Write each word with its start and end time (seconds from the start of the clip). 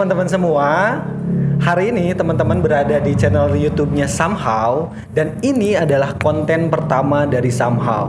teman-teman 0.00 0.32
semua. 0.32 0.68
Hari 1.60 1.92
ini 1.92 2.16
teman-teman 2.16 2.64
berada 2.64 2.96
di 3.04 3.12
channel 3.12 3.52
YouTube-nya 3.52 4.08
Somehow 4.08 4.88
dan 5.12 5.36
ini 5.44 5.76
adalah 5.76 6.16
konten 6.16 6.72
pertama 6.72 7.28
dari 7.28 7.52
Somehow. 7.52 8.08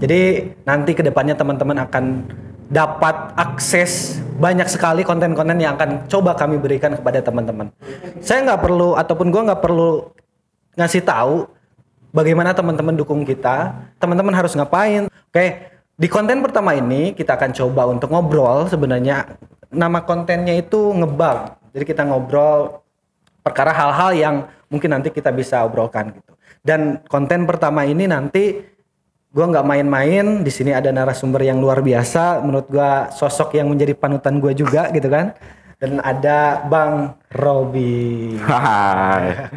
Jadi 0.00 0.48
nanti 0.64 0.96
ke 0.96 1.04
depannya 1.04 1.36
teman-teman 1.36 1.84
akan 1.84 2.24
dapat 2.72 3.36
akses 3.36 4.16
banyak 4.40 4.64
sekali 4.64 5.04
konten-konten 5.04 5.60
yang 5.60 5.76
akan 5.76 6.08
coba 6.08 6.32
kami 6.32 6.56
berikan 6.56 6.96
kepada 6.96 7.20
teman-teman. 7.20 7.68
Saya 8.24 8.40
nggak 8.40 8.64
perlu 8.64 8.96
ataupun 8.96 9.28
gua 9.28 9.52
nggak 9.52 9.60
perlu 9.60 10.08
ngasih 10.72 11.04
tahu 11.04 11.52
bagaimana 12.16 12.56
teman-teman 12.56 12.96
dukung 12.96 13.28
kita, 13.28 13.76
teman-teman 14.00 14.32
harus 14.32 14.56
ngapain. 14.56 15.12
Oke, 15.28 15.68
di 16.00 16.08
konten 16.08 16.40
pertama 16.40 16.72
ini 16.72 17.12
kita 17.12 17.36
akan 17.36 17.52
coba 17.52 17.92
untuk 17.92 18.08
ngobrol 18.08 18.72
sebenarnya 18.72 19.36
nama 19.70 20.02
kontennya 20.02 20.54
itu 20.56 20.94
ngebang. 20.94 21.56
Jadi 21.74 21.84
kita 21.84 22.02
ngobrol 22.08 22.80
perkara 23.44 23.70
hal-hal 23.70 24.10
yang 24.16 24.34
mungkin 24.72 24.96
nanti 24.96 25.12
kita 25.12 25.30
bisa 25.30 25.62
obrolkan 25.62 26.14
gitu. 26.14 26.32
Dan 26.66 27.04
konten 27.06 27.46
pertama 27.46 27.86
ini 27.86 28.10
nanti 28.10 28.64
gua 29.30 29.46
nggak 29.50 29.66
main-main. 29.66 30.42
Di 30.42 30.50
sini 30.50 30.74
ada 30.74 30.90
narasumber 30.90 31.44
yang 31.44 31.62
luar 31.62 31.84
biasa. 31.84 32.42
Menurut 32.42 32.66
gua 32.70 33.12
sosok 33.12 33.54
yang 33.54 33.70
menjadi 33.70 33.94
panutan 33.94 34.42
gua 34.42 34.50
juga 34.56 34.90
gitu 34.90 35.06
kan. 35.06 35.36
Dan 35.76 36.00
ada 36.00 36.64
Bang 36.66 37.20
Robi. 37.30 38.40
Hai. 38.40 39.52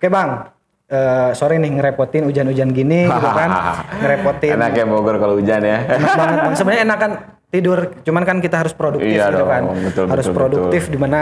Oke 0.00 0.08
Bang, 0.08 0.48
Eh 0.90 1.30
sorry 1.38 1.62
nih 1.62 1.70
ngerepotin 1.78 2.26
hujan-hujan 2.26 2.74
gini 2.74 3.06
gitu 3.06 3.28
kan. 3.30 3.50
Ngerepotin. 4.02 4.58
Enaknya 4.58 4.84
Bogor 4.90 5.22
kalau 5.22 5.38
hujan 5.38 5.62
ya. 5.62 5.86
Enak 5.86 6.12
banget 6.18 6.38
Bang. 6.42 6.54
Sebenarnya 6.58 6.82
enakan 6.82 7.10
tidur, 7.50 7.78
cuman 8.00 8.22
kan 8.22 8.36
kita 8.38 8.62
harus 8.62 8.72
produktif 8.72 9.10
Iya 9.10 9.28
gitu 9.28 9.42
dong, 9.42 9.50
kan. 9.50 9.62
betul, 9.82 10.04
harus 10.06 10.26
betul, 10.26 10.38
produktif 10.38 10.82
di 10.86 10.96
mana 10.96 11.20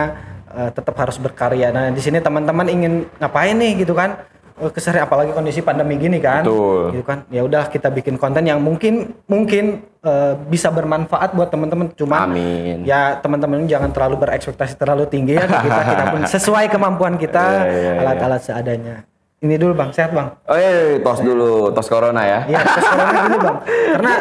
eh, 0.48 0.71
tetap 0.71 0.95
harus 0.95 1.17
berkarya. 1.17 1.73
Nah, 1.73 1.89
di 1.89 1.98
sini 1.98 2.21
teman-teman 2.21 2.69
ingin 2.69 2.93
ngapain 3.17 3.57
nih 3.57 3.81
gitu 3.81 3.93
kan? 3.93 4.21
Keseharian 4.59 5.06
apalagi 5.06 5.31
kondisi 5.31 5.62
pandemi 5.62 5.95
gini 5.95 6.19
kan. 6.19 6.43
Betul. 6.43 6.91
Gitu 6.91 7.05
kan. 7.06 7.19
Ya 7.31 7.47
udah 7.47 7.71
kita 7.71 7.95
bikin 7.95 8.19
konten 8.19 8.43
yang 8.43 8.59
mungkin 8.59 9.15
mungkin 9.25 9.87
eh, 10.03 10.34
bisa 10.51 10.69
bermanfaat 10.69 11.31
buat 11.31 11.47
teman-teman. 11.47 11.95
Cuma 11.95 12.27
Amin. 12.27 12.83
ya 12.83 13.23
teman-teman 13.23 13.71
jangan 13.71 13.95
terlalu 13.95 14.19
berekspektasi 14.19 14.75
terlalu 14.75 15.06
tinggi 15.06 15.39
ya 15.39 15.47
kita 15.47 15.81
kita 15.87 16.05
pun 16.11 16.21
sesuai 16.34 16.65
kemampuan 16.69 17.15
kita 17.15 17.39
Iya, 17.39 17.71
iya, 17.71 17.79
iya. 17.79 17.93
alat-alat 18.03 18.41
seadanya. 18.43 18.97
Ini 19.39 19.55
dulu 19.55 19.70
Bang, 19.78 19.94
sehat 19.94 20.11
Bang. 20.11 20.34
Oh 20.50 20.58
iya, 20.58 20.98
tos 20.98 21.22
dulu, 21.22 21.70
tos 21.70 21.86
corona 21.86 22.27
ya. 22.27 22.41
Iya, 22.50 22.58
tes 22.58 22.84
corona 22.91 23.11
gini 23.22 23.39
bang. 23.39 23.56
Karena 23.94 24.12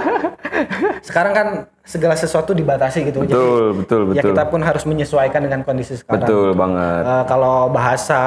sekarang 1.01 1.33
kan 1.33 1.47
segala 1.81 2.13
sesuatu 2.13 2.53
dibatasi 2.53 3.09
gitu. 3.09 3.25
Betul, 3.25 3.81
betul, 3.81 4.01
Ya 4.13 4.21
betul. 4.21 4.37
kita 4.37 4.43
pun 4.45 4.61
harus 4.61 4.85
menyesuaikan 4.85 5.41
dengan 5.41 5.65
kondisi 5.65 5.97
sekarang. 5.97 6.21
Betul 6.21 6.53
banget. 6.53 7.01
Eh, 7.01 7.23
kalau 7.25 7.65
bahasa 7.73 8.19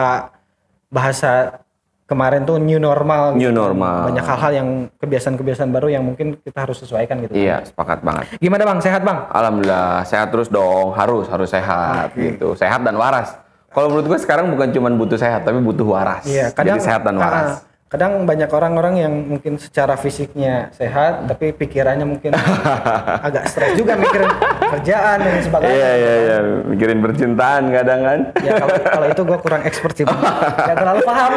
bahasa 0.90 1.62
kemarin 2.10 2.42
tuh 2.42 2.58
new 2.58 2.82
normal. 2.82 3.38
New 3.38 3.54
normal. 3.54 4.10
Banyak 4.10 4.26
hal-hal 4.26 4.52
yang 4.58 4.68
kebiasaan-kebiasaan 4.98 5.70
baru 5.70 5.94
yang 5.94 6.02
mungkin 6.02 6.42
kita 6.42 6.66
harus 6.66 6.82
sesuaikan 6.82 7.22
gitu. 7.22 7.38
Iya, 7.38 7.70
sepakat 7.70 8.02
banget. 8.02 8.34
Gimana 8.42 8.66
bang? 8.66 8.78
Sehat 8.82 9.06
bang? 9.06 9.30
Alhamdulillah, 9.30 10.02
sehat 10.10 10.34
terus 10.34 10.50
dong. 10.50 10.90
Harus, 10.98 11.30
harus 11.30 11.54
sehat 11.54 12.10
gitu. 12.18 12.58
Sehat 12.58 12.82
dan 12.82 12.98
waras. 12.98 13.38
Kalau 13.70 13.86
menurut 13.86 14.06
gue 14.10 14.18
sekarang 14.18 14.50
bukan 14.50 14.68
cuma 14.74 14.90
butuh 14.90 15.14
sehat, 15.14 15.46
tapi 15.46 15.62
butuh 15.62 15.86
waras. 15.86 16.26
Iya. 16.26 16.50
Jadi 16.50 16.82
sehat 16.82 17.06
dan 17.06 17.14
waras. 17.22 17.62
ah, 17.62 17.70
kadang 17.86 18.26
banyak 18.26 18.50
orang-orang 18.50 18.94
yang 18.98 19.14
mungkin 19.14 19.62
secara 19.62 19.94
fisiknya 19.94 20.74
sehat, 20.74 21.30
tapi 21.30 21.54
pikirannya 21.54 22.02
mungkin 22.02 22.34
agak 23.26 23.46
stres 23.46 23.78
juga 23.78 23.94
mikirin 23.94 24.26
kerjaan 24.74 25.22
dan 25.22 25.38
sebagainya. 25.46 25.74
Iya, 25.78 25.90
iya, 25.94 26.14
iya. 26.18 26.36
Mikirin 26.66 26.98
percintaan 26.98 27.70
kadang 27.70 28.00
kan. 28.02 28.18
ya 28.42 28.52
kalau 28.58 28.74
kalau 28.74 29.06
itu 29.06 29.22
gue 29.22 29.38
kurang 29.38 29.62
expert 29.62 29.94
sih 29.94 30.02
bang 30.02 30.18
nggak 30.66 30.76
terlalu 30.82 31.00
paham 31.06 31.32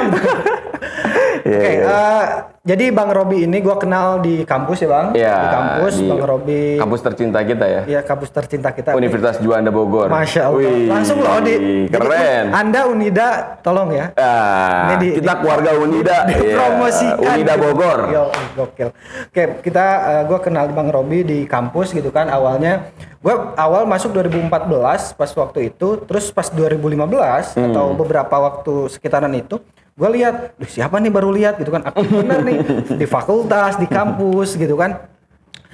Iya, 1.35 1.57
oke 1.57 1.67
iya. 1.67 1.83
eh, 1.83 2.23
jadi 2.63 2.85
bang 2.89 3.09
Robi 3.11 3.37
ini 3.43 3.57
gue 3.57 3.75
kenal 3.75 4.17
di 4.19 4.43
kampus 4.43 4.77
ya 4.79 4.87
bang 4.87 5.07
Iya, 5.11 5.35
di 5.35 5.47
kampus 5.49 5.93
di 5.93 6.05
bang 6.05 6.21
Robi 6.23 6.61
Kampus 6.77 6.99
tercinta 7.01 7.39
kita 7.41 7.65
ya. 7.65 7.81
ya 7.85 7.99
kampus 8.01 8.29
tercinta 8.29 8.69
kita 8.69 8.93
Universitas 8.93 9.35
Juanda 9.37 9.67
Bogor. 9.67 10.07
Masya 10.07 10.41
Allah 10.45 10.61
Wih, 10.61 10.87
langsung 10.87 11.17
loh 11.17 11.39
di 11.39 11.53
jadi, 11.85 11.91
Keren. 11.91 12.45
anda 12.51 12.81
Unida 12.85 13.27
tolong 13.59 13.89
ya 13.91 14.05
Ah, 14.13 14.85
Ini 14.85 14.95
di- 14.97 15.13
kita 15.17 15.33
di- 15.33 15.39
keluarga 15.39 15.71
Unida. 15.75 16.17
Iya, 16.23 16.37
dipromosikan 16.37 17.33
Unida 17.33 17.53
gitu. 17.53 17.63
Bogor. 17.65 17.99
Yo, 18.07 18.23
gokil. 18.53 18.89
Oke, 19.25 19.43
kita 19.61 19.85
gue 20.23 20.39
kenal 20.39 20.65
Bang 20.69 20.87
Robi 20.87 21.19
di 21.21 21.39
kampus 21.43 21.91
gitu 21.91 22.09
kan 22.09 22.29
awalnya. 22.29 22.93
Gue 23.19 23.31
awal 23.55 23.83
masuk 23.83 24.11
2014 24.13 25.11
pas 25.11 25.31
waktu 25.33 25.67
itu, 25.67 25.95
terus 26.01 26.27
pas 26.29 26.47
2015 26.47 27.55
Hmm. 27.55 27.71
atau 27.71 27.91
beberapa 27.93 28.35
waktu 28.37 28.87
sekitaran 28.89 29.31
itu, 29.33 29.63
gue 29.93 30.09
lihat, 30.11 30.57
"Duh, 30.57 30.65
siapa 30.65 30.97
nih 30.97 31.09
baru 31.09 31.29
lihat 31.29 31.55
gitu 31.55 31.69
kan, 31.69 31.85
aktif 31.85 32.09
bener 32.09 32.41
nih 32.41 32.57
di 32.95 33.05
fakultas, 33.05 33.77
di 33.77 33.85
kampus 33.85 34.55
gitu 34.55 34.73
kan. 34.73 34.97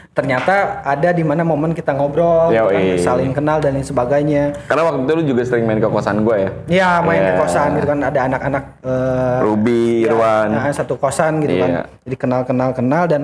Ternyata 0.09 0.83
ada 0.83 1.15
di 1.15 1.23
mana 1.23 1.47
momen 1.47 1.71
kita 1.71 1.95
ngobrol, 1.95 2.51
gitu 2.51 2.67
kan, 2.67 2.83
saling 2.99 3.31
kenal 3.31 3.57
dan 3.57 3.71
lain 3.71 3.85
sebagainya. 3.85 4.51
Karena 4.67 4.83
waktu 4.83 4.99
itu 5.01 5.13
lu 5.15 5.23
juga 5.25 5.41
sering 5.47 5.63
main 5.63 5.79
ke 5.79 5.87
kosan 5.87 6.27
gue 6.27 6.35
ya. 6.35 6.49
Ya 6.67 6.89
main 6.99 7.21
ke 7.21 7.31
Iya. 7.31 7.39
kosan 7.39 7.69
gitu 7.73 7.87
kan 7.87 7.99
ada 8.03 8.19
anak-anak 8.21 8.63
eh, 8.83 9.39
Ruby, 9.39 10.03
ya, 10.03 10.11
Irwan. 10.11 10.47
nah, 10.51 10.67
satu 10.69 10.99
kosan 10.99 11.39
gitu 11.39 11.55
Iya. 11.55 11.63
kan. 11.63 11.71
Jadi 12.03 12.15
kenal 12.17 12.41
kenal 12.43 12.69
kenal 12.73 13.03
dan 13.07 13.21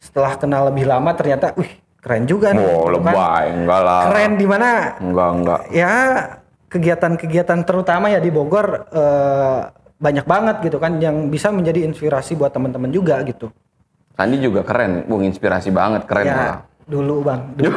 setelah 0.00 0.32
kenal 0.34 0.72
lebih 0.72 0.88
lama 0.88 1.12
ternyata, 1.12 1.52
wih 1.54 1.68
keren 2.00 2.24
juga 2.24 2.56
nih. 2.56 2.64
Oh, 2.64 2.88
gitu 2.88 3.04
kan. 3.04 3.12
lebay. 3.12 3.46
Enggak 3.52 3.80
lah. 3.84 4.02
Keren 4.08 4.32
di 4.34 4.46
mana 4.48 4.68
Enggak, 4.96 5.28
enggak. 5.36 5.60
ya 5.68 5.92
kegiatan-kegiatan 6.70 7.58
terutama 7.60 8.08
ya 8.08 8.16
di 8.16 8.30
Bogor 8.30 8.88
eh, 8.88 9.60
banyak 10.00 10.24
banget 10.24 10.56
gitu 10.64 10.80
kan 10.80 10.96
yang 10.96 11.28
bisa 11.28 11.52
menjadi 11.52 11.84
inspirasi 11.84 12.32
buat 12.32 12.50
teman-teman 12.50 12.88
juga 12.88 13.20
gitu. 13.22 13.52
Sandi 14.16 14.40
juga 14.40 14.64
keren. 14.64 15.04
Bung 15.04 15.20
inspirasi 15.22 15.68
banget. 15.70 16.08
Keren 16.08 16.26
ya 16.26 16.34
malah. 16.34 16.58
dulu 16.90 17.22
bang, 17.22 17.40
dulu 17.54 17.76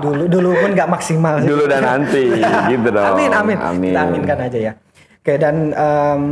dulu, 0.00 0.22
dulu 0.24 0.50
pun 0.56 0.70
nggak 0.72 0.88
maksimal. 0.88 1.36
sih. 1.36 1.50
Dulu 1.52 1.64
dan 1.68 1.82
nanti. 1.90 2.22
gitu 2.70 2.88
dong. 2.88 3.12
Amin, 3.12 3.30
amin. 3.30 3.58
Amin. 3.60 3.92
Kita 3.92 4.00
aminkan 4.08 4.38
aja 4.40 4.58
ya. 4.58 4.72
Oke, 5.20 5.34
dan 5.36 5.56
em, 5.70 6.22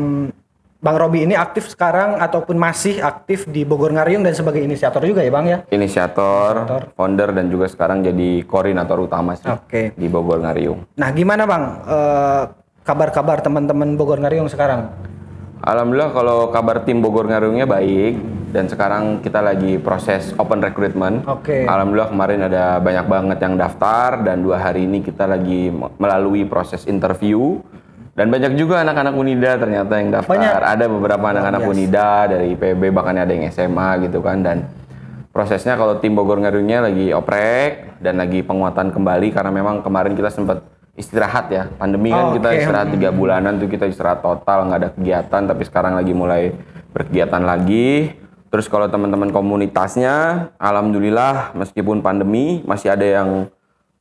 Bang 0.80 0.96
Robi 0.96 1.22
ini 1.22 1.36
aktif 1.36 1.68
sekarang 1.68 2.18
ataupun 2.18 2.56
masih 2.56 2.98
aktif 2.98 3.44
di 3.46 3.62
Bogor 3.62 3.92
Ngariung 3.92 4.24
dan 4.24 4.32
sebagai 4.32 4.58
inisiator 4.58 5.04
juga 5.04 5.20
ya 5.20 5.30
Bang 5.30 5.46
ya? 5.46 5.62
Inisiator, 5.68 6.64
Inisiator. 6.64 6.82
founder, 6.96 7.28
dan 7.30 7.46
juga 7.46 7.66
sekarang 7.68 8.00
jadi 8.00 8.42
koordinator 8.42 8.98
utama 8.98 9.36
sih 9.36 9.46
Oke. 9.46 9.92
di 9.92 10.06
Bogor 10.08 10.40
Ngariung. 10.40 10.88
Nah, 10.96 11.08
gimana 11.12 11.44
Bang 11.44 11.62
eh, 11.84 12.42
kabar-kabar 12.82 13.38
teman-teman 13.38 13.94
Bogor 13.94 14.18
Ngariung 14.18 14.48
sekarang? 14.48 14.88
Alhamdulillah 15.62 16.10
kalau 16.10 16.38
kabar 16.50 16.82
tim 16.82 16.98
Bogor 16.98 17.30
Ngariungnya 17.30 17.70
baik 17.70 18.18
dan 18.50 18.66
sekarang 18.66 19.22
kita 19.22 19.38
lagi 19.38 19.78
proses 19.78 20.34
open 20.34 20.58
recruitment. 20.58 21.22
Oke. 21.22 21.62
Alhamdulillah 21.70 22.10
kemarin 22.10 22.40
ada 22.50 22.82
banyak 22.82 23.06
banget 23.06 23.38
yang 23.46 23.54
daftar 23.54 24.26
dan 24.26 24.42
dua 24.42 24.58
hari 24.58 24.90
ini 24.90 25.06
kita 25.06 25.22
lagi 25.30 25.70
me- 25.70 25.94
melalui 26.02 26.42
proses 26.50 26.82
interview 26.90 27.62
dan 28.18 28.26
banyak 28.26 28.58
juga 28.58 28.82
anak-anak 28.82 29.14
Unida 29.14 29.54
ternyata 29.54 30.02
yang 30.02 30.10
daftar. 30.10 30.34
Banyak. 30.34 30.52
Ada 30.66 30.84
beberapa 30.90 31.26
anak-anak. 31.30 31.60
Unida 31.62 32.26
dari 32.26 32.58
PB 32.58 32.82
bahkan 32.90 33.22
ada 33.22 33.30
yang 33.30 33.46
SMA 33.46 34.10
gitu 34.10 34.18
kan 34.18 34.42
dan 34.42 34.66
prosesnya 35.30 35.78
kalau 35.78 36.02
tim 36.02 36.18
Bogor 36.18 36.42
Ngariungnya 36.42 36.90
lagi 36.90 37.14
oprek 37.14 38.02
dan 38.02 38.18
lagi 38.18 38.42
penguatan 38.42 38.90
kembali 38.90 39.30
karena 39.30 39.54
memang 39.54 39.78
kemarin 39.86 40.18
kita 40.18 40.26
sempat 40.26 40.71
istirahat 40.96 41.46
ya. 41.48 41.64
Pandemi 41.80 42.12
Oh, 42.12 42.16
kan 42.16 42.26
kita 42.36 42.48
istirahat 42.52 42.88
tiga 42.92 43.10
bulanan 43.12 43.56
tuh 43.56 43.68
kita 43.68 43.88
istirahat 43.88 44.20
total 44.20 44.68
nggak 44.68 44.80
ada 44.80 44.90
kegiatan. 44.92 45.42
Tapi 45.48 45.62
sekarang 45.64 45.96
lagi 45.96 46.12
mulai 46.12 46.52
berkegiatan 46.92 47.42
lagi. 47.42 48.12
Terus 48.52 48.68
kalau 48.68 48.84
teman-teman 48.84 49.32
komunitasnya 49.32 50.48
alhamdulillah 50.60 51.56
meskipun 51.56 52.04
pandemi 52.04 52.60
masih 52.68 52.92
ada 52.92 53.06
yang 53.08 53.48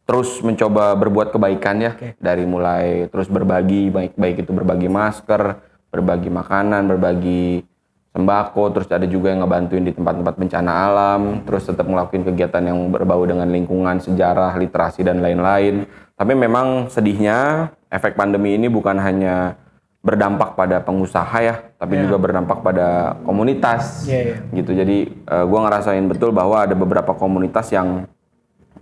terus 0.03 0.43
mencoba 0.43 0.91
berbuat 0.99 1.31
kebaikan 1.31 1.79
ya. 1.79 1.91
Dari 2.19 2.43
mulai 2.43 3.07
terus 3.07 3.31
berbagi 3.31 3.87
baik 3.87 4.19
baik 4.19 4.43
itu 4.43 4.51
berbagi 4.51 4.91
masker 4.91 5.71
berbagi 5.87 6.27
makanan 6.27 6.83
berbagi 6.83 7.63
sembako. 8.11 8.75
Terus 8.75 8.87
ada 8.91 9.07
juga 9.07 9.31
yang 9.31 9.47
ngebantuin 9.47 9.87
di 9.87 9.95
tempat-tempat 9.95 10.35
bencana 10.35 10.71
alam. 10.83 11.21
Terus 11.47 11.71
tetap 11.71 11.87
ngelakuin 11.87 12.27
kegiatan 12.27 12.63
yang 12.67 12.91
berbau 12.91 13.23
dengan 13.23 13.47
lingkungan 13.47 14.03
sejarah 14.03 14.51
literasi 14.59 15.07
dan 15.07 15.23
lain-lain 15.23 15.87
tapi 16.21 16.37
memang 16.37 16.85
sedihnya 16.93 17.73
efek 17.89 18.13
pandemi 18.13 18.53
ini 18.53 18.69
bukan 18.69 19.01
hanya 19.01 19.57
berdampak 20.05 20.53
pada 20.53 20.77
pengusaha 20.77 21.37
ya 21.41 21.73
tapi 21.81 21.97
juga 21.97 22.21
berdampak 22.21 22.61
pada 22.61 23.17
komunitas 23.25 24.05
Iya, 24.05 24.21
iya. 24.21 24.37
gitu 24.61 24.77
jadi 24.77 24.97
eh, 25.09 25.45
gua 25.49 25.65
ngerasain 25.65 26.05
betul 26.05 26.29
bahwa 26.29 26.61
ada 26.61 26.77
beberapa 26.77 27.17
komunitas 27.17 27.73
yang 27.73 28.05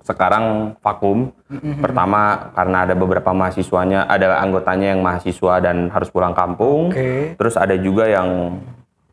sekarang 0.10 0.74
vakum. 0.82 1.30
Pertama 1.86 2.50
karena 2.58 2.88
ada 2.88 2.98
beberapa 2.98 3.30
mahasiswanya, 3.30 4.10
ada 4.10 4.42
anggotanya 4.42 4.98
yang 4.98 5.06
mahasiswa 5.06 5.62
dan 5.62 5.94
harus 5.94 6.10
pulang 6.10 6.34
kampung. 6.34 6.90
Oke. 6.90 7.38
Terus 7.38 7.54
ada 7.54 7.78
juga 7.78 8.10
yang 8.10 8.58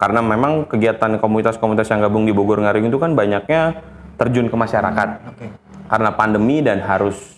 karena 0.01 0.25
memang 0.25 0.65
kegiatan 0.65 1.21
komunitas-komunitas 1.21 1.93
yang 1.93 2.01
gabung 2.01 2.25
di 2.25 2.33
Bogor 2.33 2.65
Ngaring 2.65 2.89
itu 2.89 2.97
kan 2.97 3.13
banyaknya 3.13 3.77
terjun 4.17 4.49
ke 4.49 4.57
masyarakat. 4.57 5.09
Oke. 5.37 5.47
Karena 5.87 6.11
pandemi 6.17 6.65
dan 6.65 6.81
harus 6.81 7.36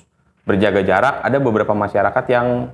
berjaga 0.48 0.80
jarak 0.80 1.14
ada 1.20 1.36
beberapa 1.36 1.76
masyarakat 1.76 2.24
yang 2.26 2.72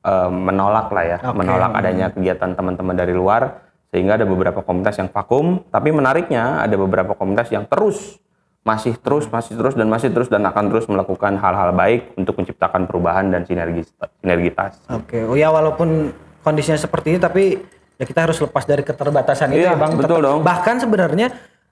eh, 0.00 0.30
menolak 0.30 0.86
lah 0.88 1.04
ya 1.04 1.18
Oke. 1.20 1.36
menolak 1.36 1.74
adanya 1.74 2.06
kegiatan 2.08 2.54
teman-teman 2.54 2.94
dari 2.94 3.10
luar 3.10 3.66
sehingga 3.90 4.14
ada 4.14 4.22
beberapa 4.24 4.62
komunitas 4.62 4.96
yang 4.96 5.10
vakum 5.10 5.66
tapi 5.66 5.90
menariknya 5.90 6.62
ada 6.62 6.74
beberapa 6.74 7.12
komunitas 7.12 7.50
yang 7.50 7.66
terus 7.66 8.22
masih 8.62 8.98
terus 8.98 9.26
masih 9.26 9.54
terus 9.54 9.74
dan 9.74 9.86
masih 9.86 10.10
terus 10.10 10.26
dan 10.26 10.42
akan 10.42 10.66
terus 10.66 10.86
melakukan 10.86 11.38
hal-hal 11.38 11.70
baik 11.70 12.14
untuk 12.14 12.34
menciptakan 12.34 12.86
perubahan 12.86 13.30
dan 13.30 13.42
sinergis 13.42 13.90
sinergitas 14.18 14.82
Oke, 14.90 15.22
oh 15.22 15.34
ya 15.34 15.50
walaupun 15.50 16.10
kondisinya 16.42 16.74
seperti 16.74 17.14
ini 17.14 17.18
tapi 17.18 17.62
ya 17.94 18.04
kita 18.04 18.26
harus 18.26 18.38
lepas 18.38 18.66
dari 18.66 18.82
keterbatasan 18.82 19.54
itu 19.54 19.62
Iya, 19.62 19.74
ya 19.74 19.78
Bang. 19.78 19.94
betul 19.94 20.18
Tetap- 20.18 20.26
dong. 20.26 20.38
Bahkan 20.42 20.74
sebenarnya 20.82 21.26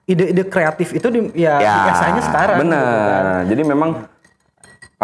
ide-ide 0.07 0.43
kreatif 0.47 0.95
itu 0.95 1.07
di, 1.09 1.19
ya, 1.35 1.59
biasanya 1.59 2.21
sekarang. 2.23 2.57
benar 2.63 2.79
gitu 2.79 3.09
kan. 3.11 3.23
jadi 3.45 3.61
memang 3.65 3.89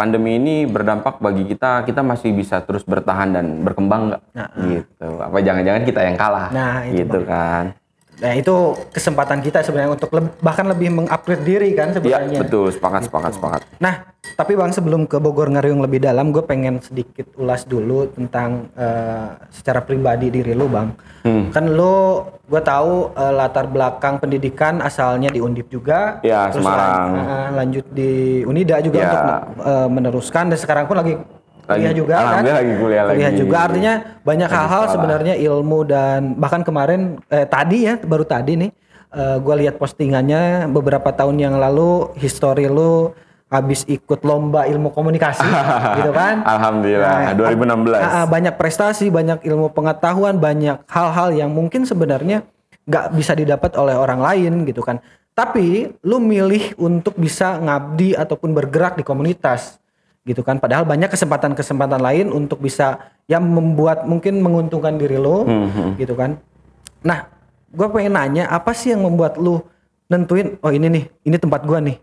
pandemi 0.02 0.34
ini 0.34 0.66
berdampak 0.66 1.22
bagi 1.22 1.46
kita 1.46 1.86
kita 1.86 2.02
masih 2.02 2.34
bisa 2.34 2.58
terus 2.66 2.82
bertahan 2.82 3.30
dan 3.30 3.62
berkembang 3.62 4.10
nggak? 4.10 4.22
Gitu. 4.66 5.08
Apa 5.22 5.38
jangan-jangan 5.38 5.82
kita 5.86 6.00
yang 6.02 6.16
kalah? 6.18 6.50
Nah, 6.50 6.82
itu, 6.90 7.06
gitu 7.06 7.22
kan 7.22 7.78
Nah 8.14 8.32
itu 8.32 8.54
kesempatan 8.88 9.40
kita 9.40 9.60
sebenarnya 9.60 9.92
untuk 9.92 10.10
leb- 10.10 10.36
bahkan 10.38 10.62
lebih 10.64 10.92
mengupgrade 10.92 11.42
diri 11.42 11.72
kan 11.72 11.90
Iya 11.90 11.96
sebenarnya. 11.96 12.38
betul 12.38 12.68
sepakat 12.68 13.02
sepakat 13.04 13.32
sepakat 13.34 13.60
Nah, 13.78 13.94
tapi 14.32 14.54
Bang 14.54 14.70
sebelum 14.70 15.04
ke 15.04 15.16
Bogor 15.16 15.48
Ngariung 15.48 15.80
lebih 15.80 15.98
dalam, 15.98 16.30
gue 16.30 16.38
pengen 16.40 16.78
sedikit 16.78 17.26
ulas 17.34 17.64
dulu 17.64 18.06
tentang 18.08 18.70
eh, 18.74 19.26
secara 19.50 19.80
pribadi 19.80 20.30
diri 20.30 20.52
lu, 20.52 20.68
Bang. 20.68 20.94
Hmm. 21.22 21.50
Kan 21.50 21.66
lu, 21.68 22.22
gue 22.44 22.62
tahu 22.62 23.10
eh, 23.12 23.32
latar 23.32 23.66
belakang 23.66 24.18
pendidikan 24.18 24.78
asalnya 24.78 25.26
di 25.26 25.40
Undip 25.40 25.66
juga. 25.66 26.22
Iya, 26.22 26.48
terus 26.48 26.62
Semarang. 26.62 27.08
lan- 27.08 27.26
eh, 27.26 27.48
lanjut 27.56 27.84
di 27.90 28.10
Unida 28.44 28.78
juga 28.78 28.96
Iya. 28.96 29.08
untuk 29.08 29.24
eh, 29.66 29.88
meneruskan 29.90 30.44
dan 30.46 30.58
sekarang 30.58 30.84
pun 30.84 30.96
lagi 30.96 31.18
kuliah 31.62 31.90
Lagi- 31.90 31.98
juga 31.98 32.14
kan. 32.18 32.42
lagi 32.42 32.74
kuliah 32.76 33.04
lagi. 33.06 33.38
juga. 33.38 33.56
Artinya 33.64 33.92
banyak 34.20 34.50
hal-hal 34.50 34.82
sebenarnya 34.90 35.34
ilmu 35.38 35.78
dan 35.84 36.34
bahkan 36.34 36.62
kemarin 36.62 37.22
eh, 37.28 37.46
tadi 37.46 37.86
ya 37.86 37.94
baru 37.98 38.24
tadi 38.24 38.54
nih 38.58 38.70
gue 39.12 39.54
lihat 39.60 39.76
postingannya 39.76 40.72
beberapa 40.72 41.12
tahun 41.12 41.36
yang 41.36 41.60
lalu 41.60 42.16
history 42.16 42.64
lu 42.64 43.12
habis 43.52 43.84
ikut 43.84 44.24
lomba 44.24 44.64
ilmu 44.64 44.88
komunikasi 44.88 45.44
gitu 46.00 46.08
kan? 46.16 46.40
Alhamdulillah, 46.40 47.36
2016. 47.36 47.92
ah, 47.92 48.24
ah, 48.24 48.24
banyak 48.24 48.56
prestasi 48.56 49.12
banyak 49.12 49.44
ilmu 49.44 49.68
pengetahuan 49.76 50.40
banyak 50.40 50.80
hal-hal 50.88 51.28
yang 51.36 51.52
mungkin 51.52 51.84
sebenarnya 51.84 52.48
nggak 52.88 53.12
bisa 53.12 53.36
didapat 53.36 53.76
oleh 53.76 53.92
orang 53.92 54.24
lain 54.24 54.64
gitu 54.64 54.80
kan? 54.80 55.04
Tapi 55.36 55.92
lu 56.00 56.16
milih 56.16 56.72
untuk 56.80 57.12
bisa 57.20 57.60
ngabdi 57.60 58.16
ataupun 58.16 58.56
bergerak 58.56 58.96
di 58.96 59.04
komunitas 59.04 59.76
gitu 60.22 60.42
kan. 60.46 60.62
Padahal 60.62 60.86
banyak 60.86 61.10
kesempatan-kesempatan 61.10 61.98
lain 61.98 62.30
untuk 62.30 62.62
bisa 62.62 63.10
yang 63.26 63.42
membuat 63.42 64.06
mungkin 64.06 64.38
menguntungkan 64.42 64.98
diri 64.98 65.18
lo 65.18 65.46
Hmm, 65.46 65.98
gitu 65.98 66.14
kan. 66.14 66.38
Nah 67.02 67.26
gue 67.72 67.86
pengen 67.90 68.14
nanya 68.14 68.44
apa 68.50 68.70
sih 68.76 68.94
yang 68.94 69.02
membuat 69.02 69.40
lu 69.40 69.62
nentuin 70.12 70.60
oh 70.60 70.72
ini 70.72 70.86
nih 70.92 71.04
ini 71.24 71.36
tempat 71.40 71.64
gua 71.64 71.80
nih. 71.80 71.96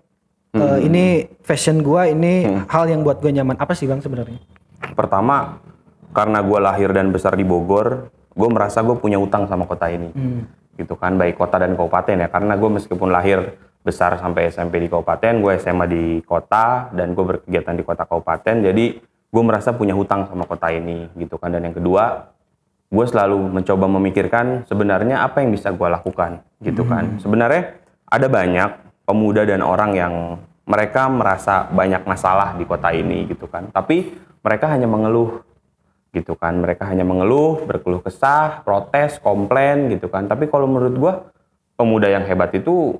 Eh, 0.50 0.80
ini 0.82 1.30
fashion 1.46 1.86
gua 1.86 2.10
ini 2.10 2.50
hal 2.66 2.90
yang 2.90 3.06
buat 3.06 3.22
gue 3.22 3.30
nyaman. 3.30 3.54
Apa 3.62 3.78
sih 3.78 3.86
bang 3.86 4.02
sebenarnya? 4.02 4.42
Pertama 4.98 5.62
karena 6.10 6.42
gue 6.42 6.58
lahir 6.58 6.90
dan 6.90 7.14
besar 7.14 7.38
di 7.38 7.46
Bogor 7.46 8.10
gue 8.34 8.50
merasa 8.50 8.82
gue 8.82 8.98
punya 8.98 9.22
utang 9.22 9.46
sama 9.46 9.70
kota 9.70 9.88
ini. 9.92 10.10
Hmm. 10.16 10.44
gitu 10.80 10.96
kan 10.96 11.20
baik 11.20 11.36
kota 11.36 11.60
dan 11.60 11.76
kabupaten 11.76 12.16
ya. 12.24 12.28
Karena 12.32 12.56
gue 12.56 12.70
meskipun 12.72 13.12
lahir 13.12 13.52
besar 13.80 14.20
sampai 14.20 14.52
SMP 14.52 14.84
di 14.84 14.88
kabupaten 14.92 15.40
gue 15.40 15.54
SMA 15.56 15.86
di 15.88 16.06
kota 16.28 16.92
dan 16.92 17.16
gue 17.16 17.24
berkegiatan 17.24 17.76
di 17.76 17.84
kota 17.88 18.04
kabupaten. 18.04 18.56
Jadi 18.60 18.86
gue 19.30 19.44
merasa 19.46 19.72
punya 19.72 19.96
hutang 19.96 20.28
sama 20.28 20.44
kota 20.44 20.68
ini 20.74 21.08
gitu 21.16 21.40
kan. 21.40 21.54
Dan 21.56 21.72
yang 21.72 21.76
kedua 21.76 22.34
gue 22.90 23.06
selalu 23.06 23.40
mencoba 23.54 23.86
memikirkan 23.86 24.66
sebenarnya 24.66 25.22
apa 25.24 25.46
yang 25.46 25.54
bisa 25.54 25.72
gue 25.72 25.88
lakukan 25.88 26.44
gitu 26.60 26.84
kan. 26.84 27.22
Sebenarnya 27.24 27.80
ada 28.10 28.28
banyak 28.28 28.70
pemuda 29.08 29.46
dan 29.48 29.62
orang 29.64 29.92
yang 29.96 30.14
mereka 30.70 31.10
merasa 31.10 31.66
banyak 31.72 32.06
masalah 32.06 32.54
di 32.60 32.66
kota 32.68 32.94
ini 32.94 33.26
gitu 33.32 33.48
kan. 33.48 33.72
Tapi 33.72 34.12
mereka 34.44 34.70
hanya 34.70 34.86
mengeluh 34.86 35.42
gitu 36.12 36.36
kan. 36.36 36.60
Mereka 36.60 36.84
hanya 36.90 37.08
mengeluh 37.08 37.64
berkeluh 37.64 38.04
kesah 38.04 38.62
protes 38.62 39.18
komplain 39.24 39.88
gitu 39.94 40.12
kan. 40.12 40.28
Tapi 40.28 40.52
kalau 40.52 40.68
menurut 40.68 40.96
gua 41.00 41.14
pemuda 41.80 42.12
yang 42.12 42.28
hebat 42.28 42.52
itu 42.52 43.00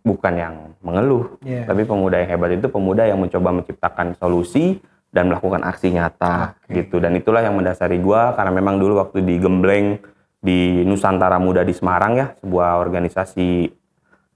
bukan 0.00 0.34
yang 0.34 0.54
mengeluh 0.80 1.36
Iya. 1.42 1.66
tapi 1.66 1.82
pemuda 1.82 2.16
yang 2.18 2.30
hebat 2.30 2.50
itu 2.54 2.66
pemuda 2.66 3.02
yang 3.04 3.18
mencoba 3.18 3.50
menciptakan 3.52 4.14
solusi 4.14 4.78
dan 5.08 5.28
melakukan 5.28 5.64
aksi 5.64 5.88
nyata 5.90 6.52
gitu. 6.68 7.00
Dan 7.00 7.16
itulah 7.16 7.40
yang 7.40 7.56
mendasari 7.56 7.96
gua 7.96 8.32
karena 8.32 8.52
memang 8.52 8.76
dulu 8.76 9.00
waktu 9.00 9.24
di 9.24 9.40
Gembleng 9.40 9.96
di 10.38 10.84
Nusantara 10.84 11.40
Muda 11.40 11.64
di 11.64 11.72
Semarang 11.72 12.12
ya 12.14 12.26
sebuah 12.38 12.78
organisasi 12.78 13.72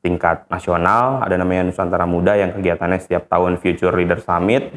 tingkat 0.03 0.49
nasional 0.49 1.23
ada 1.23 1.37
namanya 1.37 1.62
Nusantara 1.62 2.09
Muda 2.09 2.35
yang 2.35 2.50
kegiatannya 2.53 2.99
setiap 2.99 3.29
tahun 3.29 3.55
Future 3.56 3.94
Leader 3.94 4.19
Summit. 4.19 4.73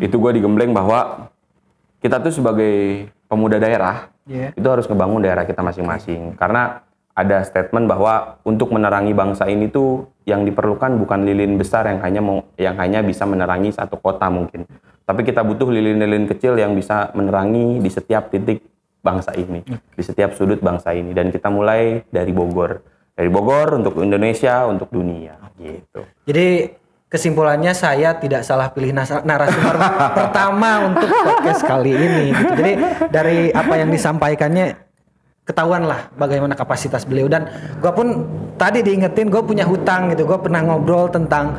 Itu 0.00 0.16
gue 0.16 0.32
digembleng 0.32 0.72
bahwa 0.72 1.28
kita 2.00 2.16
tuh 2.18 2.32
sebagai 2.32 3.06
pemuda 3.26 3.58
daerah 3.58 4.08
Iya. 4.24 4.54
itu 4.54 4.64
harus 4.64 4.86
ngebangun 4.86 5.20
daerah 5.20 5.42
kita 5.42 5.60
masing-masing. 5.60 6.38
Karena 6.38 6.80
ada 7.20 7.44
statement 7.44 7.84
bahwa 7.84 8.40
untuk 8.48 8.72
menerangi 8.72 9.12
bangsa 9.12 9.44
ini 9.46 9.68
tuh 9.68 10.08
yang 10.24 10.48
diperlukan 10.48 10.96
bukan 10.96 11.28
lilin 11.28 11.60
besar 11.60 11.84
yang 11.86 12.00
hanya 12.00 12.20
mau 12.24 12.40
yang 12.56 12.76
hanya 12.80 13.04
bisa 13.04 13.28
menerangi 13.28 13.70
satu 13.76 14.00
kota 14.00 14.32
mungkin 14.32 14.64
tapi 15.04 15.26
kita 15.26 15.44
butuh 15.44 15.68
lilin-lilin 15.68 16.24
kecil 16.30 16.56
yang 16.56 16.72
bisa 16.72 17.12
menerangi 17.12 17.82
di 17.82 17.90
setiap 17.92 18.32
titik 18.32 18.64
bangsa 19.04 19.36
ini 19.36 19.60
di 19.68 20.02
setiap 20.02 20.32
sudut 20.36 20.60
bangsa 20.64 20.96
ini 20.96 21.12
dan 21.12 21.28
kita 21.28 21.52
mulai 21.52 22.04
dari 22.08 22.32
Bogor 22.32 22.80
dari 23.12 23.28
Bogor 23.28 23.76
untuk 23.76 24.00
Indonesia 24.00 24.64
untuk 24.64 24.88
dunia 24.88 25.36
gitu 25.60 26.00
Jadi 26.24 26.80
kesimpulannya 27.10 27.74
saya 27.74 28.14
tidak 28.16 28.46
salah 28.46 28.70
pilih 28.70 28.94
narasumber 28.94 29.76
pertama 30.18 30.94
untuk 30.94 31.10
podcast 31.10 31.66
kali 31.66 31.90
ini. 31.90 32.24
Gitu. 32.30 32.52
Jadi 32.54 32.72
dari 33.10 33.38
apa 33.50 33.74
yang 33.82 33.90
disampaikannya 33.90 34.89
ketahuan 35.44 35.82
lah 35.88 36.12
bagaimana 36.14 36.54
kapasitas 36.54 37.02
beliau. 37.02 37.26
Dan 37.26 37.48
gue 37.78 37.92
pun 37.92 38.24
tadi 38.54 38.84
diingetin 38.84 39.26
gue 39.28 39.42
punya 39.42 39.66
hutang 39.66 40.12
gitu. 40.12 40.28
Gue 40.28 40.38
pernah 40.38 40.62
ngobrol 40.62 41.10
tentang 41.10 41.56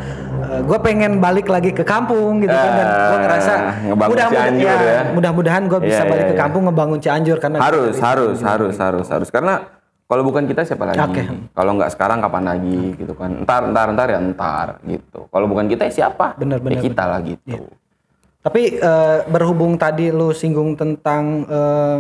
gue 0.52 0.80
pengen 0.84 1.24
balik 1.24 1.48
lagi 1.48 1.72
ke 1.72 1.84
kampung 1.84 2.44
gitu 2.44 2.52
kan. 2.52 2.72
Dan 2.76 2.88
gue 2.88 3.18
Eh, 3.18 3.22
ngerasa 3.24 3.54
mudah-mudahan 3.96 4.54
ya, 4.58 4.76
ya. 4.76 5.00
mudah-mudahan 5.16 5.64
gue 5.68 5.80
bisa 5.88 6.04
Iya, 6.04 6.12
balik 6.12 6.26
iya, 6.26 6.32
ke 6.32 6.36
iya. 6.36 6.42
kampung 6.44 6.64
ngebangun 6.68 7.00
Cianjur. 7.00 7.38
Karena 7.40 7.58
harus 7.64 7.96
harus 8.00 8.38
harus 8.44 8.76
harus 8.76 9.08
harus. 9.08 9.30
Karena 9.32 9.64
kalau 10.12 10.28
bukan 10.28 10.44
kita 10.44 10.68
siapa 10.68 10.84
lagi? 10.92 11.00
Oke. 11.00 11.24
kalau 11.56 11.72
nggak 11.80 11.92
sekarang 11.96 12.20
kapan 12.20 12.44
lagi? 12.44 12.80
Gitu 13.00 13.14
kan. 13.16 13.32
Entar 13.44 13.64
entar 13.64 13.86
entar 13.96 14.08
ya 14.12 14.20
entar 14.20 14.68
gitu. 14.84 15.20
Kalau 15.32 15.46
bukan 15.48 15.72
kita 15.72 15.88
ya 15.88 15.92
siapa? 16.04 16.36
Bener, 16.36 16.60
bener, 16.60 16.80
ya 16.80 16.84
kita 16.84 17.04
lah 17.08 17.20
gitu. 17.24 17.72
Tapi 18.42 18.62
eh, 18.76 19.20
berhubung 19.30 19.80
tadi 19.80 20.12
lu 20.12 20.36
singgung 20.36 20.76
tentang 20.76 21.48
eh, 21.48 21.98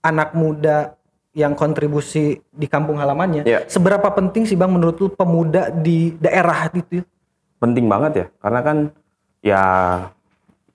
anak 0.00 0.32
muda 0.32 0.96
yang 1.30 1.54
kontribusi 1.54 2.42
di 2.50 2.66
kampung 2.66 2.98
halamannya, 2.98 3.46
Iya. 3.46 3.66
seberapa 3.70 4.10
penting 4.10 4.46
sih 4.46 4.58
bang 4.58 4.70
menurut 4.70 4.98
lu 4.98 5.08
pemuda 5.08 5.70
di 5.70 6.14
daerah 6.18 6.66
itu? 6.74 7.02
penting 7.60 7.92
banget 7.92 8.12
ya 8.16 8.26
karena 8.40 8.60
kan 8.64 8.76
ya 9.44 9.62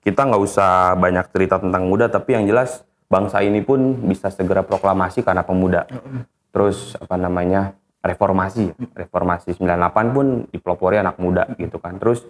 kita 0.06 0.22
nggak 0.22 0.38
usah 0.38 0.94
banyak 0.94 1.26
cerita 1.34 1.58
tentang 1.58 1.90
muda 1.90 2.06
tapi 2.06 2.38
yang 2.38 2.46
jelas 2.46 2.86
bangsa 3.10 3.42
ini 3.42 3.58
pun 3.58 4.06
bisa 4.06 4.30
segera 4.30 4.62
proklamasi 4.62 5.26
karena 5.26 5.42
pemuda. 5.42 5.82
Terus 6.54 6.94
apa 6.94 7.18
namanya 7.18 7.74
reformasi. 7.98 8.70
Reformasi 8.94 9.58
98 9.58 10.14
pun 10.14 10.26
dipelopori 10.46 11.02
anak 11.02 11.18
muda 11.18 11.50
gitu 11.58 11.82
kan. 11.82 11.98
Terus 11.98 12.22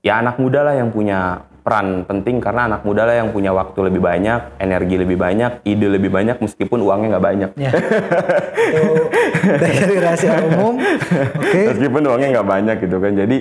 ya 0.00 0.20
anak 0.20 0.40
muda 0.40 0.64
lah 0.64 0.74
yang 0.76 0.88
punya 0.92 1.44
peran 1.60 2.08
penting 2.08 2.40
karena 2.40 2.72
anak 2.72 2.82
muda 2.88 3.04
lah 3.04 3.20
yang 3.20 3.36
punya 3.36 3.52
waktu 3.52 3.92
lebih 3.92 4.00
banyak 4.00 4.56
energi 4.56 4.96
lebih 4.96 5.20
banyak 5.20 5.60
ide 5.68 5.86
lebih 5.92 6.08
banyak 6.08 6.40
meskipun 6.40 6.80
uangnya 6.80 7.16
nggak 7.16 7.26
banyak 7.28 7.50
Ya. 7.60 7.72
Itu 9.60 9.60
dari 9.60 9.98
rahasia 10.04 10.40
umum. 10.40 10.80
Oke. 11.36 11.60
meskipun 11.76 12.02
uangnya 12.08 12.28
nggak 12.40 12.48
banyak 12.48 12.76
gitu 12.88 12.96
kan 12.96 13.12
jadi 13.12 13.36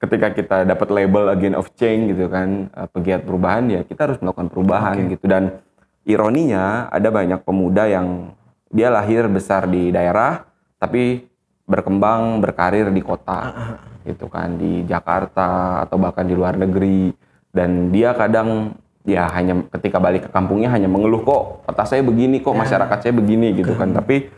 ketika 0.00 0.28
kita 0.34 0.56
dapat 0.66 0.88
label 0.90 1.30
agent 1.30 1.54
of 1.54 1.70
change 1.78 2.10
gitu 2.10 2.26
kan 2.26 2.72
eh, 2.74 2.88
pegiat 2.90 3.22
perubahan 3.22 3.70
ya 3.70 3.80
kita 3.86 4.10
harus 4.10 4.18
melakukan 4.18 4.48
perubahan 4.50 4.96
gitu 5.06 5.24
dan 5.30 5.62
ironinya 6.02 6.90
ada 6.90 7.12
banyak 7.12 7.38
pemuda 7.46 7.86
yang 7.86 8.34
dia 8.72 8.90
lahir 8.90 9.30
besar 9.30 9.70
di 9.70 9.94
daerah 9.94 10.42
tapi 10.80 11.29
berkembang 11.70 12.42
berkarir 12.42 12.90
di 12.90 12.98
kota 12.98 13.54
gitu 14.02 14.26
kan 14.26 14.58
di 14.58 14.82
Jakarta 14.82 15.80
atau 15.86 15.96
bahkan 16.02 16.26
di 16.26 16.34
luar 16.34 16.58
negeri. 16.58 17.14
Dan 17.50 17.94
dia 17.94 18.14
kadang 18.14 18.74
ya 19.06 19.30
hanya 19.30 19.62
ketika 19.78 20.02
balik 20.02 20.26
ke 20.26 20.30
kampungnya 20.30 20.70
hanya 20.70 20.86
mengeluh 20.86 21.22
kok 21.22 21.66
kota 21.66 21.82
saya 21.86 22.02
begini 22.02 22.42
kok 22.42 22.54
masyarakat 22.58 22.98
saya 22.98 23.14
begini? 23.14 23.54
gitu 23.54 23.78
kan. 23.78 23.94
Tapi 23.94 24.30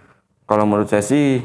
kalau 0.45 0.69
menurut 0.69 0.93
saya 0.93 1.01
sih 1.01 1.45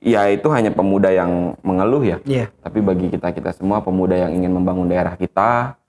ya 0.00 0.28
itu 0.32 0.48
hanya 0.52 0.72
pemuda 0.72 1.12
yang 1.12 1.56
mengeluh 1.60 2.04
ya. 2.04 2.18
Iya. 2.24 2.52
tapi 2.60 2.84
bagi 2.84 3.08
kita 3.12 3.32
kita 3.32 3.56
semua 3.56 3.80
pemuda 3.80 4.16
yang 4.16 4.36
ingin 4.36 4.52
membangun 4.52 4.88
daerah 4.88 5.16
kita 5.16 5.80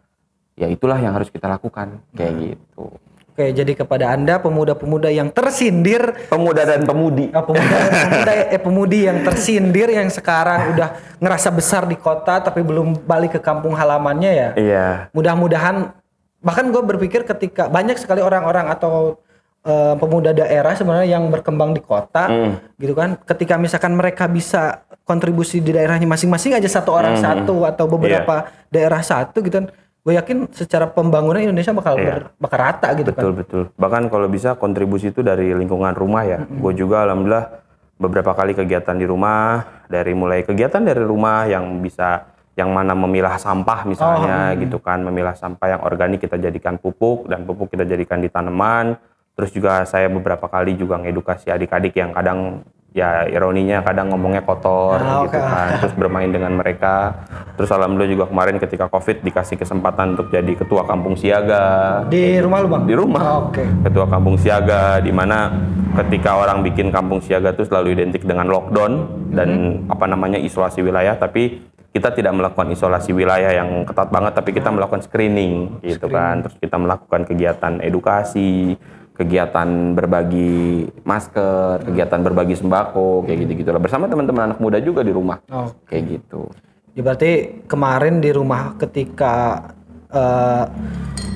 ya 0.55 0.72
itulah 0.72 1.00
yang 1.00 1.15
harus 1.15 1.31
kita 1.31 1.48
lakukan. 1.48 2.00
Kayak 2.15 2.55
gitu. 2.55 2.95
Oke, 3.35 3.51
jadi 3.51 3.75
kepada 3.75 4.15
Anda 4.15 4.39
pemuda-pemuda 4.39 5.11
yang 5.11 5.27
tersindir 5.27 6.15
Pemuda 6.31 6.63
dan 6.63 6.87
pemudi. 6.87 7.27
Ah, 7.35 7.43
pemuda 7.43 7.75
pemuda 7.91 8.31
eh 8.55 8.61
pemudi 8.63 9.11
yang 9.11 9.27
tersindir 9.27 9.91
yang 9.91 10.07
sekarang 10.07 10.71
udah 10.71 10.95
ngerasa 11.19 11.51
besar 11.51 11.83
di 11.83 11.99
kota 11.99 12.39
tapi 12.39 12.63
belum 12.63 13.03
balik 13.03 13.35
ke 13.35 13.43
kampung 13.43 13.75
halamannya 13.75 14.31
ya. 14.31 14.49
Iya. 14.55 14.87
Mudah-mudahan 15.11 15.91
bahkan 16.39 16.71
gue 16.71 16.79
berpikir 16.79 17.27
ketika 17.27 17.67
banyak 17.67 17.99
sekali 17.99 18.23
orang-orang 18.23 18.71
atau 18.71 19.19
eh, 19.67 19.99
pemuda 19.99 20.31
daerah 20.31 20.71
sebenarnya 20.71 21.19
yang 21.19 21.27
berkembang 21.27 21.75
di 21.75 21.83
kota 21.83 22.31
gitu 22.79 22.95
kan. 22.95 23.19
Ketika 23.19 23.59
misalkan 23.59 23.99
mereka 23.99 24.31
bisa 24.31 24.87
kontribusi 25.03 25.59
di 25.59 25.75
daerahnya 25.75 26.07
masing-masing 26.07 26.55
aja 26.55 26.71
satu 26.71 26.95
orang 26.95 27.19
satu 27.19 27.67
atau 27.67 27.83
beberapa 27.83 28.47
daerah 28.71 29.03
satu 29.03 29.43
gitu 29.43 29.59
kan. 29.59 29.67
Gue 30.05 30.13
yakin 30.13 30.53
secara 30.53 30.85
pembangunan 30.85 31.41
Indonesia 31.41 31.74
bakal 31.74 31.97
ber- 31.97 32.29
bakal 32.38 32.57
rata 32.62 32.93
gitu 32.93 33.09
kan. 33.09 33.25
Betul 33.25 33.33
betul. 33.41 33.63
Bahkan 33.74 34.13
kalau 34.13 34.29
bisa 34.29 34.53
kontribusi 34.53 35.09
itu 35.09 35.25
dari 35.25 35.50
lingkungan 35.50 35.97
rumah 35.97 36.21
ya. 36.21 36.39
Gue 36.45 36.77
juga 36.77 37.09
alhamdulillah 37.09 37.65
beberapa 37.97 38.38
kali 38.38 38.53
kegiatan 38.53 38.93
di 38.93 39.09
rumah 39.09 39.65
dari 39.89 40.13
mulai 40.13 40.45
kegiatan 40.45 40.83
dari 40.83 41.01
rumah 41.01 41.50
yang 41.50 41.81
bisa 41.81 42.27
yang 42.55 42.71
mana 42.71 42.95
memilah 42.95 43.35
sampah 43.35 43.83
misalnya 43.83 44.55
gitu 44.55 44.79
kan 44.79 45.03
memilah 45.03 45.35
sampah 45.35 45.75
yang 45.75 45.81
organik 45.83 46.24
kita 46.24 46.39
jadikan 46.39 46.79
pupuk 46.79 47.27
dan 47.27 47.43
pupuk 47.43 47.71
kita 47.71 47.83
jadikan 47.83 48.24
di 48.24 48.31
tanaman 48.31 48.95
terus 49.35 49.51
juga 49.51 49.83
saya 49.83 50.07
beberapa 50.07 50.47
kali 50.47 50.79
juga 50.79 50.95
ngedukasi 51.03 51.51
adik-adik 51.51 52.00
yang 52.00 52.15
kadang 52.15 52.63
ya 52.95 53.27
ironinya 53.27 53.83
kadang 53.83 54.07
ngomongnya 54.07 54.39
kotor 54.39 54.95
Ah, 54.97 55.27
gitu 55.27 55.35
oke. 55.35 55.43
kan 55.43 55.67
terus 55.77 55.93
bermain 55.93 56.31
dengan 56.31 56.55
mereka 56.55 57.27
terus 57.53 57.67
alhamdulillah 57.67 58.07
juga 58.09 58.25
kemarin 58.25 58.55
ketika 58.55 58.87
covid 58.87 59.19
dikasih 59.19 59.59
kesempatan 59.59 60.15
untuk 60.15 60.31
jadi 60.31 60.55
ketua 60.55 60.87
kampung 60.87 61.13
siaga 61.13 62.07
Di 62.07 62.39
rumah 62.39 62.63
lu, 62.63 62.71
Bang? 62.71 62.87
di 62.87 62.95
rumah 62.95 63.23
Oke. 63.45 63.67
ketua 63.83 64.07
kampung 64.07 64.39
siaga 64.39 65.03
di 65.03 65.11
mana 65.11 65.51
ketika 65.93 66.39
orang 66.39 66.63
bikin 66.63 66.87
kampung 66.87 67.19
siaga 67.19 67.51
itu 67.51 67.67
selalu 67.67 67.93
identik 67.93 68.23
dengan 68.23 68.47
lockdown 68.47 68.91
dan 69.29 69.47
Mm-hmm. 69.47 69.91
apa 69.91 70.05
namanya 70.05 70.39
isolasi 70.39 70.79
wilayah 70.79 71.15
tapi 71.15 71.59
kita 71.91 72.11
tidak 72.11 72.31
melakukan 72.31 72.67
isolasi 72.69 73.11
wilayah 73.11 73.51
yang 73.53 73.83
ketat 73.83 74.07
banget 74.07 74.31
tapi 74.33 74.51
kita 74.51 74.67
melakukan 74.67 74.99
screening 75.01 75.79
gitu 75.81 76.07
kan 76.07 76.39
terus 76.39 76.55
kita 76.55 76.75
melakukan 76.75 77.23
kegiatan 77.23 77.79
edukasi 77.79 78.75
kegiatan 79.15 79.67
berbagi 79.91 80.86
masker 81.01 81.81
kegiatan 81.84 82.19
berbagi 82.19 82.53
sembako 82.53 83.24
kayak 83.24 83.38
gitu 83.41 83.51
gitulah 83.63 83.79
bersama 83.79 84.05
teman-teman 84.05 84.51
anak 84.51 84.60
muda 84.60 84.77
juga 84.77 85.01
di 85.01 85.12
rumah 85.12 85.39
Oh. 85.48 85.72
kayak 85.86 86.19
gitu 86.19 86.51
Ya 86.91 87.03
berarti 87.03 87.31
kemarin 87.67 88.24
di 88.24 88.31
rumah 88.31 88.72
ketika 88.77 89.67
eh, 90.07 90.63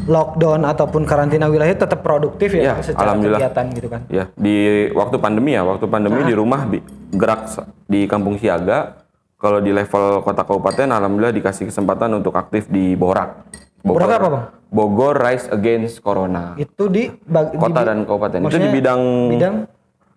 lockdown 0.07 0.63
ataupun 0.63 1.03
karantina 1.03 1.45
wilayah 1.45 1.75
tetap 1.75 1.99
produktif 1.99 2.55
ya, 2.55 2.73
Ya, 2.73 2.73
secara 2.79 3.11
alhamdulillah. 3.11 3.39
kegiatan 3.43 3.65
gitu 3.75 3.87
kan. 3.87 4.01
Ya, 4.07 4.31
di 4.33 4.55
waktu 4.89 5.19
pandemi 5.19 5.53
ya, 5.53 5.61
waktu 5.61 5.85
pandemi 5.85 6.23
di 6.23 6.31
rumah 6.31 6.63
bi- 6.63 6.81
gerak 7.11 7.45
di 7.85 8.07
kampung 8.07 8.39
siaga. 8.39 8.98
Kalau 9.39 9.63
di 9.63 9.71
level 9.71 10.19
kota 10.19 10.43
kabupaten, 10.43 10.83
alhamdulillah 10.85 11.31
dikasih 11.31 11.71
kesempatan 11.71 12.11
untuk 12.13 12.35
aktif 12.35 12.67
di 12.67 12.91
Borak. 12.93 13.47
Borak 13.79 14.11
apa, 14.11 14.27
Bang? 14.27 14.45
Bogor 14.67 15.15
Rise 15.15 15.47
Against 15.47 16.03
Corona. 16.03 16.53
Itu 16.53 16.91
di 16.91 17.07
bag- 17.07 17.55
di- 17.55 17.57
Kota 17.57 17.81
dan 17.81 18.03
kabupaten. 18.03 18.45
Itu 18.45 18.59
di 18.59 18.69
bidang 18.69 19.01
bidang 19.31 19.55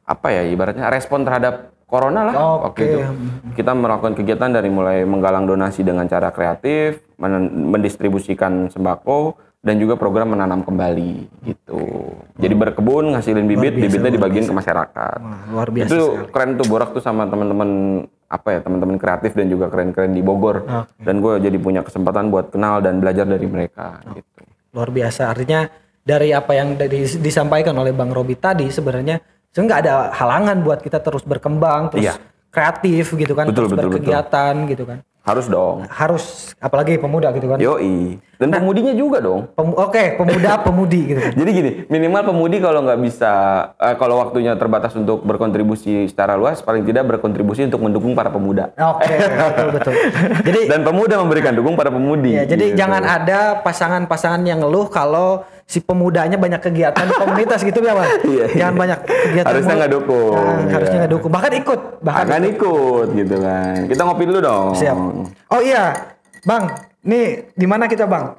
apa 0.05 0.29
ya? 0.29 0.43
Ibaratnya 0.45 0.91
respon 0.91 1.23
terhadap 1.23 1.71
corona 1.87 2.27
lah 2.27 2.35
Oke. 2.35 2.63
waktu 2.67 2.81
itu. 2.85 2.99
Kita 3.55 3.73
melakukan 3.73 4.13
kegiatan 4.13 4.51
dari 4.51 4.69
mulai 4.69 5.07
menggalang 5.07 5.47
donasi 5.47 5.81
dengan 5.81 6.05
cara 6.05 6.29
kreatif, 6.29 7.01
men- 7.15 7.71
mendistribusikan 7.71 8.69
sembako 8.69 9.39
dan 9.63 9.79
juga 9.79 9.95
program 9.95 10.35
menanam 10.35 10.67
kembali 10.67 11.31
gitu. 11.47 12.19
Jadi 12.35 12.55
berkebun, 12.59 13.15
ngasilin 13.15 13.47
bibit, 13.47 13.79
bibitnya 13.79 14.11
dibagiin 14.11 14.51
ke 14.51 14.55
masyarakat. 14.55 15.19
Wah, 15.23 15.43
luar 15.55 15.69
biasa. 15.71 15.91
itu 15.95 16.03
keren 16.35 16.59
tuh 16.59 16.67
Borak 16.67 16.91
tuh 16.91 17.03
sama 17.03 17.31
teman-teman 17.31 18.03
apa 18.27 18.49
ya 18.59 18.61
teman-teman 18.65 18.97
kreatif 18.99 19.37
dan 19.39 19.47
juga 19.47 19.71
keren-keren 19.71 20.17
di 20.17 20.25
Bogor 20.25 20.65
dan 21.05 21.21
gue 21.21 21.37
jadi 21.37 21.53
punya 21.61 21.85
kesempatan 21.85 22.33
buat 22.33 22.49
kenal 22.49 22.81
dan 22.81 22.97
belajar 22.97 23.29
dari 23.29 23.45
mereka 23.45 24.01
gitu 24.09 24.41
Luar 24.73 24.89
biasa. 24.89 25.29
Artinya 25.29 25.69
dari 26.01 26.33
apa 26.33 26.57
yang 26.57 26.75
dari, 26.81 27.05
disampaikan 27.21 27.77
oleh 27.77 27.93
Bang 27.93 28.09
Robi 28.09 28.41
tadi 28.41 28.73
sebenarnya 28.73 29.21
sebenarnya 29.53 29.69
nggak 29.69 29.81
ada 29.85 29.95
halangan 30.17 30.57
buat 30.65 30.81
kita 30.81 30.99
terus 31.05 31.23
berkembang, 31.29 31.93
terus 31.93 32.09
Iya. 32.09 32.17
kreatif 32.49 33.13
gitu 33.13 33.37
kan, 33.37 33.53
Betul, 33.53 33.69
terus 33.69 33.71
betul, 33.77 33.85
berkegiatan 33.93 34.55
gitu 34.73 34.85
kan. 34.89 34.99
Harus 35.23 35.47
dong 35.47 35.87
Harus 35.87 36.51
apalagi 36.59 36.97
pemuda 36.97 37.31
gitu 37.31 37.47
kan. 37.47 37.55
yoi 37.57 38.19
dan 38.37 38.51
pemudinya 38.51 38.91
juga 38.91 39.19
dong 39.19 39.47
Pem- 39.49 39.71
Oke, 39.73 40.17
pemuda 40.17 40.59
pemudi 40.67 41.01
gitu 41.07 41.21
kan. 41.21 41.33
jadi 41.33 41.51
gini 41.53 41.71
minimal 41.87 42.23
pemudi 42.27 42.59
kalau 42.59 42.83
nggak 42.83 42.99
bisa 42.99 43.33
eh, 43.77 43.95
kalau 43.95 44.19
waktunya 44.19 44.51
terbatas 44.53 44.91
untuk 44.93 45.23
berkontribusi 45.23 46.07
secara 46.07 46.35
luas 46.35 46.59
paling 46.59 46.83
tidak 46.83 47.07
berkontribusi 47.09 47.63
untuk 47.63 47.79
mendukung 47.81 48.13
para 48.13 48.29
pemuda 48.29 48.75
Oke, 48.75 49.15
betul 49.47 49.67
betul. 49.71 49.95
Jadi 50.43 50.61
dan 50.67 50.81
pemuda 50.83 51.15
memberikan 51.17 51.53
dukung 51.53 51.75
para 51.75 51.89
pemudi 51.89 52.35
ya, 52.35 52.43
jadi 52.45 52.65
Gitu. 52.65 52.79
jangan 52.79 53.03
ada 53.05 53.63
pasangan-pasangan 53.63 54.43
yang 54.43 54.59
ngeluh 54.59 54.87
kalau 54.87 55.47
si 55.73 55.81
pemudanya 55.81 56.37
banyak 56.37 56.61
kegiatan 56.61 57.01
di 57.01 57.15
komunitas 57.17 57.65
gitu 57.65 57.81
ya, 57.81 57.97
Bang. 57.97 58.05
Iya, 58.29 58.45
iya. 58.45 58.57
Jangan 58.61 58.75
banyak 58.77 58.99
kegiatan. 59.09 59.49
Harusnya 59.49 59.75
nggak 59.81 59.93
dukung, 59.97 60.37
Nah, 60.37 60.61
iya. 60.61 60.73
harusnya 60.77 60.99
nggak 61.01 61.13
dukung. 61.17 61.31
Bahkan 61.33 61.53
ikut, 61.65 61.81
bahkan 62.05 62.25
akan 62.29 62.45
ikut 62.53 63.07
gitu 63.17 63.37
kan 63.41 63.77
kita 63.89 64.03
ngopi 64.05 64.25
dulu 64.29 64.39
dong 64.39 64.69
Siap. 64.77 64.97
Oh 65.49 65.61
iya, 65.65 65.85
Bang. 66.45 66.69
Nih, 67.03 67.27
di 67.51 67.65
mana 67.65 67.89
kita, 67.89 68.05
Bang? 68.05 68.37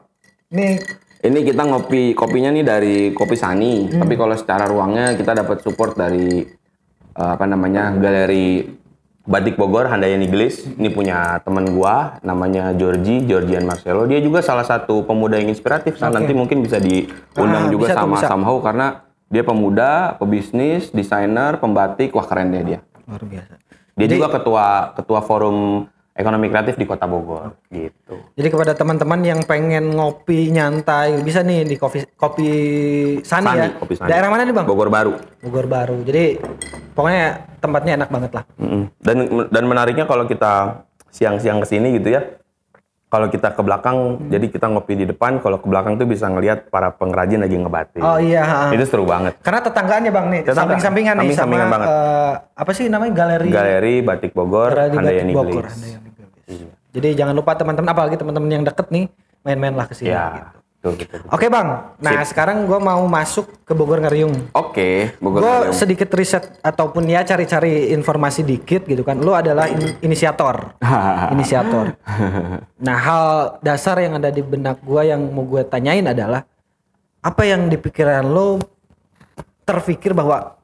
Nih, 0.54 0.78
Ini 1.24 1.40
kita 1.42 1.64
ngopi 1.64 2.12
kopinya 2.12 2.52
nih 2.52 2.62
dari 2.62 2.98
Kopi 3.16 3.34
Sani, 3.34 3.88
Hmm. 3.88 4.04
tapi 4.04 4.14
kalau 4.14 4.36
secara 4.36 4.68
ruangnya 4.68 5.16
kita 5.16 5.32
dapat 5.34 5.64
support 5.64 5.96
dari 5.96 6.44
eh, 7.14 7.30
apa 7.32 7.48
namanya 7.48 7.96
galeri 7.96 8.60
Batik 9.24 9.56
Bogor 9.56 9.88
Handayani 9.88 10.28
Glis. 10.28 10.68
Ini 10.68 10.92
punya 10.92 11.40
teman 11.48 11.64
gua 11.72 12.20
namanya 12.20 12.76
Georgie, 12.76 13.24
Georgian 13.24 13.64
Marcelo. 13.64 14.04
Dia 14.04 14.20
juga 14.20 14.44
salah 14.44 14.68
satu 14.68 15.08
pemuda 15.08 15.40
yang 15.40 15.48
inspiratif. 15.48 15.96
Nah, 16.04 16.12
nanti 16.12 16.36
mungkin 16.36 16.60
bisa 16.60 16.76
Ah, 16.76 16.84
diundang 16.84 17.72
juga 17.72 17.88
bisa 17.88 17.96
tuh, 17.96 18.02
sama 18.04 18.16
bisa. 18.20 18.28
Somehow 18.28 18.58
karena 18.60 18.88
dia 19.32 19.44
pemuda, 19.48 19.92
pebisnis, 20.20 20.92
desainer, 20.92 21.56
pembatik. 21.56 22.12
Wah 22.12 22.28
keren 22.28 22.52
deh 22.52 22.64
dia. 22.64 22.80
luar 23.04 23.24
biasa. 23.24 23.54
Dia 23.94 24.08
juga 24.10 24.28
ketua 24.32 24.66
ketua 24.96 25.20
forum 25.24 25.86
ekonomi 26.14 26.46
kreatif 26.50 26.78
di 26.78 26.86
Kota 26.86 27.10
Bogor 27.10 27.58
gitu. 27.74 28.22
Jadi 28.38 28.48
kepada 28.54 28.78
teman-teman 28.78 29.20
yang 29.26 29.42
pengen 29.50 29.98
ngopi 29.98 30.54
nyantai, 30.54 31.18
bisa 31.26 31.42
nih 31.42 31.66
di 31.66 31.76
kopi 31.78 32.06
kopi 32.14 32.50
Sani, 33.26 33.46
Sani, 33.50 33.60
ya. 33.60 33.70
Kopi 33.82 33.94
Sani. 33.98 34.10
Daerah 34.14 34.30
mana 34.30 34.46
nih, 34.46 34.54
Bang? 34.54 34.66
Bogor 34.70 34.94
Baru. 34.94 35.18
Bogor 35.42 35.66
Baru. 35.66 35.98
Jadi 36.06 36.38
pokoknya 36.94 37.42
tempatnya 37.58 37.92
enak 37.98 38.10
banget 38.14 38.32
lah. 38.38 38.44
Mm-mm. 38.62 38.84
Dan 39.02 39.18
dan 39.50 39.64
menariknya 39.66 40.06
kalau 40.06 40.30
kita 40.30 40.86
siang-siang 41.10 41.62
ke 41.66 41.68
sini 41.70 41.98
gitu 41.98 42.14
ya. 42.14 42.22
Kalau 43.14 43.30
kita 43.30 43.54
ke 43.54 43.62
belakang, 43.62 44.26
jadi 44.26 44.46
kita 44.50 44.74
ngopi 44.74 44.98
di 44.98 45.06
depan, 45.06 45.38
kalau 45.38 45.62
ke 45.62 45.70
belakang 45.70 46.02
tuh 46.02 46.10
bisa 46.10 46.26
ngelihat 46.34 46.74
para 46.74 46.90
pengrajin 46.90 47.46
lagi 47.46 47.62
ngebatik. 47.62 48.02
Oh 48.02 48.18
iya. 48.18 48.74
Itu 48.74 48.90
seru 48.90 49.06
banget. 49.06 49.38
Karena 49.46 49.62
tetanggaannya 49.62 50.10
Bang 50.10 50.34
nih, 50.34 50.42
samping-sampingan 50.50 51.22
nih 51.22 51.38
sama 51.38 51.62
banget. 51.62 51.88
eh, 51.94 52.32
apa 52.58 52.72
sih 52.74 52.90
namanya 52.90 53.14
galeri 53.14 53.54
Galeri 53.54 53.96
Batik 54.02 54.34
Bogor, 54.34 54.74
Handayani 54.74 55.30
Bogor. 55.30 55.70
Handayani 55.70 56.10
Glis. 56.10 56.66
Jadi 56.94 57.10
jangan 57.14 57.38
lupa 57.38 57.54
teman-teman 57.54 57.94
apalagi 57.94 58.18
teman-teman 58.18 58.50
yang 58.50 58.66
deket 58.66 58.90
nih 58.90 59.06
main-main 59.46 59.78
lah 59.78 59.86
ke 59.86 59.94
sini. 59.94 60.10
Ya, 60.10 60.50
betul, 60.84 61.00
betul, 61.00 61.24
betul. 61.24 61.32
Oke 61.32 61.48
Bang, 61.48 61.96
nah 62.04 62.20
sekarang 62.28 62.68
gue 62.68 62.76
mau 62.76 63.00
masuk 63.08 63.64
ke 63.64 63.72
Bogor 63.72 64.04
Ngeriung. 64.04 64.52
Oke, 64.52 65.16
Bogor 65.24 65.40
Gue 65.40 65.56
sedikit 65.72 66.12
riset 66.12 66.60
ataupun 66.60 67.08
ya 67.08 67.24
cari-cari 67.24 67.96
informasi 67.96 68.44
dikit 68.44 68.84
gitu 68.84 69.00
kan. 69.08 69.16
Lu 69.16 69.32
adalah 69.32 69.72
in- 69.72 69.96
inisiator, 70.04 70.76
inisiator. 71.36 71.96
Nah 72.84 72.98
hal 73.00 73.26
dasar 73.64 73.96
yang 74.04 74.20
ada 74.20 74.28
di 74.28 74.44
benak 74.44 74.84
gue 74.84 75.08
yang 75.08 75.24
mau 75.32 75.48
gue 75.48 75.64
tanyain 75.64 76.04
adalah 76.04 76.44
apa 77.24 77.42
yang 77.48 77.72
di 77.72 77.80
pikiran 77.80 78.28
lo 78.28 78.60
terpikir 79.64 80.12
bahwa 80.12 80.60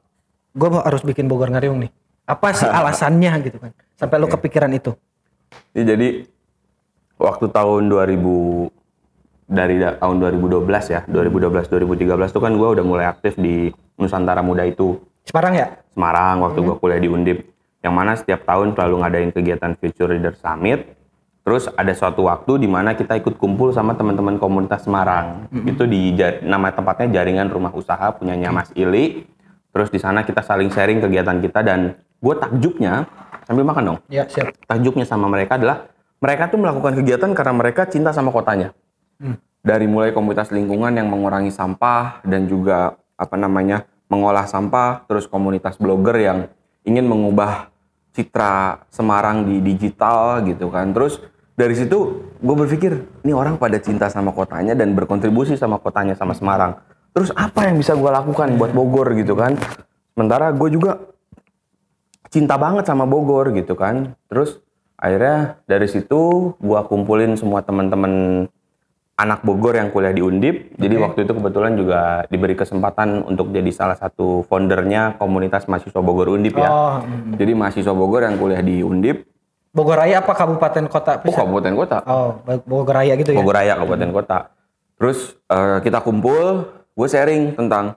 gue 0.52 0.68
harus 0.84 1.00
bikin 1.00 1.24
Bogor 1.24 1.48
Ngeriung 1.48 1.80
nih? 1.80 1.90
Apa 2.28 2.52
sih 2.52 2.68
alasannya 2.78 3.32
gitu 3.48 3.56
kan? 3.56 3.72
Sampai 3.96 4.20
lo 4.20 4.28
kepikiran 4.28 4.68
itu? 4.76 4.92
Ini 5.72 5.96
jadi 5.96 6.08
waktu 7.16 7.48
tahun 7.48 7.88
2000 7.88 8.79
dari 9.50 9.82
da- 9.82 9.98
tahun 9.98 10.22
2012 10.22 10.94
ya, 10.94 11.02
2012 11.10 11.66
2013 11.66 12.30
tuh 12.30 12.38
kan 12.38 12.54
gua 12.54 12.78
udah 12.78 12.84
mulai 12.86 13.06
aktif 13.10 13.34
di 13.34 13.74
Nusantara 13.98 14.40
Muda 14.46 14.62
itu. 14.62 15.02
Semarang 15.26 15.54
ya? 15.58 15.66
Semarang 15.90 16.46
waktu 16.46 16.58
gua 16.62 16.78
kuliah 16.78 17.02
di 17.02 17.10
Undip. 17.10 17.50
Yang 17.82 17.94
mana 17.94 18.12
setiap 18.14 18.46
tahun 18.46 18.78
selalu 18.78 18.94
ngadain 19.02 19.30
kegiatan 19.34 19.72
Future 19.74 20.14
Leader 20.14 20.38
Summit. 20.38 20.94
Terus 21.40 21.66
ada 21.72 21.90
suatu 21.96 22.28
waktu 22.30 22.62
di 22.62 22.68
mana 22.70 22.94
kita 22.94 23.16
ikut 23.18 23.40
kumpul 23.40 23.74
sama 23.74 23.96
teman-teman 23.98 24.38
komunitas 24.38 24.86
Semarang. 24.86 25.50
Itu 25.66 25.88
di 25.88 26.14
nama 26.46 26.70
tempatnya 26.70 27.20
Jaringan 27.20 27.50
Rumah 27.50 27.72
Usaha 27.74 28.12
punyanya 28.14 28.54
Mas 28.54 28.70
Ili. 28.76 29.24
Terus 29.72 29.88
di 29.88 29.98
sana 29.98 30.22
kita 30.22 30.44
saling 30.44 30.68
sharing 30.68 31.00
kegiatan 31.00 31.40
kita 31.40 31.64
dan 31.64 31.96
gue 31.96 32.34
takjubnya 32.36 33.08
sambil 33.48 33.64
makan 33.64 33.82
dong. 33.82 33.98
Ya 34.12 34.28
siap. 34.28 34.52
Takjubnya 34.68 35.08
sama 35.08 35.26
mereka 35.26 35.56
adalah 35.56 35.88
mereka 36.20 36.52
tuh 36.52 36.60
melakukan 36.60 36.92
kegiatan 37.00 37.30
karena 37.32 37.54
mereka 37.56 37.88
cinta 37.88 38.12
sama 38.12 38.28
kotanya. 38.28 38.76
Dari 39.60 39.86
mulai 39.86 40.10
komunitas 40.16 40.48
lingkungan 40.48 40.96
yang 40.96 41.08
mengurangi 41.12 41.52
sampah 41.52 42.24
dan 42.24 42.48
juga 42.48 42.96
apa 43.20 43.36
namanya 43.36 43.84
mengolah 44.08 44.48
sampah, 44.48 45.04
terus 45.06 45.28
komunitas 45.28 45.76
blogger 45.76 46.16
yang 46.16 46.38
ingin 46.82 47.06
mengubah 47.06 47.70
citra 48.10 48.82
Semarang 48.90 49.46
di 49.46 49.62
digital 49.62 50.42
gitu 50.48 50.72
kan. 50.72 50.90
Terus 50.90 51.22
dari 51.54 51.76
situ 51.76 52.26
gue 52.40 52.56
berpikir 52.56 52.92
ini 53.22 53.36
orang 53.36 53.60
pada 53.60 53.76
cinta 53.78 54.08
sama 54.08 54.32
kotanya 54.32 54.72
dan 54.72 54.96
berkontribusi 54.96 55.54
sama 55.54 55.78
kotanya 55.78 56.16
sama 56.16 56.32
Semarang. 56.34 56.80
Terus 57.12 57.30
apa 57.36 57.68
yang 57.68 57.78
bisa 57.78 57.94
gue 57.94 58.10
lakukan 58.10 58.56
buat 58.56 58.72
Bogor 58.72 59.12
gitu 59.14 59.36
kan? 59.36 59.54
Sementara 60.16 60.50
gue 60.50 60.68
juga 60.72 60.98
cinta 62.32 62.56
banget 62.56 62.88
sama 62.88 63.04
Bogor 63.06 63.52
gitu 63.54 63.76
kan. 63.76 64.16
Terus 64.26 64.58
akhirnya 64.96 65.60
dari 65.68 65.86
situ 65.86 66.54
gue 66.58 66.80
kumpulin 66.88 67.36
semua 67.38 67.62
teman-teman 67.62 68.46
anak 69.20 69.44
Bogor 69.44 69.76
yang 69.76 69.92
kuliah 69.92 70.16
di 70.16 70.24
Undip. 70.24 70.72
Jadi 70.80 70.94
Oke. 70.96 71.02
waktu 71.04 71.18
itu 71.28 71.32
kebetulan 71.36 71.76
juga 71.76 72.24
diberi 72.32 72.56
kesempatan 72.56 73.28
untuk 73.28 73.52
jadi 73.52 73.68
salah 73.68 74.00
satu 74.00 74.48
foundernya 74.48 75.20
komunitas 75.20 75.68
mahasiswa 75.68 76.00
Bogor 76.00 76.32
Undip 76.32 76.56
ya. 76.56 76.70
Oh, 76.72 76.96
mm. 77.04 77.36
Jadi 77.36 77.52
mahasiswa 77.52 77.92
Bogor 77.92 78.24
yang 78.24 78.40
kuliah 78.40 78.64
di 78.64 78.80
Undip, 78.80 79.28
Bogor 79.70 80.02
Raya 80.02 80.18
apa 80.18 80.34
kabupaten 80.34 80.90
kota? 80.90 81.22
oh 81.22 81.34
kabupaten 81.36 81.74
kota, 81.78 81.98
Oh, 82.08 82.42
Bogor 82.66 82.96
Raya 82.96 83.14
gitu 83.14 83.30
ya. 83.30 83.38
Bogor 83.38 83.54
Raya 83.54 83.78
kabupaten 83.78 84.10
kota. 84.10 84.38
Terus 84.98 85.38
eh, 85.46 85.78
kita 85.86 86.02
kumpul, 86.02 86.66
gue 86.90 87.08
sharing 87.08 87.54
tentang 87.54 87.94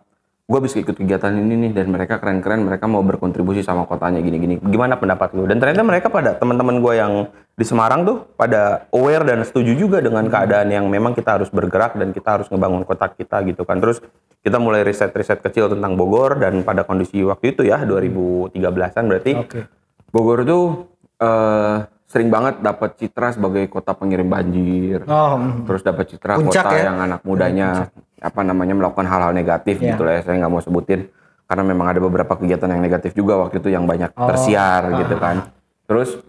gue 0.54 0.62
bisa 0.70 0.78
ikut 0.78 0.94
kegiatan 0.94 1.34
ini 1.34 1.66
nih 1.66 1.72
dan 1.74 1.90
mereka 1.90 2.22
keren-keren, 2.22 2.62
mereka 2.62 2.86
mau 2.86 3.02
berkontribusi 3.02 3.66
sama 3.66 3.90
kotanya 3.90 4.22
gini-gini. 4.22 4.62
Gimana 4.62 5.02
pendapat 5.02 5.34
lu? 5.34 5.50
Dan 5.50 5.58
ternyata 5.58 5.82
mereka 5.82 6.14
pada 6.14 6.38
teman-teman 6.38 6.78
gue 6.78 6.94
yang 6.94 7.14
di 7.58 7.66
Semarang 7.66 8.06
tuh 8.06 8.18
pada 8.38 8.86
aware 8.94 9.26
dan 9.26 9.42
setuju 9.42 9.74
juga 9.74 9.98
dengan 9.98 10.30
keadaan 10.30 10.70
yang 10.70 10.86
memang 10.86 11.18
kita 11.18 11.42
harus 11.42 11.50
bergerak 11.50 11.98
dan 11.98 12.14
kita 12.14 12.38
harus 12.38 12.48
ngebangun 12.54 12.86
kota 12.86 13.10
kita 13.10 13.42
gitu 13.50 13.66
kan. 13.66 13.82
Terus 13.82 14.06
kita 14.46 14.62
mulai 14.62 14.86
riset-riset 14.86 15.42
kecil 15.42 15.74
tentang 15.74 15.98
Bogor 15.98 16.38
dan 16.38 16.62
pada 16.62 16.86
kondisi 16.86 17.26
waktu 17.26 17.58
itu 17.58 17.66
ya 17.66 17.82
2013-an 17.82 19.04
berarti 19.10 19.32
Oke. 19.34 19.66
Bogor 20.14 20.46
itu 20.46 20.86
eh, 21.18 21.76
sering 22.14 22.30
banget 22.30 22.62
dapat 22.62 22.94
citra 22.94 23.34
sebagai 23.34 23.66
kota 23.74 23.98
pengirim 23.98 24.30
banjir. 24.30 25.02
Oh, 25.10 25.42
mm. 25.42 25.66
Terus 25.66 25.82
dapat 25.82 26.06
citra 26.14 26.38
Puncak 26.38 26.62
kota 26.62 26.78
ya? 26.78 26.94
yang 26.94 26.98
anak 27.02 27.26
mudanya 27.26 27.90
apa 28.24 28.42
namanya 28.42 28.74
melakukan 28.74 29.04
hal-hal 29.04 29.36
negatif 29.36 29.78
Iya. 29.78 29.94
gitu 29.94 30.02
lah 30.08 30.14
ya. 30.18 30.22
Saya 30.24 30.36
nggak 30.40 30.52
mau 30.52 30.64
sebutin 30.64 31.12
karena 31.44 31.64
memang 31.68 31.88
ada 31.92 32.00
beberapa 32.00 32.34
kegiatan 32.40 32.72
yang 32.72 32.82
negatif 32.82 33.12
juga 33.12 33.36
waktu 33.38 33.60
itu 33.60 33.70
yang 33.70 33.84
banyak 33.84 34.16
Oh, 34.16 34.32
tersiar 34.32 34.88
gitu 35.04 35.16
kan. 35.20 35.52
Terus 35.86 36.24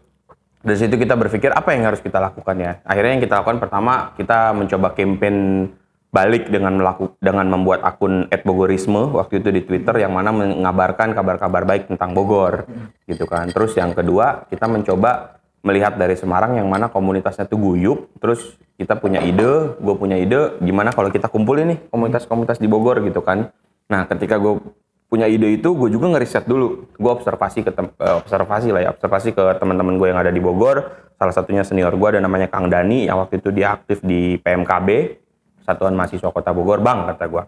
dari 0.60 0.78
situ 0.80 0.96
kita 0.96 1.14
berpikir 1.14 1.54
apa 1.54 1.70
yang 1.72 1.86
harus 1.86 2.02
kita 2.02 2.18
lakukan 2.18 2.56
ya. 2.58 2.72
Akhirnya 2.82 3.16
yang 3.16 3.22
kita 3.22 3.40
lakukan 3.40 3.62
pertama 3.62 4.10
kita 4.18 4.50
mencoba 4.50 4.92
campaign 4.92 5.70
balik 6.08 6.46
dengan 6.46 6.78
melaku, 6.78 7.10
dengan 7.18 7.46
membuat 7.50 7.82
akun 7.82 8.30
@bogorisme 8.30 9.18
waktu 9.18 9.42
itu 9.42 9.50
di 9.50 9.66
Twitter 9.66 9.98
yang 9.98 10.14
mana 10.14 10.30
mengabarkan 10.30 11.10
kabar-kabar 11.10 11.66
baik 11.66 11.90
tentang 11.90 12.14
Bogor 12.14 12.70
gitu 13.06 13.26
kan. 13.26 13.50
Terus 13.50 13.74
yang 13.74 13.90
kedua 13.90 14.46
kita 14.46 14.70
mencoba 14.70 15.33
melihat 15.64 15.96
dari 15.96 16.12
Semarang 16.14 16.60
yang 16.60 16.68
mana 16.68 16.92
komunitasnya 16.92 17.48
tuh 17.48 17.56
guyup, 17.56 18.12
terus 18.20 18.60
kita 18.76 19.00
punya 19.00 19.24
ide, 19.24 19.74
gue 19.80 19.94
punya 19.96 20.20
ide, 20.20 20.60
gimana 20.60 20.92
kalau 20.92 21.08
kita 21.08 21.32
kumpulin 21.32 21.72
nih 21.72 21.78
komunitas-komunitas 21.88 22.60
di 22.60 22.68
Bogor 22.68 23.00
gitu 23.00 23.24
kan. 23.24 23.48
Nah 23.88 24.04
ketika 24.04 24.36
gue 24.36 24.60
punya 25.08 25.24
ide 25.24 25.56
itu, 25.56 25.72
gue 25.72 25.88
juga 25.88 26.12
ngeriset 26.12 26.44
dulu, 26.44 26.84
gue 26.92 27.10
observasi 27.10 27.64
ke 27.64 27.72
eh, 27.72 28.14
observasi 28.20 28.68
lah 28.76 28.80
ya, 28.84 28.90
observasi 28.92 29.32
ke 29.32 29.44
teman-teman 29.56 29.96
gue 29.96 30.08
yang 30.12 30.20
ada 30.20 30.28
di 30.28 30.42
Bogor, 30.44 30.84
salah 31.16 31.32
satunya 31.32 31.64
senior 31.64 31.96
gue 31.96 32.08
ada 32.12 32.20
namanya 32.20 32.52
Kang 32.52 32.68
Dani 32.68 33.08
yang 33.08 33.16
waktu 33.24 33.40
itu 33.40 33.48
dia 33.48 33.72
aktif 33.72 34.04
di 34.04 34.36
PMKB, 34.44 35.16
Satuan 35.64 35.96
Mahasiswa 35.96 36.28
Kota 36.28 36.52
Bogor, 36.52 36.84
bang 36.84 37.08
kata 37.08 37.24
gue. 37.24 37.42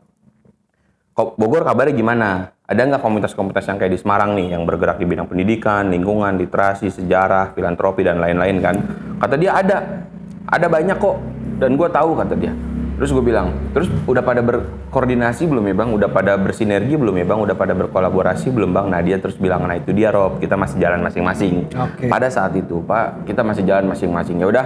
Kok 1.13 1.37
Bogor 1.37 1.69
kabarnya 1.69 1.93
gimana? 1.93 2.56
Ada 2.67 2.83
nggak 2.83 2.99
komunitas-komunitas 2.99 3.63
yang 3.71 3.79
kayak 3.79 3.95
di 3.95 4.01
Semarang 4.03 4.35
nih, 4.35 4.59
yang 4.59 4.67
bergerak 4.67 4.99
di 4.99 5.07
bidang 5.07 5.31
pendidikan, 5.31 5.87
lingkungan, 5.87 6.35
literasi, 6.35 6.91
sejarah, 6.91 7.55
filantropi, 7.55 8.03
dan 8.03 8.19
lain-lain 8.19 8.59
kan? 8.59 8.75
Kata 9.23 9.39
dia 9.39 9.55
ada, 9.55 10.03
ada 10.51 10.67
banyak 10.67 10.99
kok, 10.99 11.15
dan 11.63 11.79
gue 11.79 11.87
tahu 11.87 12.19
kata 12.19 12.35
dia. 12.35 12.51
Terus 12.99 13.15
gue 13.15 13.23
bilang, 13.23 13.55
terus 13.71 13.87
udah 14.11 14.19
pada 14.19 14.43
berkoordinasi 14.43 15.47
belum 15.47 15.63
ya 15.71 15.75
bang? 15.79 15.89
Udah 15.95 16.09
pada 16.11 16.35
bersinergi 16.35 16.99
belum 16.99 17.15
ya 17.23 17.27
bang? 17.29 17.39
Udah 17.39 17.55
pada 17.55 17.71
berkolaborasi 17.79 18.51
belum 18.51 18.75
bang? 18.75 18.87
Nah 18.91 18.99
dia 18.99 19.23
terus 19.23 19.39
bilang, 19.39 19.63
nah 19.63 19.79
itu 19.79 19.95
dia 19.95 20.11
Rob, 20.11 20.43
kita 20.43 20.59
masih 20.59 20.83
jalan 20.83 21.07
masing-masing. 21.07 21.71
Oke. 21.71 22.11
Pada 22.11 22.27
saat 22.35 22.51
itu 22.59 22.83
Pak, 22.83 23.31
kita 23.31 23.47
masih 23.47 23.63
jalan 23.63 23.87
masing-masing. 23.87 24.43
Ya 24.43 24.47
udah, 24.51 24.65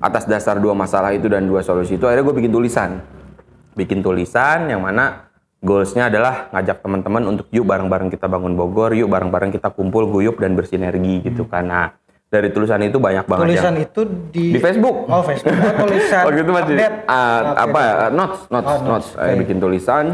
atas 0.00 0.24
dasar 0.24 0.56
dua 0.56 0.72
masalah 0.72 1.12
itu 1.12 1.28
dan 1.28 1.44
dua 1.44 1.60
solusi 1.60 2.00
itu, 2.00 2.08
akhirnya 2.08 2.24
gue 2.24 2.36
bikin 2.40 2.52
tulisan 2.54 2.90
bikin 3.72 4.04
tulisan 4.04 4.68
yang 4.68 4.84
mana 4.84 5.31
goalsnya 5.62 6.10
adalah 6.10 6.50
ngajak 6.50 6.82
teman-teman 6.82 7.22
untuk 7.24 7.46
yuk 7.54 7.64
bareng-bareng 7.64 8.10
kita 8.10 8.26
bangun 8.26 8.58
Bogor, 8.58 8.92
yuk 8.92 9.06
bareng-bareng 9.08 9.54
kita 9.54 9.70
kumpul, 9.70 10.10
guyup 10.10 10.42
dan 10.42 10.58
bersinergi 10.58 11.22
gitu 11.22 11.46
kan. 11.46 11.64
Nah 11.70 11.86
dari 12.32 12.48
tulisan 12.48 12.80
itu 12.80 12.96
banyak 12.96 13.28
banget 13.28 13.44
Tulisan 13.44 13.74
yang 13.76 13.84
itu 13.84 14.00
di 14.32 14.56
di 14.56 14.60
Facebook. 14.60 15.04
Oh, 15.04 15.20
Facebook. 15.20 15.52
Oh, 15.52 15.84
tulisan. 15.84 16.22
Waktu 16.26 16.40
itu 16.40 16.52
masih 16.56 16.74
update. 16.80 16.96
ah, 17.04 17.40
Oke. 17.44 17.60
apa 17.60 17.78
ya, 17.78 17.94
notes, 18.08 18.40
notes, 18.48 18.72
Oh, 18.72 18.78
notes. 18.88 19.08
Eh, 19.20 19.36
oke. 19.36 19.38
bikin 19.44 19.56
tulisan, 19.60 20.04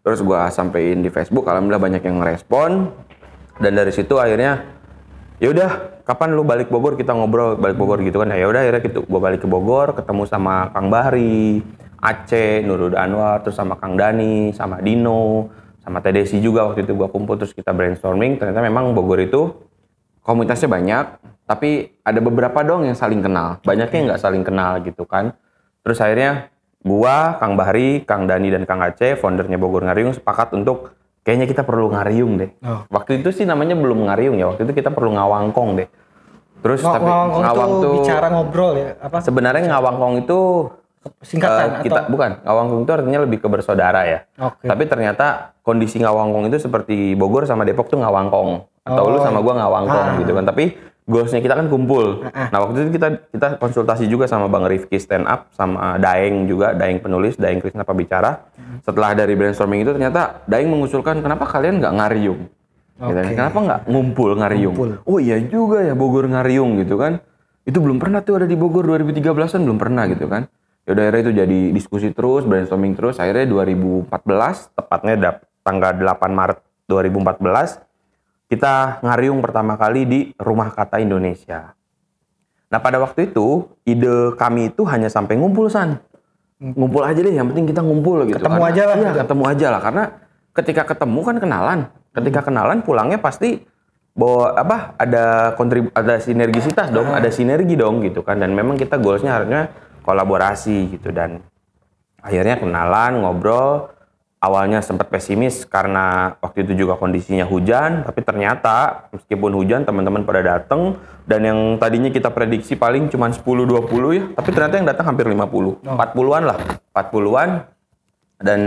terus 0.00 0.24
gua 0.24 0.48
sampein 0.48 1.04
di 1.04 1.12
Facebook. 1.12 1.44
Alhamdulillah 1.44 1.84
banyak 1.84 2.02
yang 2.02 2.16
ngerespon. 2.24 2.88
Dan 3.60 3.76
dari 3.76 3.92
situ 3.92 4.16
akhirnya, 4.16 4.64
ya 5.36 5.52
udah, 5.52 6.00
kapan 6.08 6.32
lu 6.32 6.48
balik 6.48 6.72
Bogor 6.72 6.96
kita 6.96 7.12
ngobrol 7.12 7.60
balik 7.60 7.76
Bogor 7.76 8.00
gitu 8.00 8.24
kan? 8.24 8.32
Ya 8.32 8.48
udah, 8.48 8.64
akhirnya 8.64 8.80
gitu. 8.80 9.04
Gua 9.04 9.20
balik 9.20 9.44
ke 9.44 9.48
Bogor, 9.48 9.92
ketemu 9.92 10.24
sama 10.24 10.72
Kang 10.72 10.88
Bahri, 10.88 11.60
Aceh, 12.06 12.62
Nurul 12.62 12.94
Anwar, 12.94 13.42
terus 13.42 13.58
sama 13.58 13.74
Kang 13.74 13.98
Dani, 13.98 14.54
sama 14.54 14.78
Dino, 14.78 15.50
sama 15.82 15.98
Teh 15.98 16.14
Desi 16.14 16.38
juga 16.38 16.70
waktu 16.70 16.86
itu 16.86 16.94
gua 16.94 17.10
kumpul 17.10 17.34
terus 17.34 17.50
kita 17.50 17.74
brainstorming. 17.74 18.38
Ternyata 18.38 18.62
memang 18.62 18.94
Bogor 18.94 19.18
itu 19.18 19.50
komunitasnya 20.22 20.70
banyak, 20.70 21.04
tapi 21.50 21.98
ada 22.06 22.22
beberapa 22.22 22.62
dong 22.62 22.86
yang 22.86 22.94
saling 22.94 23.18
kenal. 23.18 23.58
Banyaknya 23.66 24.14
nggak 24.14 24.20
saling 24.22 24.46
kenal 24.46 24.78
gitu 24.86 25.02
kan. 25.02 25.34
Terus 25.82 25.98
akhirnya 25.98 26.54
gua, 26.86 27.42
Kang 27.42 27.58
Bahri, 27.58 28.06
Kang 28.06 28.30
Dani 28.30 28.54
dan 28.54 28.62
Kang 28.70 28.78
Aceh, 28.78 29.18
foundernya 29.18 29.58
Bogor 29.58 29.82
Ngariung 29.82 30.14
sepakat 30.14 30.54
untuk 30.54 30.94
kayaknya 31.26 31.50
kita 31.50 31.66
perlu 31.66 31.90
ngariung 31.90 32.38
deh. 32.38 32.50
Oh. 32.62 32.86
Waktu 32.86 33.18
itu 33.18 33.34
sih 33.34 33.42
namanya 33.42 33.74
belum 33.74 34.06
ngariung 34.06 34.38
ya. 34.38 34.46
Waktu 34.46 34.62
itu 34.70 34.78
kita 34.78 34.94
perlu 34.94 35.18
ngawangkong 35.18 35.70
deh. 35.82 35.88
Terus 36.62 36.86
Ng- 36.86 36.94
tapi 36.94 37.06
ngawangkong 37.10 37.42
ngawang 37.42 37.66
itu 37.66 37.82
tuh 37.82 37.92
bicara 37.98 38.26
ngobrol 38.30 38.72
ya? 38.78 38.90
Apa? 39.02 39.18
sebenarnya 39.18 39.62
ngawangkong 39.74 40.14
itu 40.22 40.38
Singkatan 41.20 41.80
eh, 41.80 41.82
kita 41.84 42.00
atau? 42.04 42.10
bukan 42.10 42.30
ngawangkong 42.42 42.80
itu 42.82 42.92
artinya 42.92 43.20
lebih 43.22 43.38
ke 43.38 43.48
bersaudara 43.48 44.00
ya. 44.04 44.18
Oke. 44.38 44.66
Tapi 44.66 44.82
ternyata 44.84 45.26
kondisi 45.60 45.98
ngawangkong 45.98 46.46
itu 46.46 46.58
seperti 46.58 47.14
Bogor 47.14 47.44
sama 47.44 47.62
Depok 47.62 47.86
tuh 47.86 47.98
ngawangkong. 47.98 48.64
Atau 48.82 49.02
Oh. 49.02 49.10
lu 49.10 49.18
sama 49.18 49.40
gua 49.40 49.54
ngawangkong 49.56 50.06
Ah. 50.06 50.18
gitu 50.18 50.32
kan. 50.32 50.44
Tapi 50.44 50.64
goalsnya 51.04 51.38
kita 51.38 51.54
kan 51.54 51.66
kumpul. 51.66 52.26
Nah 52.26 52.58
waktu 52.58 52.82
itu 52.82 52.90
kita 52.94 53.08
kita 53.30 53.48
konsultasi 53.56 54.06
juga 54.06 54.26
sama 54.26 54.46
Bang 54.46 54.66
Rifki 54.66 54.98
stand 54.98 55.24
up 55.24 55.46
sama 55.50 55.96
Daeng 55.96 56.46
juga, 56.46 56.74
Daeng 56.74 56.98
penulis, 56.98 57.34
Daeng 57.34 57.58
Krisna 57.58 57.82
Pabicara. 57.82 58.46
Setelah 58.82 59.14
dari 59.14 59.34
brainstorming 59.34 59.82
itu 59.82 59.90
ternyata 59.90 60.42
Daeng 60.44 60.66
mengusulkan 60.66 61.18
kenapa 61.18 61.46
kalian 61.46 61.78
nggak 61.78 61.94
ngariung? 61.94 62.40
Gitu 62.96 63.12
kan. 63.12 63.24
Kenapa 63.28 63.58
nggak 63.60 63.80
ngumpul 63.86 64.30
ngariung? 64.34 64.72
Ngumpul. 64.72 64.90
Oh 65.04 65.18
iya 65.18 65.36
juga 65.38 65.82
ya 65.82 65.92
Bogor 65.92 66.26
ngariung 66.26 66.80
gitu 66.80 66.96
kan. 66.96 67.20
Itu 67.62 67.82
belum 67.82 67.98
pernah 67.98 68.22
tuh 68.22 68.38
ada 68.38 68.46
di 68.46 68.54
Bogor 68.54 68.86
2013-an 68.86 69.62
belum 69.62 69.78
pernah 69.78 70.06
gitu 70.06 70.26
kan. 70.26 70.46
Ya 70.86 70.94
udah 70.94 71.02
akhirnya 71.02 71.22
itu 71.24 71.32
jadi 71.34 71.58
diskusi 71.74 72.08
terus, 72.14 72.46
brainstorming 72.46 72.94
terus. 72.94 73.18
Akhirnya 73.18 73.42
2014, 73.44 74.70
tepatnya 74.70 75.14
dap- 75.18 75.44
tanggal 75.60 75.90
8 75.92 76.30
Maret 76.30 76.58
2014, 76.86 77.82
kita 78.46 79.02
ngariung 79.02 79.42
pertama 79.42 79.74
kali 79.74 80.06
di 80.06 80.20
Rumah 80.38 80.70
Kata 80.70 81.02
Indonesia. 81.02 81.74
Nah 82.70 82.78
pada 82.78 83.02
waktu 83.02 83.26
itu, 83.26 83.66
ide 83.82 84.30
kami 84.38 84.70
itu 84.70 84.86
hanya 84.86 85.10
sampai 85.10 85.34
ngumpul, 85.34 85.66
San. 85.66 85.98
Ngumpul 86.56 87.02
aja 87.02 87.18
deh, 87.18 87.34
yang 87.34 87.50
penting 87.50 87.66
kita 87.66 87.82
ngumpul 87.82 88.22
gitu. 88.24 88.38
Ketemu 88.38 88.54
Karena- 88.56 88.70
aja 88.70 88.82
lah, 88.86 88.96
Iya, 88.96 89.10
ketemu 89.18 89.42
aja 89.44 89.66
lah. 89.68 89.80
Karena 89.82 90.02
ketika 90.54 90.82
ketemu 90.86 91.20
kan 91.20 91.36
kenalan. 91.36 91.78
Ketika 92.14 92.40
kenalan 92.40 92.80
pulangnya 92.80 93.18
pasti 93.18 93.60
bahwa 94.16 94.56
apa 94.56 94.96
ada 94.96 95.24
kontribu 95.52 95.90
ada 95.92 96.16
sinergisitas 96.16 96.88
dong, 96.88 97.10
Ah. 97.10 97.18
ada 97.20 97.28
sinergi 97.28 97.74
dong 97.74 98.00
gitu 98.00 98.22
kan. 98.22 98.38
Dan 98.38 98.54
memang 98.54 98.78
kita 98.78 98.96
goalsnya 98.96 99.34
harusnya 99.34 99.68
kolaborasi 100.06 100.94
gitu. 100.94 101.10
Dan 101.10 101.42
akhirnya 102.22 102.62
kenalan 102.62 103.26
ngobrol. 103.26 103.90
Awalnya 104.36 104.84
sempat 104.84 105.10
pesimis 105.10 105.66
karena 105.66 106.36
waktu 106.38 106.68
itu 106.68 106.84
juga 106.84 107.00
kondisinya 107.00 107.48
hujan 107.48 108.04
tapi 108.04 108.20
ternyata 108.20 109.08
meskipun 109.10 109.48
hujan 109.56 109.82
teman-teman 109.88 110.22
pada 110.28 110.44
datang 110.44 111.00
dan 111.24 111.40
yang 111.40 111.58
tadinya 111.80 112.12
kita 112.12 112.30
prediksi 112.30 112.76
paling 112.76 113.08
cuma 113.08 113.32
10-20 113.32 113.40
ya 114.12 114.24
tapi 114.36 114.48
ternyata 114.52 114.74
yang 114.76 114.86
datang 114.92 115.06
hampir 115.08 115.24
50 115.26 115.88
40-an 115.88 116.42
lah 116.46 116.58
40-an 116.94 117.48
dan 118.38 118.60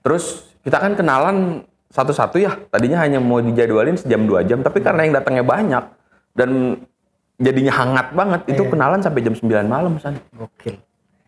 terus 0.00 0.48
kita 0.64 0.80
kan 0.80 0.96
kenalan 0.96 1.62
satu-satu 1.94 2.36
ya. 2.42 2.58
Tadinya 2.72 3.04
hanya 3.06 3.22
mau 3.22 3.38
dijadwalin 3.38 3.94
sejam 3.94 4.26
dua 4.26 4.42
jam 4.42 4.64
tapi 4.66 4.82
karena 4.82 5.06
yang 5.06 5.14
datangnya 5.14 5.44
banyak 5.46 5.84
dan 6.34 6.80
jadinya 7.44 7.72
hangat 7.74 8.06
banget 8.10 8.40
itu 8.48 8.62
Iya. 8.62 8.70
kenalan 8.72 9.00
sampai 9.00 9.20
jam 9.20 9.34
9 9.34 9.66
malam 9.66 9.92
san 9.98 10.16
Gokil. 10.32 10.80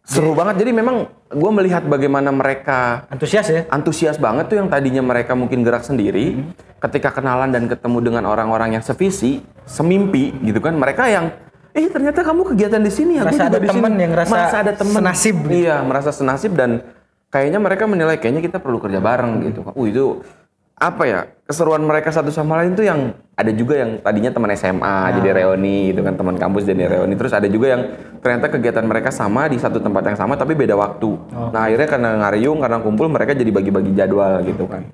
seru 0.03 0.33
banget. 0.33 0.63
Jadi 0.63 0.71
memang 0.73 0.97
gue 1.27 1.51
melihat 1.53 1.83
bagaimana 1.85 2.31
mereka 2.31 3.03
Antusias 3.07 3.47
ya? 3.47 3.67
antusias 3.69 4.17
banget 4.17 4.47
tuh 4.47 4.57
yang 4.57 4.67
tadinya 4.67 5.03
mereka 5.03 5.35
mungkin 5.35 5.61
gerak 5.61 5.83
sendiri, 5.83 6.31
Hmm. 6.33 6.55
ketika 6.81 7.11
kenalan 7.11 7.51
dan 7.51 7.67
ketemu 7.67 7.99
dengan 8.01 8.25
orang-orang 8.25 8.73
yang 8.73 8.83
sevisi, 8.83 9.43
semimpi 9.67 10.31
gitu 10.41 10.59
kan, 10.59 10.73
mereka 10.73 11.07
yang 11.07 11.35
eh 11.73 11.91
ternyata 11.91 12.23
kamu 12.23 12.47
kegiatan 12.47 12.79
di 12.79 12.89
sini 12.89 13.19
ya, 13.19 13.27
Merasa 13.27 13.43
ada 13.45 13.59
di 13.59 13.67
sini." 13.67 13.71
temen 13.75 13.93
yang 13.99 14.11
ngerasa 14.15 14.31
merasa 14.33 14.57
ada 14.57 14.73
temen. 14.73 14.95
senasib 14.95 15.37
gitu. 15.43 15.59
Iya, 15.59 15.77
merasa 15.83 16.11
senasib 16.11 16.53
dan 16.55 16.71
kayaknya 17.29 17.59
mereka 17.59 17.85
menilai 17.85 18.17
kayaknya 18.17 18.41
kita 18.41 18.59
perlu 18.59 18.79
kerja 18.79 18.97
bareng 18.97 19.33
gitu. 19.45 19.61
Uh 19.67 19.85
itu 19.85 20.05
apa 20.77 21.03
ya 21.09 21.21
keseruan 21.49 21.81
mereka 21.81 22.13
satu 22.13 22.29
sama 22.29 22.61
lain 22.61 22.77
tuh 22.77 22.85
yang 22.85 23.17
ada 23.33 23.49
juga 23.49 23.81
yang 23.81 23.97
tadinya 24.05 24.29
teman 24.29 24.53
SMA 24.53 24.97
jadi 25.17 25.29
reuni 25.33 25.93
gitu 25.93 26.05
kan 26.05 26.21
teman 26.21 26.37
kampus 26.37 26.69
jadi 26.69 26.85
reuni. 26.85 27.17
Terus 27.17 27.33
ada 27.33 27.49
juga 27.49 27.73
yang 27.73 27.83
ternyata 28.21 28.53
kegiatan 28.53 28.85
mereka 28.85 29.09
sama 29.09 29.49
di 29.49 29.57
satu 29.57 29.81
tempat 29.81 30.05
yang 30.13 30.17
sama 30.21 30.37
tapi 30.37 30.53
beda 30.53 30.77
waktu. 30.77 31.17
Nah 31.33 31.65
akhirnya 31.65 31.89
karena 31.89 32.11
ngariung 32.21 32.61
karena 32.61 32.79
kumpul 32.85 33.09
mereka 33.09 33.33
jadi 33.33 33.49
bagi-bagi 33.49 33.97
jadwal 33.97 34.45
gitu 34.45 34.69
kan. 34.69 34.85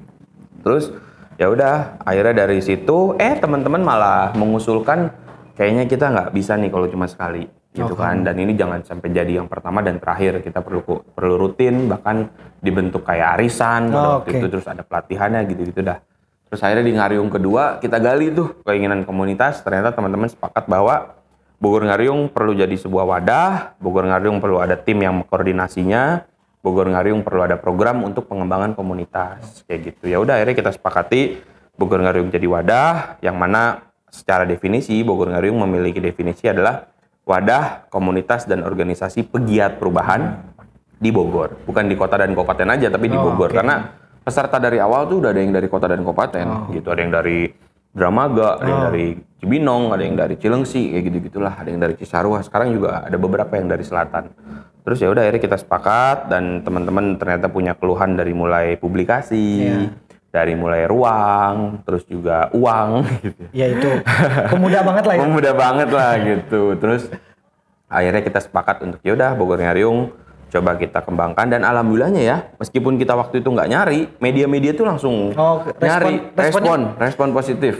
Terus 0.62 0.94
ya 1.34 1.50
udah 1.50 1.98
akhirnya 2.06 2.46
dari 2.46 2.62
situ 2.62 3.18
eh 3.18 3.34
teman-teman 3.42 3.82
malah 3.82 4.30
mengusulkan 4.38 5.10
kayaknya 5.58 5.90
kita 5.90 6.14
nggak 6.14 6.28
bisa 6.30 6.54
nih 6.54 6.70
kalau 6.70 6.86
cuma 6.86 7.10
sekali 7.10 7.50
gitu 7.72 7.94
kan. 7.96 8.20
Dan 8.20 8.36
ini 8.38 8.52
jangan 8.52 8.84
sampai 8.84 9.08
jadi 9.10 9.40
yang 9.40 9.48
pertama 9.48 9.80
dan 9.80 9.96
terakhir. 9.96 10.44
Kita 10.44 10.60
perlu 10.60 10.84
perlu 10.84 11.34
rutin 11.40 11.88
bahkan 11.88 12.28
dibentuk 12.60 13.02
kayak 13.02 13.40
arisan. 13.40 13.90
Oh, 13.90 14.20
waktu 14.20 14.36
oke. 14.36 14.38
itu 14.38 14.46
terus 14.52 14.66
ada 14.68 14.84
pelatihannya 14.84 15.40
gitu-gitu 15.48 15.80
dah. 15.80 15.98
Terus 16.52 16.60
akhirnya 16.60 16.84
di 16.84 16.94
Ngariung 16.94 17.30
kedua 17.32 17.80
kita 17.80 17.96
gali 17.96 18.28
tuh 18.30 18.60
keinginan 18.62 19.08
komunitas. 19.08 19.64
Ternyata 19.64 19.96
teman-teman 19.96 20.28
sepakat 20.28 20.68
bahwa 20.68 21.16
Bogor 21.56 21.88
Ngariung 21.88 22.28
perlu 22.28 22.52
jadi 22.52 22.76
sebuah 22.76 23.08
wadah. 23.08 23.80
Bogor 23.80 24.04
Ngariung 24.04 24.38
perlu 24.38 24.60
ada 24.60 24.76
tim 24.76 25.00
yang 25.00 25.24
mengkoordinasinya 25.24 26.28
Bogor 26.62 26.86
Ngariung 26.86 27.26
perlu 27.26 27.42
ada 27.42 27.58
program 27.58 28.06
untuk 28.06 28.28
pengembangan 28.28 28.76
komunitas. 28.76 29.64
Kayak 29.64 29.96
gitu. 29.96 30.12
Ya 30.12 30.20
udah 30.20 30.38
akhirnya 30.38 30.56
kita 30.60 30.70
sepakati 30.76 31.40
Bogor 31.74 32.04
Ngariung 32.04 32.28
jadi 32.28 32.46
wadah 32.46 33.18
yang 33.24 33.40
mana 33.40 33.88
secara 34.12 34.44
definisi 34.44 35.00
Bogor 35.00 35.32
Ngariung 35.32 35.56
memiliki 35.64 35.98
definisi 35.98 36.46
adalah 36.46 36.91
wadah 37.22 37.86
komunitas 37.88 38.44
dan 38.44 38.62
organisasi 38.62 39.24
pegiat 39.24 39.78
perubahan 39.78 40.42
di 40.96 41.10
Bogor. 41.10 41.62
Bukan 41.62 41.86
di 41.86 41.94
kota 41.94 42.18
dan 42.18 42.30
kabupaten 42.30 42.68
aja 42.68 42.88
tapi 42.88 43.06
di 43.06 43.14
Oh, 43.14 43.30
Bogor. 43.30 43.50
oke. 43.50 43.56
karena 43.56 43.76
peserta 44.22 44.58
dari 44.58 44.78
awal 44.78 45.06
tuh 45.06 45.18
udah 45.18 45.30
ada 45.30 45.40
yang 45.40 45.50
dari 45.50 45.66
kota 45.66 45.86
dan 45.86 46.00
kabupaten 46.00 46.46
gitu. 46.70 46.88
Ada 46.88 47.00
yang 47.00 47.12
dari 47.12 47.38
Dramaga 47.92 48.56
ada 48.56 48.66
yang 48.66 48.82
dari 48.88 49.06
Cibinong 49.36 49.92
ada 49.92 50.00
yang 50.00 50.16
dari 50.16 50.34
Cilengsi 50.34 50.96
kayak 50.96 51.02
gitu 51.04 51.18
gitulah 51.28 51.52
ada 51.52 51.68
yang 51.68 51.76
dari 51.76 51.92
Cisarua. 51.92 52.40
Sekarang 52.40 52.72
juga 52.72 53.04
ada 53.04 53.16
beberapa 53.16 53.52
yang 53.52 53.68
dari 53.68 53.84
selatan. 53.84 54.32
Terus 54.80 54.98
ya 54.98 55.12
udah 55.12 55.22
akhirnya 55.22 55.42
kita 55.42 55.58
sepakat 55.58 56.26
dan 56.26 56.64
teman-teman 56.64 57.14
ternyata 57.14 57.46
punya 57.46 57.76
keluhan 57.76 58.16
dari 58.16 58.32
mulai 58.32 58.74
publikasi 58.74 59.44
Iya. 59.60 59.78
Dari 60.32 60.56
mulai 60.56 60.88
ruang 60.88 61.84
terus 61.84 62.02
juga 62.04 62.48
uang 62.50 62.88
gitu. 63.22 63.42
Ya 63.52 63.68
itu 63.68 64.00
pemuda 64.48 64.80
banget 64.80 65.04
lah 65.04 65.14
ya. 65.14 65.28
mudah 65.28 65.54
banget 65.54 65.88
lah 65.88 66.12
gitu. 66.18 66.62
Terus 66.74 67.12
akhirnya 67.86 68.22
kita 68.22 68.40
sepakat 68.40 68.80
untuk 68.80 69.00
yaudah 69.02 69.32
Bogor 69.32 69.60
Ngariung 69.60 70.08
coba 70.48 70.74
kita 70.74 71.00
kembangkan. 71.00 71.46
Dan 71.46 71.62
alhamdulillahnya 71.62 72.22
ya 72.22 72.36
meskipun 72.56 72.96
kita 72.96 73.12
waktu 73.12 73.38
itu 73.38 73.48
nggak 73.48 73.68
nyari 73.68 74.00
media-media 74.18 74.72
tuh 74.72 74.84
langsung 74.84 75.32
Oh, 75.32 75.60
respon- 75.62 75.76
nyari 75.78 76.14
responnya- 76.32 76.40
respon 76.40 76.80
respon 76.98 77.28
positif. 77.30 77.74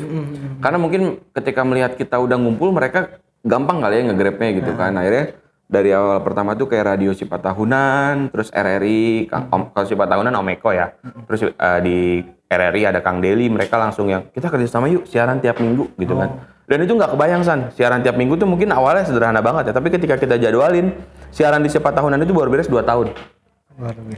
Karena 0.60 0.76
mungkin 0.76 1.02
ketika 1.32 1.60
melihat 1.62 1.96
kita 1.96 2.16
udah 2.16 2.36
ngumpul 2.36 2.68
mereka 2.68 3.16
gampang 3.42 3.80
kali 3.80 3.96
ya 3.96 4.02
nge-grabnya 4.06 4.50
gitu 4.54 4.72
kan. 4.72 4.92
Akhirnya 4.94 5.36
dari 5.66 5.88
awal 5.88 6.20
pertama 6.20 6.52
tuh 6.52 6.68
kayak 6.68 6.84
radio 6.86 7.10
Sipat 7.10 7.40
Tahunan 7.42 8.28
terus 8.28 8.52
RRI 8.52 9.24
kalau 9.26 9.72
Sipat 9.82 10.04
Tahunan 10.06 10.32
Om 10.34 10.48
Eko 10.50 10.70
ya. 10.70 10.92
Terus 11.26 11.40
eh, 11.48 11.80
di 11.80 11.98
RRI 12.52 12.92
ada 12.92 13.00
Kang 13.00 13.24
Deli 13.24 13.48
mereka 13.48 13.80
langsung 13.80 14.12
yang 14.12 14.28
kita 14.28 14.52
kerjasama 14.52 14.92
yuk 14.92 15.08
siaran 15.08 15.40
tiap 15.40 15.56
minggu 15.56 15.96
gitu 15.96 16.12
kan. 16.12 16.44
Dan 16.68 16.84
itu 16.84 16.92
nggak 16.92 17.16
kebayang 17.16 17.42
san. 17.42 17.72
Siaran 17.72 18.04
tiap 18.04 18.16
minggu 18.20 18.36
tuh 18.36 18.48
mungkin 18.48 18.68
awalnya 18.70 19.08
sederhana 19.08 19.40
banget 19.40 19.70
ya 19.70 19.72
tapi 19.72 19.88
ketika 19.88 20.20
kita 20.20 20.36
jadwalin 20.36 20.92
siaran 21.32 21.64
di 21.64 21.72
Sipat 21.72 21.96
Tahunan 21.96 22.20
itu 22.20 22.32
baru 22.36 22.52
beres 22.52 22.68
2 22.68 22.84
tahun. 22.84 23.16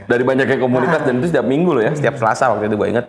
Dari 0.05 0.23
banyaknya 0.27 0.59
komunitas 0.59 1.07
dan 1.07 1.23
itu 1.23 1.31
setiap 1.31 1.47
minggu 1.47 1.71
loh 1.79 1.83
ya 1.83 1.95
setiap 1.95 2.19
Selasa 2.19 2.51
waktu 2.51 2.67
itu 2.67 2.75
gue 2.75 2.87
inget 2.91 3.05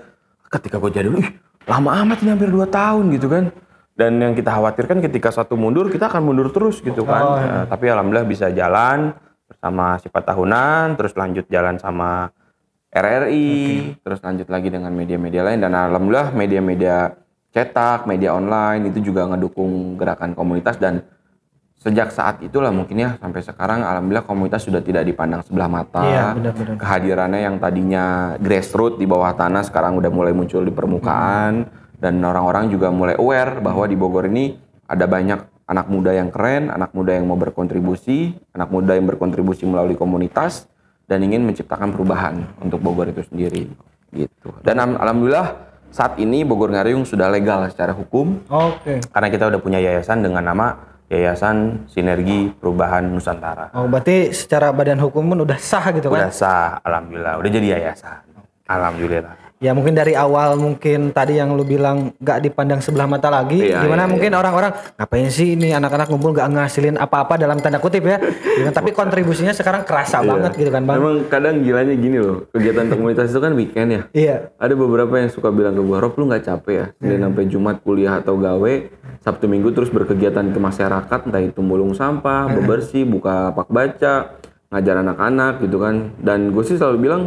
ketika 0.47 0.79
gue 0.79 0.91
jadi 0.95 1.11
ih 1.11 1.29
lama 1.67 1.91
amat 2.07 2.23
ini 2.23 2.31
hampir 2.31 2.49
2 2.49 2.71
tahun 2.71 3.05
gitu 3.19 3.27
kan. 3.27 3.51
Dan 3.97 4.21
yang 4.21 4.37
kita 4.37 4.53
khawatirkan 4.53 5.01
ketika 5.01 5.33
satu 5.33 5.57
mundur 5.57 5.89
kita 5.89 6.13
akan 6.13 6.23
mundur 6.23 6.53
terus 6.53 6.85
gitu 6.85 7.03
kan. 7.09 7.23
Nah, 7.23 7.65
tapi 7.65 7.89
alhamdulillah 7.89 8.29
bisa 8.29 8.53
jalan 8.53 9.17
bersama 9.47 9.97
sifat 10.03 10.23
tahunan 10.27 10.99
terus 10.99 11.15
lanjut 11.17 11.47
jalan 11.49 11.79
sama 11.79 12.29
RRI 12.97 13.49
terus 14.01 14.25
lanjut 14.25 14.49
lagi 14.49 14.73
dengan 14.73 14.89
media-media 14.97 15.45
lain 15.45 15.61
dan 15.61 15.77
alhamdulillah 15.77 16.33
media-media 16.33 17.13
cetak 17.53 18.09
media 18.09 18.33
online 18.33 18.89
itu 18.89 19.13
juga 19.13 19.29
ngedukung 19.29 20.01
gerakan 20.01 20.33
komunitas 20.33 20.81
dan 20.81 21.05
sejak 21.77 22.11
saat 22.11 22.41
itulah 22.41 22.73
mungkin 22.73 22.99
ya 22.99 23.11
sampai 23.21 23.45
sekarang 23.45 23.85
alhamdulillah 23.85 24.25
komunitas 24.25 24.65
sudah 24.65 24.83
tidak 24.83 25.07
dipandang 25.07 25.45
sebelah 25.45 25.69
mata. 25.71 26.03
Iya, 26.03 26.27
benar-benar. 26.35 26.75
kehadirannya 26.81 27.41
yang 27.47 27.57
tadinya 27.61 28.35
grassroots 28.43 28.99
di 28.99 29.07
bawah 29.07 29.37
tanah 29.37 29.63
sekarang 29.69 29.95
udah 30.01 30.11
mulai 30.11 30.33
muncul 30.33 30.65
di 30.65 30.73
permukaan 30.73 31.69
dan 32.01 32.15
orang-orang 32.25 32.73
juga 32.73 32.91
mulai 32.91 33.15
aware 33.21 33.61
bahwa 33.61 33.85
di 33.87 33.97
Bogor 33.97 34.27
ini 34.27 34.57
ada 34.89 35.05
banyak 35.07 35.41
anak 35.67 35.87
muda 35.87 36.11
yang 36.15 36.31
keren, 36.33 36.75
anak 36.75 36.91
muda 36.91 37.15
yang 37.15 37.27
mau 37.29 37.39
berkontribusi, 37.39 38.35
anak 38.57 38.69
muda 38.71 38.97
yang 38.97 39.07
berkontribusi 39.07 39.67
melalui 39.67 39.99
komunitas 39.99 40.67
dan 41.07 41.23
ingin 41.23 41.47
menciptakan 41.47 41.95
perubahan 41.95 42.43
untuk 42.59 42.83
Bogor 42.83 43.07
itu 43.11 43.23
sendiri 43.27 43.71
gitu. 44.15 44.51
Dan 44.63 44.83
al- 44.83 44.99
alhamdulillah 44.99 45.55
saat 45.95 46.19
ini 46.19 46.43
Bogor 46.43 46.75
Ngariung 46.75 47.07
sudah 47.07 47.31
legal 47.31 47.67
secara 47.71 47.95
hukum 47.95 48.43
Oke. 48.51 49.01
karena 49.11 49.29
kita 49.31 49.45
udah 49.49 49.61
punya 49.63 49.79
yayasan 49.79 50.21
dengan 50.23 50.43
nama 50.43 50.97
Yayasan 51.07 51.87
Sinergi 51.87 52.51
Perubahan 52.51 53.07
Nusantara. 53.07 53.71
Oh, 53.79 53.87
berarti 53.87 54.35
secara 54.35 54.75
badan 54.75 54.99
hukum 54.99 55.23
pun 55.23 55.47
udah 55.47 55.55
sah 55.55 55.95
gitu 55.95 56.11
kan? 56.11 56.27
Udah 56.27 56.33
sah, 56.35 56.83
alhamdulillah. 56.83 57.39
Udah 57.39 57.51
jadi 57.55 57.67
yayasan. 57.79 58.27
Alhamdulillah. 58.67 59.46
Ya 59.57 59.73
mungkin 59.73 59.97
dari 59.97 60.13
awal 60.13 60.61
mungkin 60.61 61.17
tadi 61.17 61.41
yang 61.41 61.57
lu 61.57 61.65
bilang 61.65 62.13
nggak 62.21 62.45
dipandang 62.45 62.85
sebelah 62.85 63.09
mata 63.09 63.33
lagi. 63.33 63.65
Iya, 63.65 63.89
gimana 63.89 64.05
iya, 64.05 64.13
mungkin 64.13 64.37
orang-orang 64.37 64.69
ngapain 65.01 65.33
sih 65.33 65.57
ini 65.57 65.73
anak-anak 65.73 66.13
ngumpul 66.13 66.37
nggak 66.37 66.49
ngasilin 66.53 67.01
apa-apa 67.01 67.41
dalam 67.41 67.57
tanda 67.65 67.81
kutip 67.81 68.05
ya. 68.05 68.21
Gitu 68.21 68.69
kan. 68.69 68.75
Tapi 68.77 68.93
kontribusinya 68.93 69.57
sekarang 69.57 69.89
kerasa 69.89 70.21
banget 70.21 70.61
gitu 70.61 70.69
kan 70.69 70.85
bang. 70.85 71.01
Emang 71.01 71.25
kadang 71.33 71.65
gilanya 71.65 71.97
gini 71.97 72.21
loh, 72.21 72.45
kegiatan 72.53 72.85
komunitas 72.93 73.33
itu 73.33 73.41
kan 73.41 73.57
weekend 73.57 73.89
ya. 73.89 74.03
Iya. 74.13 74.37
Ada 74.61 74.77
beberapa 74.77 75.17
yang 75.17 75.33
suka 75.33 75.49
bilang 75.49 75.73
ke 75.73 75.81
gua, 75.81 76.05
Rob 76.05 76.13
lu 76.21 76.29
nggak 76.29 76.45
capek 76.45 76.75
ya? 76.77 76.87
Senin 77.01 77.25
sampai 77.25 77.45
Jumat 77.49 77.81
kuliah 77.81 78.21
atau 78.21 78.37
gawe, 78.37 78.75
Sabtu 79.25 79.49
Minggu 79.49 79.73
terus 79.73 79.89
berkegiatan 79.89 80.45
ke 80.53 80.59
masyarakat, 80.61 81.21
entah 81.33 81.41
itu 81.41 81.65
mulung 81.65 81.97
sampah, 81.97 82.53
bebersih, 82.53 83.09
buka 83.09 83.57
pak 83.57 83.73
baca, 83.73 84.37
ngajar 84.69 85.01
anak-anak 85.01 85.65
gitu 85.65 85.81
kan. 85.81 86.13
Dan 86.21 86.53
gue 86.53 86.61
sih 86.61 86.77
selalu 86.77 86.99
bilang, 87.01 87.23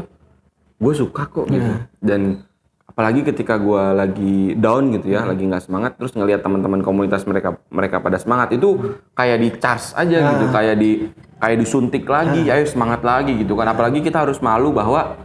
gue 0.80 0.94
suka 0.96 1.28
kok 1.28 1.46
gitu. 1.52 1.72
Dan 2.00 2.48
apalagi 2.90 3.24
ketika 3.24 3.56
gua 3.56 3.96
lagi 3.96 4.58
down 4.60 4.92
gitu 4.92 5.16
ya, 5.16 5.24
lagi 5.24 5.48
nggak 5.48 5.64
semangat, 5.64 5.96
terus 5.96 6.12
ngelihat 6.12 6.44
teman-teman 6.44 6.84
komunitas 6.84 7.24
mereka 7.24 7.56
mereka 7.72 8.04
pada 8.04 8.20
semangat 8.20 8.52
itu 8.52 8.98
kayak 9.16 9.38
di 9.40 9.50
charge 9.56 9.96
aja 9.96 10.18
gitu, 10.36 10.46
kayak 10.52 10.76
di 10.76 10.92
kayak 11.40 11.58
disuntik 11.64 12.04
lagi, 12.04 12.52
ayo 12.52 12.68
semangat 12.68 13.00
lagi 13.00 13.40
gitu 13.40 13.56
kan. 13.56 13.72
Apalagi 13.72 14.04
kita 14.04 14.28
harus 14.28 14.44
malu 14.44 14.76
bahwa 14.76 15.16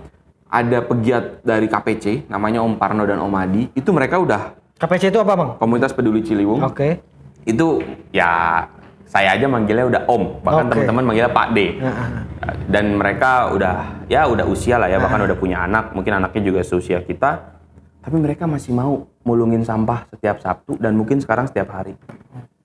ada 0.46 0.78
pegiat 0.86 1.42
dari 1.42 1.66
KPC 1.66 2.30
namanya 2.30 2.62
Om 2.62 2.78
Parno 2.78 3.02
dan 3.10 3.18
Om 3.18 3.34
Adi, 3.34 3.66
itu 3.74 3.90
mereka 3.90 4.22
udah 4.22 4.54
KPC 4.78 5.10
itu 5.10 5.18
apa 5.18 5.34
bang? 5.34 5.50
komunitas 5.58 5.90
peduli 5.90 6.22
Ciliwung. 6.22 6.62
Oke. 6.62 7.02
Itu 7.42 7.82
ya 8.14 8.70
saya 9.14 9.38
aja 9.38 9.46
manggilnya 9.46 9.86
udah 9.86 10.02
Om, 10.04 10.22
bahkan 10.42 10.64
Oke. 10.66 10.70
teman-teman 10.74 11.02
manggilnya 11.06 11.30
Pak 11.30 11.48
D. 11.54 11.58
Nah, 11.78 12.26
Dan 12.66 12.98
mereka 12.98 13.54
udah 13.54 13.74
ya 14.04 14.26
udah 14.26 14.42
usia 14.44 14.74
lah 14.74 14.90
ya, 14.90 14.98
bahkan 14.98 15.22
udah 15.22 15.38
punya 15.38 15.62
anak, 15.62 15.94
mungkin 15.94 16.18
anaknya 16.18 16.42
juga 16.42 16.60
seusia 16.60 16.98
kita. 16.98 17.54
Tapi 18.02 18.16
mereka 18.18 18.44
masih 18.44 18.74
mau 18.74 19.06
mulungin 19.22 19.62
sampah 19.62 20.10
setiap 20.10 20.42
Sabtu 20.42 20.76
dan 20.76 20.92
mungkin 20.92 21.22
sekarang 21.22 21.46
setiap 21.46 21.70
hari. 21.70 21.94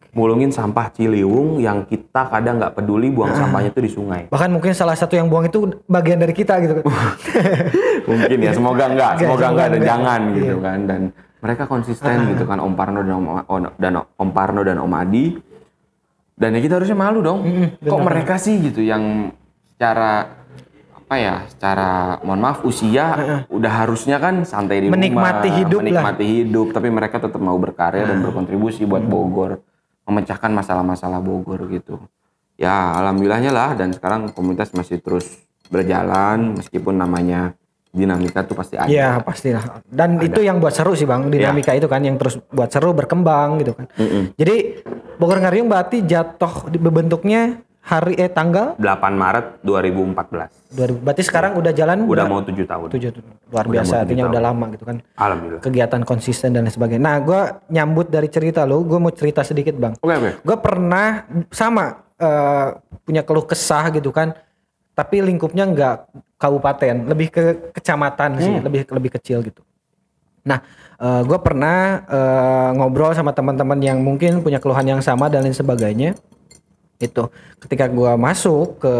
Mulungin 0.09 0.49
sampah 0.49 0.89
Ciliwung 0.89 1.61
yang 1.61 1.85
kita 1.85 2.25
kadang 2.27 2.57
nggak 2.57 2.73
peduli 2.73 3.07
buang 3.07 3.29
sampahnya 3.31 3.69
itu 3.69 3.79
di 3.79 3.91
sungai. 3.93 4.21
bahkan 4.27 4.49
mungkin 4.49 4.73
salah 4.73 4.97
satu 4.97 5.13
yang 5.13 5.29
buang 5.29 5.45
itu 5.45 5.69
bagian 5.85 6.17
dari 6.17 6.33
kita 6.33 6.57
gitu 6.59 6.81
kan. 6.81 6.83
mungkin 8.09 8.37
ya 8.41 8.51
semoga 8.51 8.89
enggak 8.91 9.11
semoga 9.15 9.21
semoga 9.21 9.45
enggak 9.47 9.67
dan 9.67 9.77
enggak. 9.77 9.85
jangan 9.87 10.19
Iya. 10.19 10.35
gitu 10.35 10.55
kan 10.59 10.79
dan 10.83 11.01
mereka 11.39 11.63
konsisten 11.63 12.15
gitu 12.27 12.43
kan 12.43 12.57
Om 12.57 12.73
Parno 12.73 12.99
dan 12.99 13.15
Om- 13.15 13.73
dan 13.77 13.91
Om 14.01 14.29
Parno 14.33 14.61
dan 14.61 14.77
Om 14.77 14.91
Adi 14.91 15.25
dan 16.39 16.55
ya 16.55 16.59
kita 16.63 16.79
harusnya 16.79 16.95
malu 16.95 17.19
dong. 17.19 17.43
Kok 17.83 17.99
mereka 17.99 18.39
sih 18.39 18.55
gitu 18.63 18.79
yang 18.79 19.35
secara 19.75 20.39
apa 20.95 21.15
ya 21.19 21.35
secara 21.51 22.21
mohon 22.23 22.39
maaf 22.39 22.63
usia 22.63 23.43
udah 23.51 23.71
harusnya 23.83 24.21
kan 24.21 24.47
santai 24.47 24.85
di 24.85 24.87
Menikmati 24.87 25.49
rumah 25.49 25.57
hidup 25.59 25.79
lah. 25.79 25.83
menikmati 25.83 26.25
hidup. 26.25 26.67
Tapi 26.71 26.87
mereka 26.87 27.19
tetap 27.19 27.43
mau 27.43 27.59
berkarya 27.59 28.07
dan 28.07 28.23
berkontribusi 28.23 28.87
buat 28.87 29.03
Bogor. 29.03 29.59
Memecahkan 30.07 30.49
masalah-masalah 30.55 31.19
Bogor 31.19 31.59
gitu. 31.69 31.99
Ya 32.55 32.95
alhamdulillahnya 33.03 33.51
lah. 33.51 33.75
Dan 33.75 33.91
sekarang 33.91 34.31
komunitas 34.31 34.71
masih 34.71 35.03
terus 35.03 35.43
berjalan. 35.67 36.55
Meskipun 36.55 36.95
namanya 36.95 37.51
dinamika 37.89 38.45
tuh 38.45 38.55
pasti 38.55 38.77
ada. 38.77 38.87
Iya 38.87 39.19
pastilah. 39.19 39.81
Dan 39.89 40.21
itu 40.21 40.39
yang 40.39 40.61
buat 40.61 40.71
seru 40.71 40.93
sih 40.93 41.09
bang, 41.09 41.25
dinamika 41.27 41.73
itu 41.73 41.89
kan 41.89 42.05
yang 42.05 42.21
terus 42.21 42.37
buat 42.53 42.69
seru 42.69 42.93
berkembang 42.93 43.65
gitu 43.65 43.73
kan. 43.73 43.89
Jadi 44.37 44.85
Bogor 45.19 45.43
Ngariung 45.43 45.67
berarti 45.67 45.99
jatuh 45.99 46.71
di 46.71 46.79
bentuknya 46.79 47.59
hari 47.83 48.15
eh 48.15 48.31
tanggal 48.31 48.79
8 48.79 48.87
Maret 49.11 49.59
2014. 49.67 50.71
2000. 50.71 51.03
Berarti 51.03 51.23
sekarang 51.27 51.51
udah 51.59 51.75
jalan 51.75 52.07
Udah 52.07 52.23
mau 52.23 52.39
tujuh 52.39 52.63
tahun. 52.63 52.87
tujuh 52.87 53.09
luar 53.51 53.65
Udah 53.67 53.73
biasa 53.75 53.93
artinya 54.07 54.23
tahun. 54.23 54.31
udah 54.31 54.41
lama 54.41 54.65
gitu 54.71 54.83
kan. 54.87 54.95
Alhamdulillah. 55.19 55.61
Kegiatan 55.61 56.01
konsisten 56.07 56.55
dan 56.55 56.63
lain 56.63 56.71
sebagainya. 56.71 57.03
Nah 57.03 57.17
gue 57.19 57.41
nyambut 57.67 58.07
dari 58.07 58.31
cerita 58.31 58.63
lo, 58.63 58.79
gue 58.87 58.95
mau 58.95 59.11
cerita 59.11 59.43
sedikit 59.43 59.75
bang. 59.75 59.99
Oke 59.99 60.15
oke. 60.15 60.31
Gue 60.39 60.57
pernah 60.63 61.27
sama 61.51 61.99
eh, 62.15 62.67
punya 63.03 63.27
keluh 63.27 63.43
kesah 63.43 63.91
gitu 63.91 64.15
kan, 64.15 64.31
tapi 64.95 65.19
lingkupnya 65.19 65.67
nggak 65.67 65.95
kabupaten, 66.39 66.95
lebih 67.11 67.27
ke 67.27 67.43
kecamatan 67.75 68.39
sih, 68.39 68.55
lebih 68.63 68.87
lebih 68.87 69.11
kecil 69.19 69.43
gitu. 69.43 69.59
Nah, 70.47 70.63
gue 70.99 71.39
pernah 71.39 72.03
eh, 72.03 72.69
ngobrol 72.75 73.15
sama 73.15 73.31
teman-teman 73.31 73.79
yang 73.79 74.03
mungkin 74.03 74.43
punya 74.43 74.59
keluhan 74.59 74.83
yang 74.83 75.01
sama 75.01 75.31
dan 75.31 75.47
lain 75.47 75.55
sebagainya. 75.55 76.19
Itu 76.99 77.31
ketika 77.63 77.87
gue 77.87 78.11
masuk 78.19 78.83
ke 78.83 78.95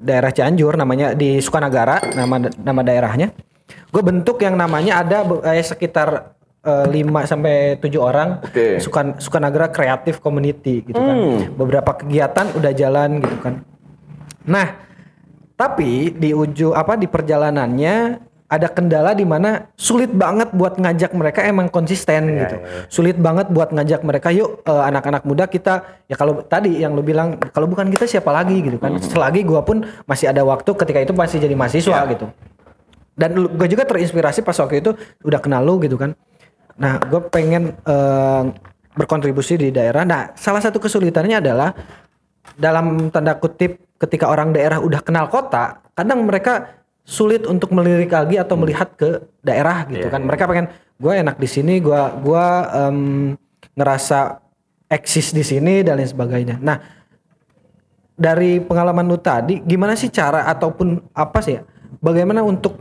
daerah 0.00 0.32
Cianjur, 0.32 0.80
namanya 0.80 1.12
di 1.12 1.36
Sukanagara, 1.44 2.00
nama 2.16 2.48
nama 2.48 2.80
daerahnya, 2.80 3.36
gue 3.92 4.02
bentuk 4.02 4.40
yang 4.40 4.56
namanya 4.56 5.04
ada 5.04 5.28
eh, 5.52 5.60
sekitar 5.60 6.38
5 6.68 6.90
sampai 7.24 7.80
7 7.80 7.96
orang 7.96 8.44
Oke. 8.44 8.76
Sukan 8.76 9.16
Sukanagara 9.16 9.72
Creative 9.72 10.20
Community 10.20 10.84
gitu 10.84 11.00
kan. 11.00 11.16
Beberapa 11.54 11.96
kegiatan 11.96 12.52
udah 12.52 12.72
jalan 12.76 13.24
gitu 13.24 13.36
kan. 13.40 13.54
Nah, 14.44 14.76
tapi 15.56 16.12
di 16.12 16.30
ujung 16.36 16.76
apa 16.76 16.98
di 16.98 17.08
perjalanannya 17.08 18.20
ada 18.48 18.64
kendala 18.72 19.12
di 19.12 19.28
mana 19.28 19.68
sulit 19.76 20.08
banget 20.08 20.48
buat 20.56 20.80
ngajak 20.80 21.12
mereka 21.12 21.44
emang 21.44 21.68
konsisten 21.68 22.32
gitu. 22.32 22.56
Sulit 22.88 23.20
banget 23.20 23.52
buat 23.52 23.68
ngajak 23.76 24.00
mereka 24.08 24.32
yuk 24.32 24.64
eh, 24.64 24.82
anak-anak 24.88 25.28
muda 25.28 25.44
kita 25.44 25.84
ya 26.08 26.16
kalau 26.16 26.40
tadi 26.40 26.80
yang 26.80 26.96
lu 26.96 27.04
bilang 27.04 27.36
kalau 27.52 27.68
bukan 27.68 27.92
kita 27.92 28.08
siapa 28.08 28.32
lagi 28.32 28.64
gitu 28.64 28.80
kan. 28.80 28.96
Selagi 29.04 29.44
gua 29.44 29.60
pun 29.60 29.84
masih 30.08 30.32
ada 30.32 30.40
waktu 30.48 30.70
ketika 30.72 30.98
itu 31.04 31.12
masih 31.12 31.36
jadi 31.44 31.52
mahasiswa 31.52 31.98
gitu. 32.08 32.26
Dan 33.18 33.34
gue 33.34 33.68
juga 33.68 33.82
terinspirasi 33.82 34.46
pas 34.46 34.54
waktu 34.62 34.78
itu 34.78 34.94
udah 35.26 35.40
kenal 35.42 35.66
lu 35.66 35.82
gitu 35.82 35.98
kan. 35.98 36.14
Nah, 36.78 37.02
gue 37.02 37.18
pengen 37.28 37.74
eh, 37.74 38.42
berkontribusi 38.94 39.58
di 39.58 39.68
daerah. 39.74 40.06
Nah, 40.06 40.32
salah 40.38 40.62
satu 40.62 40.78
kesulitannya 40.78 41.42
adalah 41.42 41.74
dalam 42.54 43.10
tanda 43.10 43.34
kutip 43.36 43.98
ketika 43.98 44.30
orang 44.30 44.54
daerah 44.54 44.78
udah 44.78 45.02
kenal 45.02 45.26
kota, 45.26 45.82
kadang 45.98 46.30
mereka 46.30 46.77
sulit 47.08 47.48
untuk 47.48 47.72
melirik 47.72 48.12
lagi 48.12 48.36
atau 48.36 48.60
melihat 48.60 48.92
ke 48.92 49.24
daerah 49.40 49.88
gitu 49.88 50.12
kan. 50.12 50.20
Mereka 50.20 50.44
pengen 50.44 50.68
gue 51.00 51.12
enak 51.16 51.40
di 51.40 51.48
sini, 51.48 51.80
gue 51.80 52.00
gua 52.20 52.68
em, 52.84 53.32
ngerasa 53.72 54.44
eksis 54.92 55.32
di 55.32 55.40
sini 55.40 55.80
dan 55.80 55.96
lain 55.96 56.12
sebagainya. 56.12 56.60
Nah, 56.60 56.76
dari 58.12 58.60
pengalaman 58.60 59.08
lu 59.08 59.16
tadi, 59.16 59.64
gimana 59.64 59.96
sih 59.96 60.12
cara 60.12 60.44
ataupun 60.52 61.00
apa 61.16 61.40
sih 61.40 61.56
ya? 61.56 61.62
Bagaimana 62.04 62.44
untuk 62.44 62.76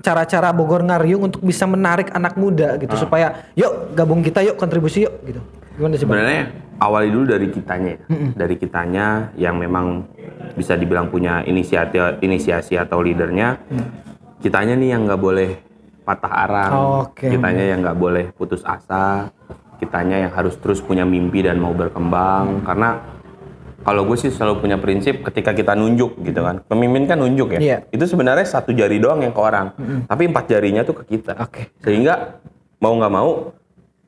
cara-cara 0.00 0.48
Bogor 0.56 0.80
Ngariung 0.80 1.28
untuk 1.28 1.44
bisa 1.44 1.68
menarik 1.68 2.08
anak 2.16 2.40
muda 2.40 2.80
gitu 2.80 2.96
supaya 2.96 3.44
yuk 3.52 3.92
gabung 3.92 4.24
kita 4.24 4.40
yuk 4.40 4.56
kontribusi 4.56 5.04
yuk 5.04 5.12
gitu. 5.28 5.40
Gimana 5.80 5.96
sih? 5.96 6.04
Sebenarnya 6.04 6.42
awali 6.76 7.08
dulu 7.08 7.24
dari 7.24 7.48
kitanya 7.48 7.96
ya. 7.96 8.00
Dari 8.36 8.54
kitanya 8.60 9.06
yang 9.40 9.56
memang 9.56 10.04
bisa 10.52 10.76
dibilang 10.76 11.08
punya 11.08 11.40
inisiatif 11.40 12.20
inisiasi 12.20 12.76
atau 12.76 13.00
leadernya. 13.00 13.56
Kitanya 14.44 14.76
nih 14.76 14.92
yang 14.92 15.08
nggak 15.08 15.20
boleh 15.20 15.50
patah 16.04 16.32
arang. 16.44 16.72
Oke. 17.08 17.32
Kitanya 17.32 17.64
yang 17.64 17.80
nggak 17.80 17.96
boleh 17.96 18.24
putus 18.36 18.60
asa. 18.60 19.32
Kitanya 19.80 20.28
yang 20.28 20.32
harus 20.36 20.60
terus 20.60 20.84
punya 20.84 21.08
mimpi 21.08 21.40
dan 21.40 21.56
mau 21.56 21.72
berkembang 21.72 22.60
karena 22.68 23.00
kalau 23.80 24.04
gue 24.04 24.20
sih 24.20 24.28
selalu 24.28 24.60
punya 24.60 24.76
prinsip 24.76 25.24
ketika 25.24 25.56
kita 25.56 25.72
nunjuk 25.72 26.20
gitu 26.20 26.44
kan 26.44 26.60
pemimpin 26.68 27.08
kan 27.08 27.16
nunjuk 27.16 27.56
ya 27.56 27.60
Iya. 27.60 27.78
itu 27.88 28.04
sebenarnya 28.04 28.44
satu 28.44 28.76
jari 28.76 29.00
doang 29.00 29.24
yang 29.24 29.32
ke 29.32 29.40
orang 29.40 29.72
tapi 30.04 30.28
empat 30.28 30.52
jarinya 30.52 30.84
tuh 30.84 31.00
ke 31.00 31.16
kita 31.16 31.32
Oke. 31.40 31.72
sehingga 31.80 32.36
mau 32.76 32.92
nggak 32.92 33.08
mau 33.08 33.56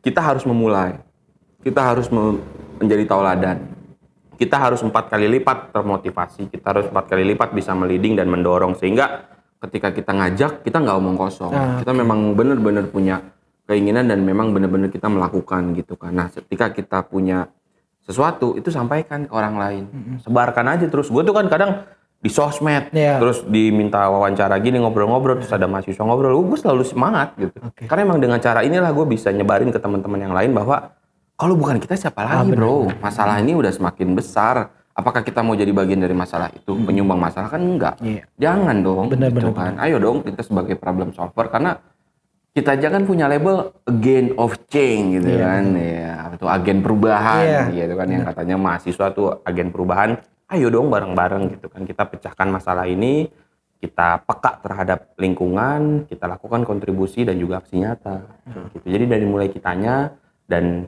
kita 0.04 0.20
harus 0.20 0.44
memulai 0.44 1.00
kita 1.62 1.80
harus 1.80 2.10
me- 2.10 2.42
menjadi 2.78 3.04
tauladan. 3.06 3.58
Kita 4.34 4.58
harus 4.58 4.82
empat 4.82 5.06
kali 5.06 5.30
lipat 5.30 5.70
termotivasi. 5.70 6.50
Kita 6.50 6.74
harus 6.74 6.90
empat 6.90 7.06
kali 7.06 7.22
lipat 7.24 7.54
bisa 7.54 7.70
meliding 7.72 8.18
dan 8.18 8.26
mendorong. 8.26 8.74
Sehingga 8.74 9.30
ketika 9.62 9.94
kita 9.94 10.10
ngajak 10.10 10.52
kita 10.66 10.82
nggak 10.82 10.96
omong 10.98 11.14
kosong. 11.14 11.54
Ah, 11.54 11.78
kita 11.78 11.94
memang 11.94 12.34
benar-benar 12.34 12.90
punya 12.90 13.22
keinginan 13.62 14.10
dan 14.10 14.26
memang 14.26 14.50
benar-benar 14.50 14.90
kita 14.90 15.06
melakukan 15.06 15.78
gitu 15.78 15.94
kan. 15.94 16.10
Nah 16.10 16.26
ketika 16.26 16.74
kita 16.74 17.06
punya 17.06 17.46
sesuatu 18.02 18.58
itu 18.58 18.74
sampaikan 18.74 19.30
ke 19.30 19.32
orang 19.32 19.54
lain. 19.54 19.84
Sebarkan 20.18 20.66
aja 20.74 20.90
terus. 20.90 21.06
Gue 21.06 21.22
tuh 21.22 21.30
kan 21.30 21.46
kadang 21.46 21.86
di 22.18 22.30
sosmed 22.30 22.90
Iya. 22.90 23.18
terus 23.18 23.42
diminta 23.46 24.06
wawancara 24.06 24.54
gini 24.58 24.78
ngobrol-ngobrol 24.78 25.38
terus 25.38 25.54
ada 25.54 25.70
mahasiswa 25.70 26.02
ngobrol. 26.02 26.34
Gue 26.34 26.58
selalu 26.58 26.82
semangat 26.82 27.38
gitu. 27.38 27.54
Oke. 27.62 27.86
karena 27.86 28.10
emang 28.10 28.18
dengan 28.18 28.42
cara 28.42 28.66
inilah 28.66 28.90
gue 28.90 29.06
bisa 29.06 29.30
nyebarin 29.30 29.70
ke 29.70 29.78
teman-teman 29.78 30.18
yang 30.18 30.34
lain 30.34 30.50
bahwa 30.50 30.90
kalau 31.34 31.54
bukan 31.54 31.76
kita 31.76 31.94
siapa 31.94 32.22
Ah, 32.22 32.40
lagi 32.40 32.52
bro? 32.52 32.86
masalah 32.98 33.38
ini 33.38 33.52
udah 33.52 33.70
semakin 33.70 34.12
besar. 34.12 34.56
Apakah 34.92 35.20
kita 35.20 35.40
mau 35.40 35.52
jadi 35.52 35.70
bagian 35.70 35.98
dari 35.98 36.12
masalah 36.12 36.52
itu? 36.52 36.76
Penyumbang 36.76 37.16
masalah 37.16 37.48
kan 37.48 37.60
enggak. 37.60 37.96
Iya. 37.98 38.28
jangan 38.36 38.76
dong 38.78 39.08
Benar, 39.08 39.32
gitu 39.32 39.48
benar, 39.48 39.56
kan. 39.56 39.72
ayo 39.80 39.96
dong 39.96 40.20
kita 40.20 40.44
sebagai 40.44 40.76
problem 40.76 41.10
solver 41.10 41.48
karena 41.48 41.80
kita 42.52 42.76
aja 42.76 42.92
kan 42.92 43.02
punya 43.02 43.24
label 43.24 43.72
agent 43.86 44.36
of 44.36 44.52
change 44.68 45.16
gitu 45.16 45.32
kan. 45.34 45.72
ya 45.72 46.28
atau 46.28 46.44
agen 46.46 46.78
perubahan 46.80 47.72
Iya. 47.72 47.88
gitu 47.88 47.94
kan. 47.96 48.06
Yang 48.06 48.24
katanya 48.28 48.56
mahasiswa 48.56 49.06
tuh 49.10 49.26
agen 49.42 49.68
perubahan. 49.68 50.10
Ayo 50.46 50.68
dong 50.68 50.92
bareng-bareng 50.92 51.48
gitu 51.50 51.66
kan. 51.66 51.82
Kita 51.82 52.04
pecahkan 52.04 52.52
masalah 52.52 52.84
ini 52.84 53.32
kita 53.80 54.20
peka 54.22 54.60
terhadap 54.60 55.10
lingkungan 55.16 56.04
kita 56.06 56.28
lakukan 56.28 56.62
kontribusi 56.62 57.24
dan 57.24 57.34
juga 57.34 57.58
aksi 57.58 57.80
nyata. 57.80 58.20
Gitu. 58.70 58.86
Jadi 58.86 59.04
dari 59.08 59.24
mulai 59.24 59.48
kitanya 59.48 60.12
dan 60.44 60.86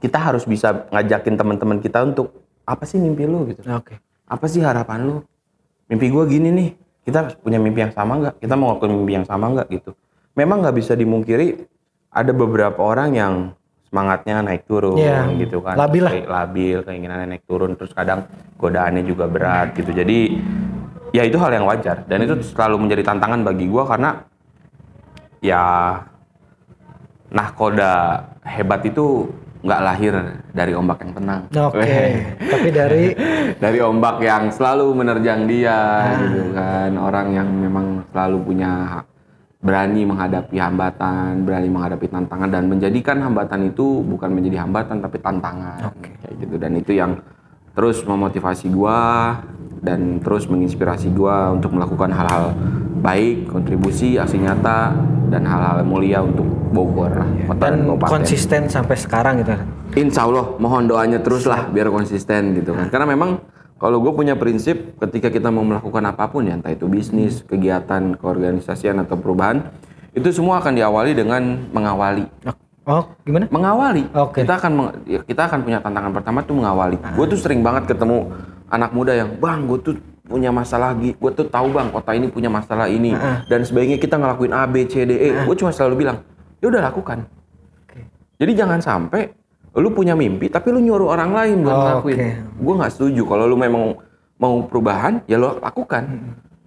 kita 0.00 0.18
harus 0.18 0.48
bisa 0.48 0.88
ngajakin 0.88 1.36
teman-teman 1.36 1.78
kita 1.78 2.02
untuk 2.02 2.32
apa 2.64 2.88
sih 2.88 2.96
mimpi 2.96 3.28
lu? 3.28 3.46
Gitu. 3.52 3.60
Oke. 3.68 4.00
apa 4.30 4.46
sih 4.46 4.62
harapan 4.62 5.10
lu? 5.10 5.16
Mimpi 5.90 6.06
gua 6.08 6.24
gini 6.24 6.48
nih. 6.54 6.70
Kita 7.02 7.34
punya 7.42 7.58
mimpi 7.58 7.82
yang 7.82 7.90
sama 7.90 8.16
nggak? 8.22 8.34
Kita 8.38 8.54
mau 8.54 8.70
ngelakuin 8.70 8.92
mimpi 8.94 9.12
yang 9.18 9.26
sama 9.26 9.50
nggak? 9.50 9.66
Gitu. 9.74 9.90
Memang 10.38 10.62
nggak 10.62 10.76
bisa 10.78 10.94
dimungkiri 10.94 11.66
ada 12.14 12.30
beberapa 12.30 12.78
orang 12.78 13.10
yang 13.14 13.34
semangatnya 13.90 14.38
naik 14.46 14.70
turun 14.70 14.94
Iya, 14.94 15.26
gitu 15.34 15.58
kan. 15.66 15.74
Labil 15.74 16.02
lah. 16.06 16.14
Labil 16.14 16.78
keinginannya 16.86 17.26
naik 17.34 17.44
turun 17.44 17.74
terus 17.74 17.90
kadang 17.90 18.30
godaannya 18.54 19.02
juga 19.02 19.26
berat 19.26 19.74
gitu. 19.74 19.90
Jadi 19.90 20.38
ya 21.10 21.26
itu 21.26 21.34
hal 21.42 21.50
yang 21.50 21.66
wajar. 21.66 22.06
Dan 22.06 22.22
itu 22.22 22.38
selalu 22.54 22.86
menjadi 22.86 23.02
tantangan 23.10 23.42
bagi 23.42 23.66
gua 23.66 23.82
karena 23.90 24.22
ya 25.42 25.62
nahkoda 27.34 28.22
hebat 28.46 28.86
itu 28.86 29.26
nggak 29.60 29.80
lahir 29.84 30.14
dari 30.56 30.72
ombak 30.72 30.98
yang 31.04 31.12
tenang. 31.12 31.40
Oke. 31.52 31.78
Weh. 31.84 32.12
Tapi 32.40 32.68
dari? 32.72 33.04
Dari 33.64 33.78
ombak 33.82 34.24
yang 34.24 34.48
selalu 34.48 34.86
menerjang 34.96 35.44
dia 35.44 35.76
Ah. 35.76 36.16
gitu 36.16 36.56
kan. 36.56 36.90
Orang 36.96 37.26
yang 37.36 37.48
memang 37.50 38.08
selalu 38.08 38.36
punya 38.40 39.04
berani 39.60 40.08
menghadapi 40.08 40.56
hambatan 40.56 41.44
berani 41.44 41.68
menghadapi 41.68 42.08
tantangan 42.08 42.48
dan 42.48 42.64
menjadikan 42.64 43.20
hambatan 43.20 43.68
itu 43.68 44.00
bukan 44.00 44.32
menjadi 44.32 44.64
hambatan 44.64 45.04
tapi 45.04 45.20
tantangan. 45.20 45.92
Kayak 46.00 46.34
gitu. 46.40 46.54
Dan 46.56 46.72
itu 46.80 46.92
yang 46.96 47.20
terus 47.76 48.00
memotivasi 48.00 48.72
gua 48.72 49.36
dan 49.80 50.20
terus 50.20 50.44
menginspirasi 50.46 51.12
gua 51.12 51.52
untuk 51.52 51.72
melakukan 51.72 52.12
hal-hal 52.12 52.52
baik 53.00 53.48
kontribusi 53.48 54.20
aksi 54.20 54.36
nyata 54.36 54.92
dan 55.32 55.42
hal-hal 55.48 55.80
mulia 55.84 56.20
untuk 56.20 56.44
Bogor 56.70 57.10
lah 57.10 57.28
kota 57.50 57.66
dan 57.66 57.82
kabupaten. 57.82 58.10
konsisten 58.14 58.62
sampai 58.70 58.94
sekarang 58.94 59.42
gitu. 59.42 59.56
Insya 59.98 60.22
Allah 60.28 60.54
mohon 60.60 60.86
doanya 60.86 61.18
terus 61.18 61.42
lah 61.48 61.66
biar 61.66 61.90
konsisten 61.90 62.54
gitu 62.54 62.76
kan. 62.76 62.86
Karena 62.92 63.10
memang 63.10 63.42
kalau 63.80 63.98
gue 63.98 64.12
punya 64.12 64.38
prinsip 64.38 64.94
ketika 65.00 65.32
kita 65.32 65.48
mau 65.50 65.66
melakukan 65.66 66.04
apa 66.06 66.30
pun 66.30 66.46
ya 66.46 66.54
entah 66.54 66.70
itu 66.70 66.86
bisnis, 66.86 67.42
kegiatan, 67.42 68.14
keorganisasian 68.20 69.02
atau 69.02 69.16
perubahan 69.18 69.66
itu 70.14 70.30
semua 70.30 70.62
akan 70.62 70.78
diawali 70.78 71.10
dengan 71.16 71.66
mengawali. 71.74 72.28
Oh, 72.86 73.06
gimana? 73.22 73.46
Mengawali. 73.50 74.04
Oke. 74.14 74.42
Kita 74.42 74.58
akan 74.58 74.72
meng- 74.74 74.94
ya, 75.06 75.20
kita 75.22 75.42
akan 75.46 75.58
punya 75.62 75.78
tantangan 75.78 76.10
pertama 76.10 76.38
tuh 76.42 76.54
mengawali. 76.58 76.98
Gue 77.14 77.26
tuh 77.30 77.38
sering 77.38 77.62
banget 77.62 77.86
ketemu 77.86 78.30
anak 78.70 78.90
muda 78.94 79.12
yang 79.12 79.36
bang 79.36 79.66
gue 79.66 79.78
tuh 79.82 79.94
punya 80.30 80.54
masalah 80.54 80.94
lagi, 80.94 81.10
gue 81.18 81.30
tuh 81.34 81.46
tahu 81.50 81.74
bang 81.74 81.90
kota 81.90 82.14
ini 82.14 82.30
punya 82.30 82.46
masalah 82.46 82.86
ini 82.86 83.10
dan 83.50 83.66
sebaiknya 83.66 83.98
kita 83.98 84.14
ngelakuin 84.14 84.54
A 84.54 84.62
B 84.70 84.86
C 84.86 85.02
D 85.02 85.18
E. 85.18 85.28
Gue 85.42 85.58
cuma 85.58 85.74
selalu 85.74 86.06
bilang, 86.06 86.22
ya 86.62 86.70
udah 86.70 86.86
lakukan. 86.86 87.26
Oke. 87.82 88.06
Jadi 88.38 88.52
jangan 88.54 88.78
sampai 88.78 89.34
lu 89.74 89.90
punya 89.90 90.14
mimpi 90.14 90.46
tapi 90.46 90.70
lu 90.70 90.78
nyuruh 90.78 91.10
orang 91.10 91.30
lain 91.34 91.56
buat 91.66 91.74
Oh, 91.74 91.82
ngelakuin. 91.82 92.18
oke. 92.18 92.28
Gue 92.62 92.74
nggak 92.78 92.92
setuju. 92.94 93.22
Kalau 93.26 93.44
lu 93.50 93.58
memang 93.58 93.98
mau 94.38 94.62
perubahan, 94.66 95.22
ya 95.26 95.34
lu 95.34 95.58
lakukan. 95.58 96.02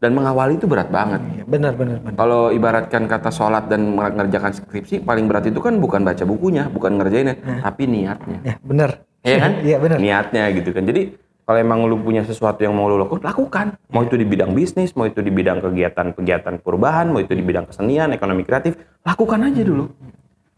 Dan 0.04 0.12
mengawali 0.20 0.60
itu 0.60 0.68
berat 0.68 0.92
banget. 0.92 1.24
Iya, 1.32 1.44
benar 1.48 1.80
benar 1.80 2.04
benar. 2.04 2.20
Kalau 2.20 2.52
ibaratkan 2.52 3.08
kata 3.08 3.32
sholat 3.32 3.72
dan 3.72 3.96
mengerjakan 3.96 4.52
skripsi, 4.52 5.00
paling 5.00 5.32
berat 5.32 5.48
itu 5.48 5.64
kan 5.64 5.80
bukan 5.80 6.04
baca 6.04 6.28
bukunya, 6.28 6.68
bukan 6.68 7.00
ngerjainnya, 7.00 7.40
tapi 7.64 7.88
niatnya. 7.88 8.38
Ya, 8.44 8.56
benar. 8.60 9.00
Iya 9.24 9.38
kan? 9.40 9.52
Iya, 9.64 9.78
benar. 9.80 9.98
Niatnya 10.04 10.44
gitu 10.60 10.76
kan. 10.76 10.84
Jadi 10.84 11.16
kalau 11.44 11.60
emang 11.60 11.84
lu 11.84 12.00
punya 12.00 12.24
sesuatu 12.24 12.64
yang 12.64 12.72
mau 12.72 12.88
lu 12.88 12.96
lakukan, 12.96 13.20
lakukan. 13.20 13.66
Mau 13.92 14.08
itu 14.08 14.16
di 14.16 14.24
bidang 14.24 14.56
bisnis, 14.56 14.96
mau 14.96 15.04
itu 15.04 15.20
di 15.20 15.28
bidang 15.28 15.60
kegiatan-kegiatan 15.60 16.64
perubahan, 16.64 17.12
mau 17.12 17.20
itu 17.20 17.36
di 17.36 17.44
bidang 17.44 17.68
kesenian, 17.68 18.16
ekonomi 18.16 18.48
kreatif, 18.48 18.80
lakukan 19.04 19.52
aja 19.52 19.60
dulu. 19.60 19.92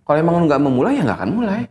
Kalau 0.06 0.18
emang 0.22 0.38
lu 0.38 0.46
nggak 0.46 0.62
memulai, 0.62 1.02
ya 1.02 1.04
nggak 1.10 1.18
akan 1.18 1.32
mulai. 1.34 1.62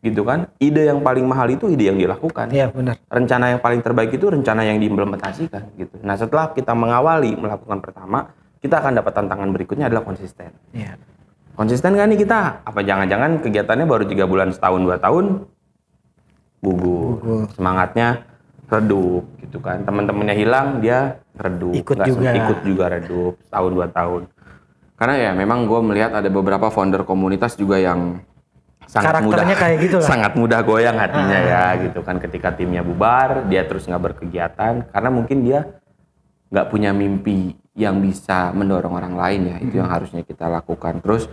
Gitu 0.00 0.24
kan? 0.24 0.48
Ide 0.56 0.88
yang 0.88 1.04
paling 1.04 1.28
mahal 1.28 1.52
itu 1.52 1.68
ide 1.68 1.92
yang 1.92 2.00
dilakukan. 2.00 2.48
Iya, 2.48 2.72
benar. 2.72 2.96
Rencana 3.12 3.52
yang 3.52 3.60
paling 3.60 3.84
terbaik 3.84 4.16
itu 4.16 4.32
rencana 4.32 4.64
yang 4.64 4.80
diimplementasikan 4.80 5.76
gitu. 5.76 6.00
Nah, 6.00 6.16
setelah 6.16 6.56
kita 6.56 6.72
mengawali 6.72 7.36
melakukan 7.36 7.84
pertama, 7.84 8.32
kita 8.64 8.80
akan 8.80 8.96
dapat 8.96 9.12
tantangan 9.12 9.48
berikutnya 9.52 9.92
adalah 9.92 10.08
konsisten. 10.08 10.56
Iya. 10.72 10.96
Konsisten 11.52 11.98
nggak 11.98 12.08
nih 12.14 12.18
kita? 12.24 12.64
Apa 12.64 12.80
jangan-jangan 12.80 13.42
kegiatannya 13.44 13.84
baru 13.84 14.06
tiga 14.06 14.24
bulan, 14.24 14.54
setahun, 14.54 14.80
dua 14.80 14.96
tahun, 14.96 15.44
gugur. 16.62 17.18
Gugur. 17.20 17.44
Semangatnya 17.52 18.27
redup 18.68 19.24
gitu 19.40 19.58
kan. 19.58 19.82
Teman-temannya 19.82 20.36
hilang, 20.36 20.68
dia 20.84 21.18
redup. 21.34 21.72
Ikut 21.72 21.96
Nggak 21.96 22.08
juga. 22.08 22.30
Ikut 22.36 22.58
juga 22.64 22.84
redup, 22.92 23.34
setahun, 23.48 23.70
dua 23.72 23.86
tahun. 23.88 24.22
Karena 24.98 25.14
ya 25.16 25.30
memang 25.32 25.64
gue 25.64 25.80
melihat 25.80 26.12
ada 26.20 26.28
beberapa 26.28 26.68
founder 26.68 27.02
komunitas 27.08 27.56
juga 27.56 27.80
yang 27.80 28.20
sangat 28.88 29.20
mudah, 29.20 29.44
kayak 29.56 29.76
gitu 29.84 29.96
lah. 30.00 30.04
Ah. 30.04 30.10
sangat 30.12 30.32
mudah 30.36 30.60
goyang 30.64 30.96
hatinya 31.00 31.38
ya 31.38 31.64
gitu 31.80 32.00
kan. 32.04 32.20
Ketika 32.20 32.52
timnya 32.52 32.84
bubar, 32.84 33.48
dia 33.48 33.64
terus 33.64 33.88
nggak 33.88 34.02
berkegiatan 34.12 34.90
karena 34.90 35.10
mungkin 35.12 35.44
dia 35.44 35.80
nggak 36.48 36.66
punya 36.72 36.90
mimpi 36.96 37.56
yang 37.78 38.02
bisa 38.02 38.50
mendorong 38.56 38.98
orang 38.98 39.14
lain 39.14 39.40
ya 39.54 39.56
itu 39.62 39.78
Hmm. 39.78 39.80
yang 39.86 39.90
harusnya 39.92 40.22
kita 40.26 40.50
lakukan 40.50 40.98
terus 40.98 41.30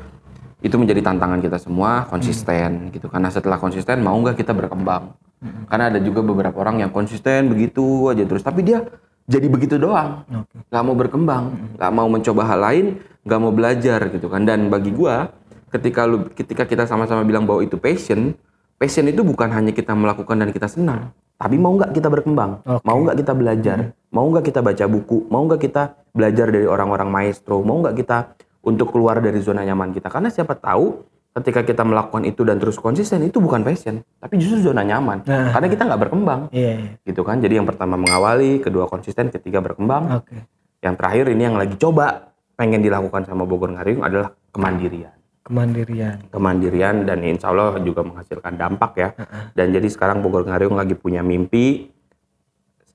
itu 0.66 0.76
menjadi 0.82 1.06
tantangan 1.06 1.38
kita 1.46 1.62
semua 1.62 2.02
Hmm. 2.02 2.18
konsisten 2.18 2.90
gitu. 2.90 3.06
Karena 3.06 3.30
setelah 3.30 3.62
konsisten 3.62 4.02
mau 4.02 4.18
nggak 4.18 4.42
kita 4.42 4.52
berkembang? 4.58 5.14
Hmm. 5.36 5.68
karena 5.70 5.92
ada 5.94 6.00
juga 6.02 6.24
beberapa 6.26 6.58
orang 6.64 6.82
yang 6.82 6.90
konsisten 6.90 7.52
begitu 7.54 8.10
aja 8.10 8.24
terus. 8.26 8.42
Tapi 8.42 8.66
dia 8.66 8.82
jadi 9.30 9.46
begitu 9.46 9.78
doang. 9.78 10.26
Nggak 10.74 10.82
mau 10.82 10.96
berkembang 10.98 11.44
nggak 11.78 11.92
mau 11.94 12.08
mencoba 12.10 12.42
hal 12.50 12.60
lain 12.66 12.86
nggak 13.28 13.40
mau 13.44 13.54
belajar 13.54 14.00
gitu 14.10 14.26
kan. 14.32 14.42
Dan 14.48 14.74
bagi 14.74 14.90
gua 14.96 15.30
ketika 15.70 16.08
lu 16.10 16.32
ketika 16.34 16.64
kita 16.66 16.90
sama-sama 16.90 17.22
bilang 17.28 17.44
bahwa 17.46 17.62
itu 17.62 17.76
passion 17.78 18.34
passion 18.80 19.06
itu 19.06 19.22
bukan 19.22 19.52
hanya 19.54 19.76
kita 19.76 19.92
melakukan 19.92 20.40
dan 20.40 20.50
kita 20.56 20.72
senang 20.72 21.12
tapi 21.36 21.60
mau 21.60 21.76
nggak 21.76 21.92
kita 21.92 22.08
berkembang? 22.08 22.64
Oke. 22.64 22.84
mau 22.88 22.98
nggak 23.04 23.18
kita 23.20 23.34
belajar? 23.36 23.78
Mau 24.16 24.26
nggak 24.32 24.46
kita 24.48 24.60
baca 24.64 24.86
buku? 24.88 25.28
Mau 25.28 25.44
nggak 25.44 25.62
kita 25.68 25.84
belajar 26.16 26.48
dari 26.48 26.64
orang-orang 26.64 27.12
maestro? 27.12 27.60
Mau 27.60 27.84
nggak 27.84 27.96
kita 28.00 28.18
untuk 28.66 28.90
keluar 28.90 29.18
dari 29.18 29.38
zona 29.40 29.62
nyaman 29.62 29.90
kita 29.92 30.10
karena 30.10 30.28
siapa 30.28 30.54
tahu 30.54 31.06
ketika 31.32 31.62
kita 31.62 31.84
melakukan 31.84 32.24
itu 32.24 32.42
dan 32.42 32.56
terus 32.56 32.76
konsisten 32.76 33.22
itu 33.22 33.38
bukan 33.38 33.62
passion 33.62 34.02
tapi 34.18 34.36
justru 34.36 34.64
zona 34.64 34.82
nyaman 34.82 35.22
Nah. 35.22 35.52
karena 35.52 35.68
kita 35.68 35.84
nggak 35.84 36.02
berkembang 36.02 36.42
Iya, 36.50 36.72
iya. 36.76 36.92
gitu 37.04 37.22
kan 37.22 37.38
jadi 37.38 37.60
yang 37.60 37.68
pertama 37.68 37.94
mengawali 37.94 38.60
kedua 38.60 38.86
konsisten 38.86 39.30
ketiga 39.30 39.60
berkembang 39.60 40.18
Oke. 40.18 40.48
yang 40.80 40.96
terakhir 40.96 41.30
ini 41.30 41.44
yang 41.44 41.56
lagi 41.56 41.76
coba 41.76 42.32
pengen 42.56 42.80
dilakukan 42.80 43.24
sama 43.24 43.44
Bogor 43.44 43.70
Ngariung 43.70 44.02
adalah 44.02 44.32
kemandirian 44.50 45.12
Kemandirian. 45.46 46.26
kemandirian 46.32 47.04
dan 47.04 47.22
insya 47.22 47.52
Allah 47.52 47.78
juga 47.78 48.02
menghasilkan 48.02 48.56
dampak 48.56 48.92
ya 48.96 49.10
dan 49.52 49.70
jadi 49.70 49.86
sekarang 49.86 50.20
Bogor 50.20 50.42
Ngariung 50.42 50.74
lagi 50.74 50.96
punya 50.96 51.20
mimpi 51.20 51.92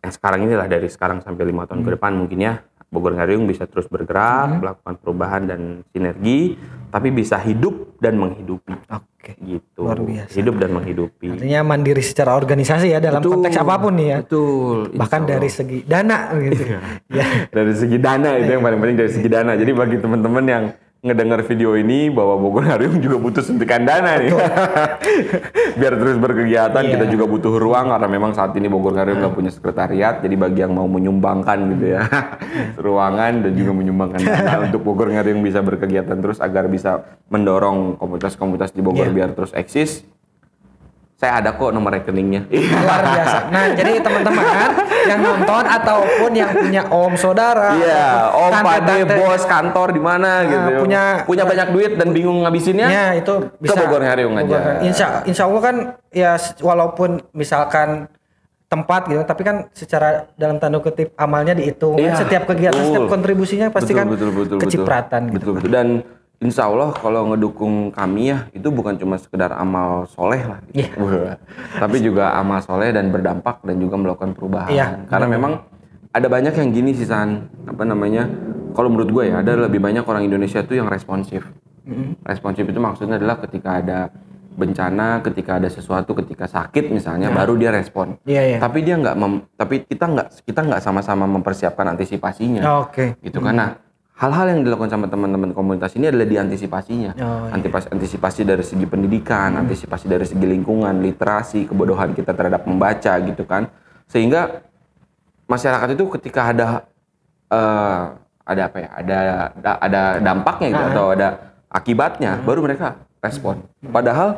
yang 0.00 0.11
sekarang 0.11 0.42
inilah 0.42 0.64
dari 0.64 0.88
sekarang 0.88 1.20
sampai 1.20 1.44
lima 1.44 1.62
tahun 1.62 1.85
Hmm. 1.85 1.87
ke 1.87 1.94
depan 1.94 2.12
mungkin 2.16 2.38
ya 2.40 2.54
Bogor 2.90 3.14
Ngariung 3.14 3.46
bisa 3.46 3.70
terus 3.70 3.87
bergerak 3.87 4.59
melakukan 4.59 4.94
perubahan 4.98 5.42
dan 5.46 5.61
sinergi 5.94 6.59
tapi 6.90 7.14
bisa 7.14 7.38
hidup 7.38 7.94
dan 8.03 8.18
menghidupi 8.18 8.74
Oke. 8.90 9.38
gitu 9.38 9.87
Luar 9.87 10.03
biasa. 10.03 10.35
hidup 10.35 10.59
dan 10.59 10.74
menghidupi 10.74 11.38
Artinya 11.38 11.62
mandiri 11.62 12.03
secara 12.03 12.35
organisasi 12.35 12.90
ya 12.90 12.98
dalam 12.98 13.22
Betul, 13.22 13.38
konteks 13.38 13.57
apa 13.57 13.74
pun 13.79 13.92
nih 13.94 14.07
ya. 14.11 14.16
betul 14.26 14.76
Bahkan 14.90 15.20
dari 15.22 15.48
segi 15.48 15.79
dana 15.87 16.35
gitu. 16.35 16.62
ya. 17.14 17.26
dari 17.55 17.72
segi 17.79 17.98
dana 18.03 18.31
itu 18.37 18.50
yang 18.50 18.64
paling 18.66 18.79
penting 18.83 18.98
dari 18.98 19.11
segi 19.14 19.29
dana. 19.31 19.53
Jadi 19.55 19.70
bagi 19.70 19.96
teman-teman 20.03 20.44
yang 20.50 20.64
ngedengar 21.01 21.41
video 21.43 21.73
ini 21.75 22.13
bahwa 22.13 22.37
Bogor 22.37 22.69
Ngariung 22.69 23.01
juga 23.01 23.17
butuh 23.17 23.41
suntikan 23.41 23.89
dana 23.89 24.21
nih. 24.21 24.37
Biar 25.81 25.97
terus 25.97 26.21
berkegiatan, 26.21 26.83
Iya. 26.85 26.93
kita 26.93 27.05
juga 27.09 27.25
butuh 27.25 27.57
ruang 27.57 27.89
karena 27.89 28.05
memang 28.05 28.37
saat 28.37 28.53
ini 28.53 28.69
Bogor 28.69 28.93
Ngariung 28.93 29.19
nggak 29.19 29.33
punya 29.33 29.49
sekretariat. 29.49 30.21
Jadi 30.21 30.37
bagi 30.37 30.61
yang 30.61 30.77
mau 30.77 30.85
menyumbangkan 30.85 31.73
gitu 31.73 31.97
ya 31.97 32.05
ruangan 32.85 33.49
dan 33.49 33.53
juga 33.57 33.73
menyumbangkan 33.73 34.21
dana 34.21 34.55
untuk 34.69 34.85
Bogor 34.85 35.09
Ngariung 35.09 35.41
bisa 35.41 35.61
berkegiatan 35.61 36.21
terus 36.21 36.37
agar 36.37 36.69
bisa 36.69 37.01
mendorong 37.33 37.97
komunitas-komunitas 37.97 38.71
di 38.71 38.85
Bogor 38.85 39.09
Iya. 39.09 39.17
biar 39.17 39.31
terus 39.33 39.57
eksis. 39.57 40.05
Saya 41.20 41.44
ada 41.44 41.52
kok 41.52 41.68
nomor 41.68 41.92
rekeningnya. 41.92 42.48
Luar 42.48 43.04
biasa. 43.04 43.52
Nah, 43.52 43.76
jadi 43.76 44.00
teman-teman 44.00 44.44
yang 45.04 45.20
nonton 45.20 45.64
ataupun 45.68 46.30
yang 46.33 46.48
punya 46.48 46.83
om 46.88 47.12
saudara 47.12 47.76
Iya, 47.76 48.33
om, 48.33 48.48
pade, 48.64 49.04
bos, 49.04 49.44
kantor 49.44 49.92
di 49.92 50.00
mana 50.00 50.48
gitu. 50.48 50.80
punya- 50.80 51.28
punya 51.28 51.44
banyak 51.44 51.68
duit 51.76 51.92
dan 52.00 52.16
bingung 52.16 52.40
ngabisinnya. 52.40 52.88
Ya 52.88 53.06
itu 53.12 53.52
bisa 53.61 53.76
Bogor 53.76 54.00
Ngariung 54.00 54.33
aja. 54.40 54.80
Insya, 54.80 55.20
insya 55.28 55.44
Allah 55.44 55.61
kan 55.61 55.76
ya 56.09 56.40
walaupun 56.64 57.20
misalkan 57.37 58.09
tempat 58.72 59.12
gitu, 59.12 59.20
tapi 59.20 59.42
kan 59.44 59.68
secara 59.76 60.24
dalam 60.40 60.56
tanda 60.56 60.80
kutip 60.80 61.12
amalnya 61.20 61.52
dihitung. 61.52 62.00
Iya, 62.00 62.16
setiap 62.16 62.48
kegiatan, 62.48 62.80
betul. 62.80 62.88
setiap 62.96 63.06
kontribusinya 63.12 63.68
pasti 63.68 63.92
Betul, 63.92 63.98
kan 64.00 64.06
betul, 64.09 64.28
betul, 64.30 64.40
betul. 64.40 64.59
kecipratan 64.64 65.20
gitu. 65.28 65.37
Betul, 65.37 65.52
betul. 65.61 65.68
Dan 65.68 65.87
insya 66.40 66.72
Allah 66.72 66.96
kalau 66.96 67.29
ngedukung 67.31 67.92
kami 67.92 68.33
ya 68.33 68.48
itu 68.57 68.72
bukan 68.72 68.96
cuma 68.96 69.20
sekedar 69.20 69.53
amal 69.53 70.09
soleh 70.09 70.40
lah. 70.40 70.61
Gitu. 70.72 70.96
Iya. 70.96 71.37
Tapi 71.76 71.96
juga 72.00 72.33
amal 72.33 72.64
soleh 72.64 72.90
dan 72.96 73.12
berdampak 73.12 73.61
dan 73.62 73.76
juga 73.76 74.00
melakukan 74.00 74.33
perubahan. 74.33 74.72
Iya, 74.72 74.87
Karena 75.07 75.29
memang 75.29 75.53
ada 76.11 76.26
banyak 76.26 76.57
yang 76.57 76.68
gini 76.72 76.96
sih 76.96 77.07
San, 77.07 77.53
apa 77.68 77.85
namanya? 77.85 78.26
Kalau 78.72 78.88
menurut 78.88 79.11
gue 79.12 79.24
ya 79.31 79.44
ada 79.44 79.53
lebih 79.68 79.79
banyak 79.79 80.03
orang 80.03 80.24
Indonesia 80.24 80.64
tuh 80.64 80.81
yang 80.81 80.88
responsif. 80.88 81.44
Responsif 82.24 82.64
itu 82.64 82.81
maksudnya 82.81 83.18
adalah 83.20 83.42
ketika 83.42 83.83
ada 83.83 84.09
bencana, 84.55 85.22
ketika 85.26 85.59
ada 85.59 85.68
sesuatu, 85.70 86.14
ketika 86.18 86.46
sakit 86.46 86.90
misalnya, 86.90 87.31
baru 87.35 87.59
dia 87.59 87.70
respon. 87.74 88.18
Iya, 88.24 88.57
iya. 88.57 88.59
Tapi 88.62 88.83
dia 88.87 88.94
nggak, 88.98 89.16
tapi 89.59 89.83
kita 89.87 90.07
nggak, 90.07 90.29
kita 90.46 90.61
nggak 90.66 90.81
sama-sama 90.83 91.26
mempersiapkan 91.26 91.94
antisipasinya 91.94 92.62
Oke. 92.83 93.18
gitu 93.22 93.42
kan 93.42 93.55
nah 93.57 93.70
hal-hal 94.20 94.46
yang 94.52 94.61
dilakukan 94.61 94.92
sama 94.92 95.09
teman-teman 95.09 95.56
komunitas 95.56 95.96
ini 95.96 96.12
adalah 96.12 96.28
diantisipasinya. 96.28 97.16
Oh, 97.16 97.48
iya. 97.48 97.80
Antisipasi 97.88 98.44
dari 98.44 98.61
segi 98.61 98.85
pendidikan 98.85 99.56
antisipasi 99.56 100.12
dari 100.12 100.28
segi 100.28 100.44
lingkungan 100.44 101.00
literasi 101.00 101.64
kebodohan 101.64 102.12
kita 102.12 102.37
terhadap 102.37 102.68
membaca 102.68 103.16
gitu 103.16 103.48
kan. 103.48 103.72
Sehingga 104.04 104.61
masyarakat 105.48 105.96
itu 105.96 106.04
ketika 106.20 106.52
ada 106.52 106.66
eh, 107.48 108.02
ada 108.44 108.62
apa 108.68 108.76
ya 108.76 108.90
ada 108.92 109.18
ada, 109.56 109.72
ada 109.80 110.02
dampaknya 110.20 110.68
gitu 110.68 110.85
atau 110.92 111.06
ada 111.16 111.28
akibatnya 111.72 112.33
baru 112.44 112.61
mereka 112.61 113.00
respon. 113.24 113.64
Padahal 113.88 114.37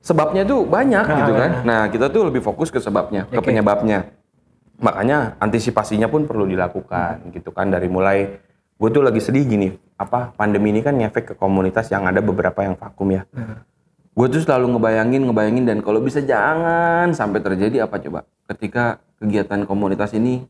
sebabnya 0.00 0.48
itu 0.48 0.64
banyak 0.64 1.04
gitu 1.04 1.32
kan. 1.36 1.50
nah 1.68 1.80
kita 1.92 2.08
tuh 2.08 2.32
lebih 2.32 2.40
fokus 2.40 2.72
ke 2.72 2.80
sebabnya 2.80 3.28
ke 3.28 3.36
Oke. 3.36 3.52
penyebabnya. 3.52 4.08
Makanya 4.78 5.36
antisipasinya 5.42 6.06
pun 6.06 6.24
perlu 6.24 6.46
dilakukan 6.46 7.34
gitu 7.34 7.50
kan 7.50 7.66
dari 7.66 7.90
mulai 7.90 8.47
gue 8.78 8.88
tuh 8.94 9.02
lagi 9.02 9.18
sedih 9.18 9.42
gini 9.42 9.68
apa 9.98 10.30
pandemi 10.38 10.70
ini 10.70 10.86
kan 10.86 10.94
ngefek 10.94 11.24
ke 11.24 11.34
komunitas 11.34 11.90
yang 11.90 12.06
ada 12.06 12.22
beberapa 12.22 12.62
yang 12.62 12.78
vakum 12.78 13.10
ya. 13.10 13.26
Gue 14.14 14.26
tuh 14.30 14.42
selalu 14.42 14.78
ngebayangin 14.78 15.30
ngebayangin 15.30 15.64
dan 15.66 15.78
kalau 15.82 15.98
bisa 16.02 16.22
jangan 16.22 17.10
sampai 17.14 17.42
terjadi 17.42 17.86
apa 17.86 17.98
coba? 17.98 18.20
Ketika 18.50 19.02
kegiatan 19.18 19.66
komunitas 19.66 20.14
ini 20.14 20.46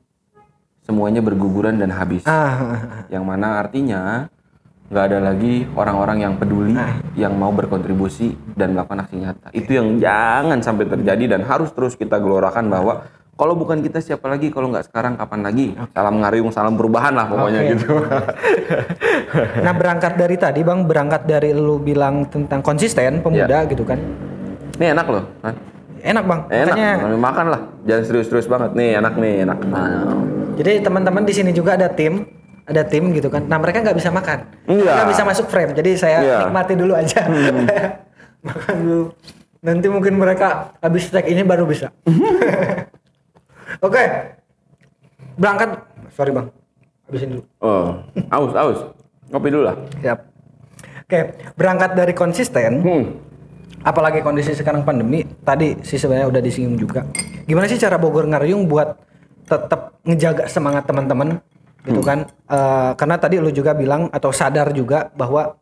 semuanya 0.85 1.21
berguguran 1.25 1.81
dan 1.81 1.93
habis. 1.93 2.25
Ah, 2.25 3.05
yang 3.13 3.25
mana 3.25 3.61
artinya 3.61 4.29
nggak 4.89 5.05
ada 5.05 5.19
lagi 5.21 5.69
orang-orang 5.77 6.25
yang 6.25 6.35
peduli 6.41 6.73
yang 7.13 7.37
mau 7.37 7.53
berkontribusi 7.53 8.33
dan 8.57 8.73
melakukan 8.73 9.05
aksi 9.05 9.17
nyata. 9.21 9.49
Itu 9.53 9.77
yang 9.77 10.01
jangan 10.01 10.65
sampai 10.65 10.89
terjadi 10.89 11.37
dan 11.37 11.45
harus 11.45 11.69
terus 11.77 11.93
kita 11.93 12.17
gelorakan 12.17 12.73
bahwa 12.73 13.05
kalau 13.39 13.55
bukan 13.55 13.79
kita 13.79 14.03
siapa 14.03 14.27
lagi 14.27 14.51
kalau 14.51 14.67
nggak 14.67 14.91
sekarang 14.91 15.15
kapan 15.15 15.47
lagi 15.47 15.67
salam 15.95 16.19
ngariung 16.19 16.51
salam 16.51 16.75
perubahan 16.75 17.15
lah 17.15 17.31
pokoknya 17.31 17.61
Oke. 17.63 17.71
gitu 17.79 17.87
nah 19.65 19.73
berangkat 19.73 20.19
dari 20.19 20.35
tadi 20.35 20.61
bang, 20.67 20.83
berangkat 20.83 21.23
dari 21.23 21.55
lu 21.55 21.79
bilang 21.79 22.27
tentang 22.27 22.59
konsisten 22.61 23.23
pemuda 23.23 23.63
Iya. 23.63 23.71
gitu 23.71 23.87
kan, 23.87 24.03
ini 24.83 24.87
enak 24.91 25.07
loh 25.07 25.23
Hah? 25.47 25.55
enak 25.99 26.25
bang. 26.27 26.41
enak 26.51 26.75
Makanya 26.75 27.19
makan 27.19 27.47
lah 27.55 27.61
jangan 27.87 28.03
serius-serius 28.11 28.51
banget 28.51 28.71
nih 28.75 28.99
enak 28.99 29.15
nih 29.15 29.35
enak 29.47 29.59
nah, 29.71 30.15
Jadi 30.59 30.73
teman-teman 30.83 31.23
di 31.23 31.35
sini 31.35 31.51
juga 31.55 31.79
ada 31.79 31.87
tim, 31.87 32.27
ada 32.67 32.83
tim 32.83 33.15
gitu 33.15 33.31
kan. 33.31 33.47
Nah 33.47 33.63
mereka 33.63 33.79
nggak 33.79 33.95
bisa 33.95 34.11
makan, 34.11 34.43
Iya. 34.67 34.91
nggak 34.91 35.09
bisa 35.15 35.23
masuk 35.23 35.47
frame. 35.47 35.71
Jadi 35.79 35.91
saya 35.95 36.19
Iya. 36.19 36.39
nikmati 36.51 36.75
dulu 36.75 36.99
aja, 36.99 37.23
makan 38.51 38.77
dulu. 38.83 39.05
Nanti 39.63 39.87
mungkin 39.87 40.19
mereka 40.19 40.75
habis 40.83 41.07
tag 41.15 41.31
ini 41.31 41.47
baru 41.47 41.63
bisa. 41.71 41.95
Oke. 43.85 44.03
Berangkat. 45.37 45.71
Sorry 46.13 46.33
bang. 46.33 46.47
Habisin 47.09 47.29
dulu. 47.37 47.43
Oh, 47.65 48.05
aus, 48.33 48.53
aus. 48.57 48.79
Ngopi 49.33 49.49
dulu 49.53 49.65
lah. 49.69 49.77
Siap. 50.01 50.19
Oke. 51.09 51.21
Berangkat 51.57 51.91
dari 51.97 52.13
konsisten. 52.13 52.73
Hmm. 52.85 53.05
Apalagi 53.87 54.21
kondisi 54.21 54.53
sekarang 54.57 54.83
pandemi. 54.83 55.23
Tadi 55.25 55.81
sih 55.87 55.97
sebenarnya 55.97 56.29
udah 56.29 56.43
disinggung 56.43 56.77
juga. 56.77 57.07
Gimana 57.47 57.71
sih 57.71 57.79
cara 57.79 57.97
Bogor 57.97 58.27
Ngariung 58.27 58.67
buat 58.67 58.99
tetap 59.49 59.97
ngejaga 60.05 60.45
semangat 60.51 60.85
teman-teman 60.85 61.41
gitu 61.87 62.05
kan? 62.05 62.29
Eh, 62.29 62.91
karena 62.99 63.17
tadi 63.17 63.41
lu 63.41 63.49
juga 63.49 63.73
bilang 63.73 64.13
atau 64.13 64.29
sadar 64.29 64.75
juga 64.77 65.09
bahwa 65.17 65.57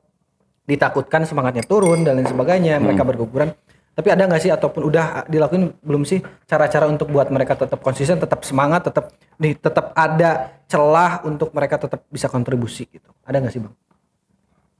ditakutkan 0.66 1.22
semangatnya 1.22 1.62
turun 1.62 2.02
dan 2.02 2.18
lain 2.18 2.26
sebagainya 2.26 2.82
mereka 2.82 3.06
berguguran 3.06 3.54
tapi 3.96 4.08
ada 4.12 4.28
nggak 4.28 4.42
sih 4.44 4.52
ataupun 4.52 4.84
udah 4.92 5.24
dilakuin 5.24 5.72
belum 5.80 6.04
sih 6.04 6.20
cara-cara 6.44 6.84
untuk 6.84 7.08
buat 7.08 7.32
mereka 7.32 7.56
tetap 7.56 7.80
konsisten 7.80 8.20
tetap 8.20 8.44
semangat 8.44 8.92
tetap 8.92 9.16
nih 9.40 9.56
tetap 9.56 9.96
ada 9.96 10.52
celah 10.68 11.24
untuk 11.24 11.50
mereka 11.56 11.80
tetap 11.80 12.04
bisa 12.12 12.28
kontribusi 12.28 12.84
gitu 12.92 13.08
ada 13.24 13.40
nggak 13.40 13.54
sih 13.56 13.64
bang 13.64 13.74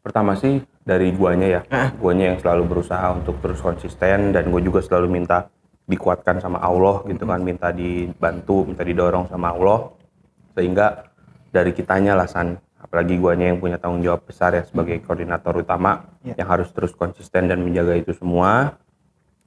Pertama 0.06 0.38
sih 0.38 0.62
dari 0.86 1.10
guanya 1.10 1.48
ya. 1.50 1.60
Ah. 1.66 1.90
Guanya 1.90 2.30
yang 2.30 2.38
selalu 2.38 2.78
berusaha 2.78 3.10
untuk 3.10 3.42
terus 3.42 3.58
konsisten 3.58 4.30
dan 4.30 4.54
gue 4.54 4.62
juga 4.62 4.78
selalu 4.78 5.10
minta 5.10 5.50
dikuatkan 5.90 6.38
sama 6.38 6.62
Allah 6.62 7.02
gitu 7.10 7.26
kan, 7.26 7.42
minta 7.42 7.74
dibantu, 7.74 8.70
minta 8.70 8.86
didorong 8.86 9.26
sama 9.26 9.50
Allah 9.50 9.90
sehingga 10.54 11.10
dari 11.50 11.74
kitanya 11.74 12.14
lah 12.14 12.30
San, 12.30 12.54
apalagi 12.78 13.18
guanya 13.18 13.50
yang 13.50 13.58
punya 13.58 13.82
tanggung 13.82 13.98
jawab 13.98 14.22
besar 14.22 14.54
ya 14.54 14.62
sebagai 14.62 15.02
koordinator 15.02 15.58
utama 15.58 16.06
Ya. 16.22 16.38
yang 16.38 16.54
harus 16.54 16.70
terus 16.70 16.94
konsisten 16.94 17.50
dan 17.50 17.66
menjaga 17.66 17.98
itu 17.98 18.14
semua. 18.14 18.78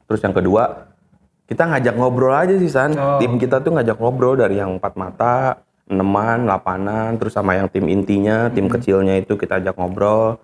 Terus 0.10 0.26
yang 0.26 0.34
kedua, 0.34 0.90
kita 1.46 1.70
ngajak 1.70 1.94
ngobrol 1.94 2.34
aja 2.34 2.58
sih 2.58 2.66
San. 2.66 2.98
Oh. 2.98 3.22
Tim 3.22 3.38
kita 3.38 3.62
tuh 3.62 3.78
ngajak 3.78 4.02
ngobrol 4.02 4.34
dari 4.34 4.58
yang 4.58 4.82
empat 4.82 4.98
mata, 4.98 5.62
eneman, 5.86 6.50
lapanan, 6.50 7.14
terus 7.16 7.38
sama 7.38 7.54
yang 7.54 7.70
tim 7.70 7.86
intinya, 7.86 8.50
tim 8.50 8.66
kecilnya 8.66 9.22
itu 9.22 9.38
kita 9.38 9.62
ajak 9.62 9.78
ngobrol. 9.78 10.42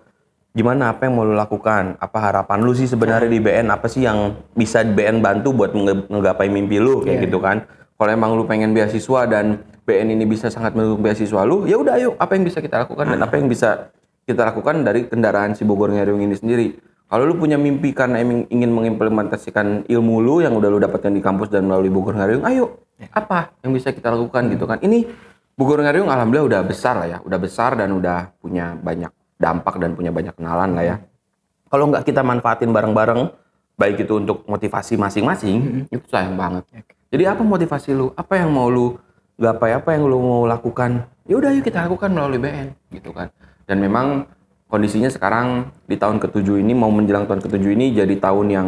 Gimana 0.54 0.88
apa 0.88 1.04
yang 1.04 1.18
mau 1.18 1.26
lu 1.26 1.34
lakukan? 1.34 1.98
Apa 1.98 2.30
harapan 2.30 2.62
lu 2.62 2.72
sih 2.72 2.86
sebenarnya 2.86 3.28
di 3.28 3.42
BN? 3.42 3.68
Apa 3.68 3.90
sih 3.90 4.06
yang 4.06 4.38
bisa 4.54 4.80
BN 4.80 5.20
bantu 5.20 5.52
buat 5.52 5.74
nge- 5.74 6.08
ngegapai 6.08 6.48
mimpi 6.48 6.78
lu 6.78 7.02
kayak 7.02 7.20
Iya. 7.20 7.24
gitu 7.28 7.38
kan? 7.42 7.66
Kalau 7.96 8.10
emang 8.12 8.32
lu 8.32 8.46
pengen 8.46 8.70
beasiswa 8.70 9.26
dan 9.26 9.60
BN 9.82 10.14
ini 10.14 10.24
bisa 10.24 10.48
sangat 10.48 10.72
mendukung 10.72 11.02
beasiswa 11.02 11.42
lu, 11.42 11.66
ya 11.66 11.76
udah 11.76 11.98
ayo 11.98 12.14
apa 12.16 12.38
yang 12.38 12.46
bisa 12.46 12.62
kita 12.62 12.86
lakukan 12.86 13.04
dan 13.04 13.20
apa 13.20 13.34
yang 13.36 13.46
bisa 13.46 13.92
kita 14.24 14.42
lakukan 14.42 14.80
dari 14.80 15.06
kendaraan 15.06 15.52
si 15.52 15.62
Bogor 15.62 15.92
Ngariung 15.92 16.20
ini 16.20 16.34
sendiri. 16.34 16.66
Kalau 17.06 17.22
lu 17.22 17.38
punya 17.38 17.54
mimpi 17.54 17.94
karena 17.94 18.18
emang 18.18 18.50
ingin 18.50 18.70
mengimplementasikan 18.74 19.86
ilmu 19.86 20.18
lu 20.18 20.42
yang 20.42 20.58
udah 20.58 20.66
lu 20.66 20.82
dapatkan 20.82 21.14
di 21.14 21.22
kampus 21.22 21.54
dan 21.54 21.70
melalui 21.70 21.86
Bogor 21.86 22.18
Ngariung, 22.18 22.42
ayo 22.42 22.82
apa 23.14 23.54
yang 23.62 23.70
bisa 23.70 23.94
kita 23.94 24.10
lakukan 24.10 24.50
gitu 24.50 24.66
kan? 24.66 24.82
Ini 24.82 25.06
Bogor 25.54 25.86
Ngariung 25.86 26.10
alhamdulillah 26.10 26.46
udah 26.50 26.60
besar 26.66 26.98
lah 26.98 27.06
ya, 27.06 27.18
udah 27.22 27.38
besar 27.38 27.78
dan 27.78 27.94
udah 27.94 28.34
punya 28.42 28.74
banyak 28.74 29.14
dampak 29.38 29.78
dan 29.78 29.94
punya 29.94 30.10
banyak 30.10 30.34
kenalan 30.34 30.74
lah 30.74 30.84
ya. 30.84 30.96
Kalau 31.70 31.94
nggak 31.94 32.02
kita 32.02 32.26
manfaatin 32.26 32.74
bareng-bareng, 32.74 33.30
baik 33.78 34.02
itu 34.02 34.18
untuk 34.18 34.42
motivasi 34.50 34.98
masing-masing, 34.98 35.86
itu 35.86 36.06
sayang 36.10 36.34
banget. 36.34 36.66
Jadi 37.06 37.22
apa 37.22 37.42
motivasi 37.46 37.94
lu? 37.94 38.10
Apa 38.18 38.42
yang 38.42 38.50
mau 38.50 38.66
lu 38.66 38.98
gapai? 39.38 39.78
Apa 39.78 39.94
yang 39.94 40.10
lu 40.10 40.18
mau 40.18 40.42
lakukan? 40.42 41.06
Ya 41.30 41.38
udah 41.38 41.54
yuk 41.54 41.62
kita 41.62 41.86
lakukan 41.86 42.10
melalui 42.10 42.42
BN 42.42 42.74
gitu 42.90 43.14
kan. 43.14 43.30
Dan 43.66 43.78
memang 43.78 44.26
kondisinya 44.66 45.10
sekarang 45.10 45.70
di 45.86 45.96
tahun 45.96 46.18
ketujuh 46.18 46.58
ini 46.58 46.74
mau 46.74 46.90
menjelang 46.90 47.26
tahun 47.26 47.42
ketujuh 47.42 47.70
ini 47.74 47.94
jadi 47.94 48.14
tahun 48.18 48.46
yang 48.50 48.66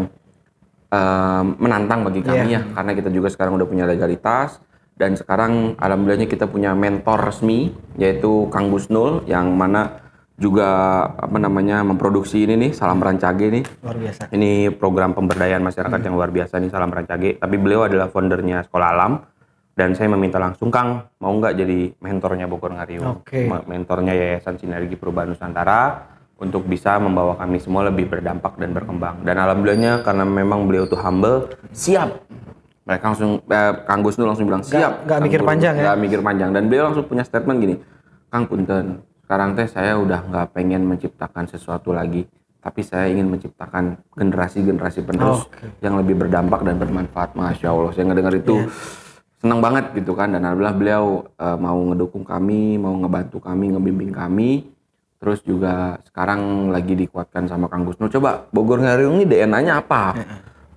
eh, 0.95 1.43
menantang 1.59 2.07
bagi 2.07 2.23
kami 2.23 2.55
ya. 2.55 2.63
Karena 2.73 2.93
kita 2.95 3.11
juga 3.11 3.29
sekarang 3.31 3.59
udah 3.59 3.67
punya 3.69 3.85
legalitas. 3.85 4.63
Dan 4.99 5.15
sekarang 5.15 5.79
alhamdulillahnya 5.79 6.27
kita 6.27 6.51
punya 6.51 6.75
mentor 6.75 7.31
resmi 7.31 7.71
yaitu 7.95 8.51
Kang 8.51 8.75
Gusnul 8.75 9.23
yang 9.31 9.55
mana 9.55 10.03
juga 10.39 10.67
apa 11.19 11.39
namanya 11.39 11.87
memproduksi 11.87 12.43
ini 12.43 12.59
nih 12.67 12.71
Salam 12.75 12.99
Rancage 12.99 13.47
nih. 13.47 13.65
Luar 13.83 13.95
biasa. 13.95 14.23
Ini 14.35 14.75
program 14.75 15.15
pemberdayaan 15.15 15.63
masyarakat 15.63 16.01
yang 16.03 16.15
luar 16.19 16.35
biasa 16.35 16.59
nih 16.59 16.71
Salam 16.75 16.91
Rancage. 16.91 17.39
Tapi 17.39 17.57
beliau 17.63 17.87
adalah 17.87 18.11
foundernya 18.11 18.67
Sekolah 18.67 18.89
Alam 18.91 19.13
dan 19.79 19.95
saya 19.95 20.11
meminta 20.11 20.43
langsung 20.43 20.75
Kang 20.75 21.07
mau 21.23 21.31
nggak 21.31 21.55
jadi 21.55 21.95
mentornya 22.03 22.51
Bogor 22.51 22.75
Ngariung, 22.75 23.23
Oke. 23.23 23.47
Ma- 23.47 23.63
mentornya 23.63 24.11
Yayasan 24.11 24.59
Sinergi 24.59 24.99
Perubahan 24.99 25.31
Nusantara 25.31 26.11
untuk 26.35 26.67
bisa 26.67 26.99
membawa 26.99 27.39
kami 27.39 27.63
semua 27.63 27.87
lebih 27.87 28.11
berdampak 28.11 28.59
dan 28.59 28.75
berkembang. 28.75 29.23
Dan 29.23 29.39
alhamdulillahnya 29.39 30.03
karena 30.03 30.27
memang 30.27 30.67
beliau 30.67 30.91
tuh 30.91 30.99
humble, 30.99 31.55
siap. 31.71 32.27
Mereka 32.91 33.05
langsung 33.07 33.39
eh, 33.39 33.73
Kang 33.87 34.03
Gusnul 34.03 34.27
langsung 34.27 34.51
bilang 34.51 34.67
siap. 34.67 35.07
nggak 35.07 35.15
Kang 35.15 35.23
mikir 35.23 35.39
Gusnul. 35.39 35.51
panjang 35.55 35.75
ya? 35.79 35.95
Mikir 35.95 36.21
panjang 36.27 36.51
dan 36.51 36.63
beliau 36.67 36.91
langsung 36.91 37.07
punya 37.07 37.23
statement 37.23 37.59
gini, 37.63 37.75
Kang 38.35 38.51
Punten, 38.51 39.07
sekarang 39.23 39.55
teh 39.55 39.71
saya 39.71 39.95
udah 39.95 40.27
nggak 40.27 40.47
pengen 40.59 40.91
menciptakan 40.91 41.47
sesuatu 41.47 41.95
lagi, 41.95 42.27
tapi 42.59 42.83
saya 42.83 43.07
ingin 43.07 43.31
menciptakan 43.31 43.95
generasi-generasi 44.19 45.07
penerus 45.07 45.47
Oke. 45.47 45.71
yang 45.87 45.95
lebih 45.95 46.19
berdampak 46.19 46.67
dan 46.67 46.83
bermanfaat. 46.83 47.39
Masya 47.39 47.71
Allah, 47.71 47.95
saya 47.95 48.11
ngedengar 48.11 48.35
itu 48.35 48.67
senang 49.39 49.63
banget 49.63 49.95
gitu 49.95 50.13
kan. 50.15 50.35
Dan 50.35 50.45
alhamdulillah 50.45 50.77
beliau 50.77 51.05
eh, 51.39 51.59
mau 51.59 51.79
ngedukung 51.91 52.25
kami, 52.27 52.77
mau 52.77 52.95
ngebantu 52.99 53.39
kami, 53.43 53.75
ngebimbing 53.75 54.13
kami. 54.15 54.51
Terus 55.19 55.43
juga 55.43 55.99
sekarang 56.07 56.71
lagi 56.71 56.95
dikuatkan 56.95 57.51
sama 57.51 57.67
Kang 57.67 57.83
Gusnul. 57.83 58.07
Coba 58.07 58.47
Bogor 58.55 58.79
Ngariung 58.79 59.19
ini 59.19 59.27
DNA-nya 59.27 59.83
apa? 59.83 60.15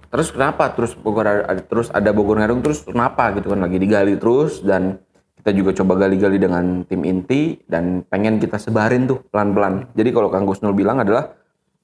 Terus 0.09 0.33
kenapa? 0.33 0.73
Terus 0.73 0.97
Bogor 0.97 1.29
ada, 1.29 1.61
terus 1.61 1.93
ada 1.93 2.09
Bogor 2.09 2.41
Ngariung 2.41 2.65
terus 2.65 2.81
kenapa 2.81 3.29
gitu 3.37 3.53
kan 3.53 3.61
lagi 3.61 3.77
digali 3.77 4.17
terus 4.17 4.65
dan 4.65 4.97
kita 5.41 5.57
juga 5.57 5.71
coba 5.77 6.05
gali-gali 6.05 6.37
dengan 6.37 6.85
tim 6.85 7.01
inti 7.05 7.57
dan 7.69 8.01
pengen 8.05 8.41
kita 8.41 8.57
sebarin 8.57 9.05
tuh 9.05 9.25
pelan-pelan. 9.29 9.89
Jadi 9.93 10.09
kalau 10.09 10.33
Kang 10.33 10.49
Gusnul 10.49 10.73
bilang 10.73 11.01
adalah 11.01 11.37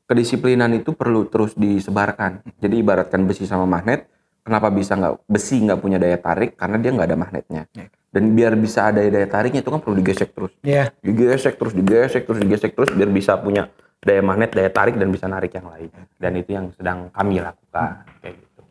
kedisiplinan 0.05 0.73
itu 0.77 0.97
perlu 0.97 1.25
terus 1.29 1.53
disebarkan. 1.53 2.41
Jadi 2.57 2.81
ibaratkan 2.81 3.25
besi 3.25 3.45
sama 3.45 3.65
magnet, 3.65 4.05
kenapa 4.47 4.71
bisa 4.71 4.95
nggak 4.95 5.27
besi 5.27 5.59
nggak 5.59 5.77
punya 5.77 5.97
daya 5.97 6.15
tarik? 6.15 6.55
Karena 6.55 6.79
dia 6.79 6.89
nggak 6.89 7.03
ada 7.05 7.17
magnetnya. 7.17 7.61
Dan 8.07 8.31
biar 8.31 8.55
bisa 8.55 8.87
ada 8.87 9.03
daya 9.03 9.27
tariknya 9.27 9.59
itu 9.59 9.67
kan 9.67 9.77
perlu 9.77 9.93
digesek 9.93 10.31
terus 10.31 10.55
Iya. 10.63 10.89
digesek 10.97 11.53
terus 11.53 11.75
digesek 11.75 12.23
terus 12.23 12.39
digesek 12.39 12.71
terus 12.71 12.89
biar 12.89 13.09
bisa 13.09 13.35
punya 13.35 13.67
daya 13.99 14.21
magnet 14.21 14.49
daya 14.49 14.69
tarik 14.69 14.95
dan 14.95 15.09
bisa 15.09 15.27
narik 15.27 15.51
yang 15.51 15.67
lain 15.67 15.91
dan 16.15 16.31
itu 16.33 16.49
yang 16.49 16.71
sedang 16.71 17.11
kami 17.11 17.37
lakukan 17.37 18.07
kayak 18.17 18.35
gitu 18.37 18.61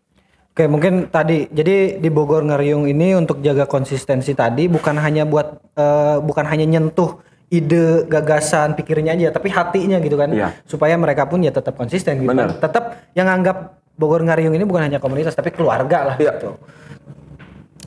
Oke 0.49 0.64
mungkin 0.66 0.93
tadi 1.07 1.47
jadi 1.47 1.77
di 1.97 2.09
Bogor 2.09 2.41
Ngariung 2.43 2.87
ini 2.87 3.12
untuk 3.12 3.39
jaga 3.39 3.66
konsistensi 3.66 4.33
tadi 4.33 4.66
bukan 4.66 4.97
hanya 4.97 5.22
buat 5.22 5.47
eh, 5.74 6.18
bukan 6.18 6.47
hanya 6.47 6.64
nyentuh 6.64 7.20
ide 7.49 8.03
gagasan 8.05 8.72
pikirnya 8.72 9.12
aja 9.12 9.31
tapi 9.31 9.47
hatinya 9.49 10.01
gitu 10.01 10.16
kan 10.16 10.31
Iya. 10.31 10.49
supaya 10.64 10.97
mereka 10.97 11.22
pun 11.24 11.39
ya 11.39 11.53
tetap 11.53 11.74
konsisten 11.74 12.18
gitu 12.18 12.33
kan. 12.33 12.57
tetap 12.57 12.85
yang 13.12 13.29
anggap 13.29 13.79
Bogor 13.97 14.20
Ngariung 14.22 14.53
ini 14.53 14.62
bukan 14.62 14.86
hanya 14.86 15.01
komunitas 15.01 15.32
tapi 15.32 15.51
keluarga 15.51 16.12
lah. 16.12 16.16
Iya. 16.16 16.36
gitu. 16.36 16.51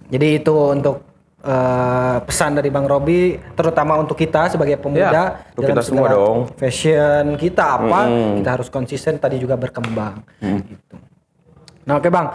Jadi 0.09 0.41
itu 0.41 0.55
untuk 0.73 1.05
eh, 1.39 2.17
pesan 2.19 2.57
dari 2.57 2.67
Bang 2.67 2.89
Robi 2.89 3.37
terutama 3.53 3.95
untuk 3.95 4.17
kita 4.17 4.49
sebagai 4.49 4.75
pemuda 4.75 5.05
Iya, 5.05 5.53
untuk 5.53 5.69
kita 5.69 5.81
semua 5.85 6.09
dong. 6.09 6.49
fashion 6.57 7.37
kita 7.37 7.77
apa 7.77 8.01
Mm-mm. 8.05 8.41
kita 8.41 8.49
harus 8.57 8.67
konsisten 8.67 9.15
tadi 9.15 9.37
juga 9.37 9.53
berkembang. 9.53 10.25
Gitu. 10.41 10.95
Nah 11.85 11.95
oke 11.95 12.09
bang, 12.09 12.27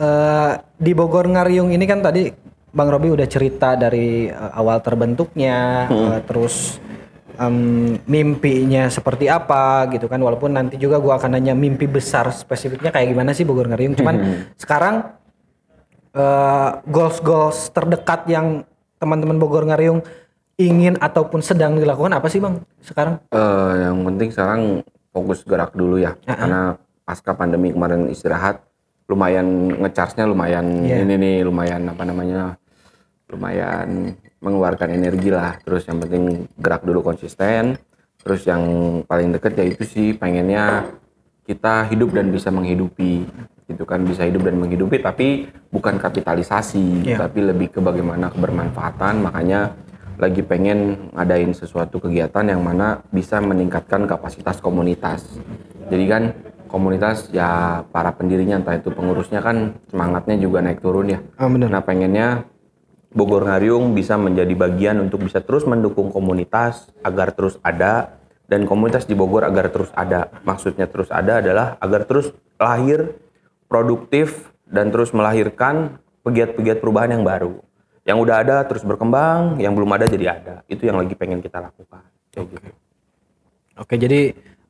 Eh, 0.00 0.52
di 0.80 0.96
Bogor 0.96 1.28
Ngariung 1.28 1.76
ini 1.76 1.84
kan 1.84 2.00
tadi 2.00 2.32
Bang 2.72 2.88
Robi 2.88 3.12
udah 3.12 3.28
cerita 3.28 3.76
dari 3.76 4.24
eh, 4.26 4.50
awal 4.56 4.80
terbentuknya, 4.80 5.84
eh, 5.86 6.20
terus 6.24 6.80
em, 7.40 7.56
mimpinya 8.04 8.86
seperti 8.86 9.26
apa 9.26 9.88
gitu 9.88 10.06
kan. 10.06 10.20
Walaupun 10.20 10.52
nanti 10.52 10.76
juga 10.76 11.00
gua 11.00 11.16
akan 11.16 11.40
nanya 11.40 11.56
mimpi 11.56 11.88
besar 11.88 12.28
spesifiknya 12.30 12.92
kayak 12.92 13.10
gimana 13.10 13.32
sih 13.32 13.48
Bogor 13.48 13.66
Ngariung. 13.66 13.96
Cuman 13.96 14.14
sekarang 14.54 15.16
eh, 16.12 16.70
goals-goals 16.84 17.72
terdekat 17.72 18.28
yang 18.28 18.62
teman-teman 19.00 19.40
Bogor 19.40 19.64
Ngariung 19.64 20.04
ingin 20.60 21.00
ataupun 21.00 21.40
sedang 21.40 21.80
dilakukan 21.80 22.12
apa 22.12 22.28
sih 22.28 22.36
bang 22.36 22.60
sekarang? 22.84 23.16
Eh, 23.32 23.72
yang 23.80 23.96
penting 24.04 24.28
sekarang 24.28 24.60
fokus 25.10 25.40
gerak 25.42 25.72
dulu 25.72 25.98
ya 25.98 26.14
karena 26.22 26.76
pasca 27.02 27.34
pandemi 27.34 27.72
kemarin 27.72 28.06
istirahat 28.06 28.62
lumayan 29.10 29.74
ngecharge-nya 29.74 30.22
lumayan 30.22 30.86
Iya. 30.86 31.02
ini 31.02 31.14
nih 31.18 31.36
lumayan 31.42 31.82
apa 31.90 32.06
namanya 32.06 32.54
lumayan 33.26 34.14
mengeluarkan 34.40 34.88
energi 34.90 35.28
lah 35.28 35.56
terus 35.60 35.84
yang 35.84 36.00
penting 36.00 36.48
gerak 36.56 36.82
dulu 36.82 37.04
konsisten 37.04 37.76
terus 38.20 38.44
yang 38.44 38.62
paling 39.04 39.32
deket 39.32 39.52
ya 39.56 39.64
itu 39.64 39.82
sih 39.84 40.06
pengennya 40.12 40.88
kita 41.44 41.88
hidup 41.88 42.12
dan 42.12 42.28
bisa 42.28 42.48
menghidupi 42.48 43.24
gitu 43.64 43.84
kan 43.84 44.02
bisa 44.02 44.26
hidup 44.26 44.44
dan 44.44 44.58
menghidupi 44.58 44.98
tapi 44.98 45.28
bukan 45.68 45.96
kapitalisasi 45.96 47.06
Iya. 47.06 47.22
tapi 47.22 47.44
lebih 47.44 47.70
ke 47.70 47.80
bagaimana 47.80 48.28
kebermanfaatan 48.28 49.22
makanya 49.22 49.72
lagi 50.20 50.44
pengen 50.44 51.08
ngadain 51.16 51.54
sesuatu 51.56 51.96
kegiatan 51.96 52.44
yang 52.44 52.60
mana 52.60 53.00
bisa 53.08 53.40
meningkatkan 53.40 54.04
kapasitas 54.04 54.60
komunitas 54.60 55.24
jadi 55.88 56.04
kan 56.06 56.22
komunitas 56.70 57.32
ya 57.32 57.82
para 57.90 58.14
pendirinya 58.14 58.60
entah 58.60 58.78
itu 58.78 58.94
pengurusnya 58.94 59.42
kan 59.42 59.74
semangatnya 59.90 60.38
juga 60.38 60.62
naik 60.62 60.78
turun 60.78 61.10
ya. 61.10 61.18
Ah, 61.34 61.50
benar. 61.50 61.66
Nah 61.66 61.82
pengennya 61.82 62.46
Bogor 63.10 63.42
Ngariung 63.42 63.90
bisa 63.90 64.14
menjadi 64.14 64.54
bagian 64.54 65.02
untuk 65.02 65.26
bisa 65.26 65.42
terus 65.42 65.66
mendukung 65.66 66.14
komunitas 66.14 66.86
agar 67.02 67.34
terus 67.34 67.58
ada 67.66 68.14
dan 68.46 68.66
komunitas 68.70 69.06
di 69.06 69.18
Bogor 69.18 69.42
agar 69.42 69.70
terus 69.70 69.90
ada. 69.98 70.30
Maksudnya 70.46 70.86
terus 70.86 71.10
ada 71.10 71.42
adalah 71.42 71.74
agar 71.82 72.06
terus 72.06 72.30
lahir 72.54 73.18
produktif 73.66 74.54
dan 74.66 74.94
terus 74.94 75.10
melahirkan 75.10 75.98
pegiat-pegiat 76.22 76.78
perubahan 76.78 77.18
yang 77.18 77.26
baru. 77.26 77.58
Yang 78.06 78.18
udah 78.22 78.36
ada 78.42 78.56
terus 78.66 78.82
berkembang, 78.86 79.58
yang 79.58 79.74
belum 79.74 79.90
ada 79.90 80.06
jadi 80.06 80.38
ada. 80.38 80.54
Itu 80.70 80.86
yang 80.86 80.98
lagi 80.98 81.14
pengen 81.18 81.42
kita 81.42 81.62
lakukan. 81.62 82.02
Kayak 82.30 82.46
gitu. 82.54 82.68
Oke, 83.78 83.94
jadi 83.98 84.20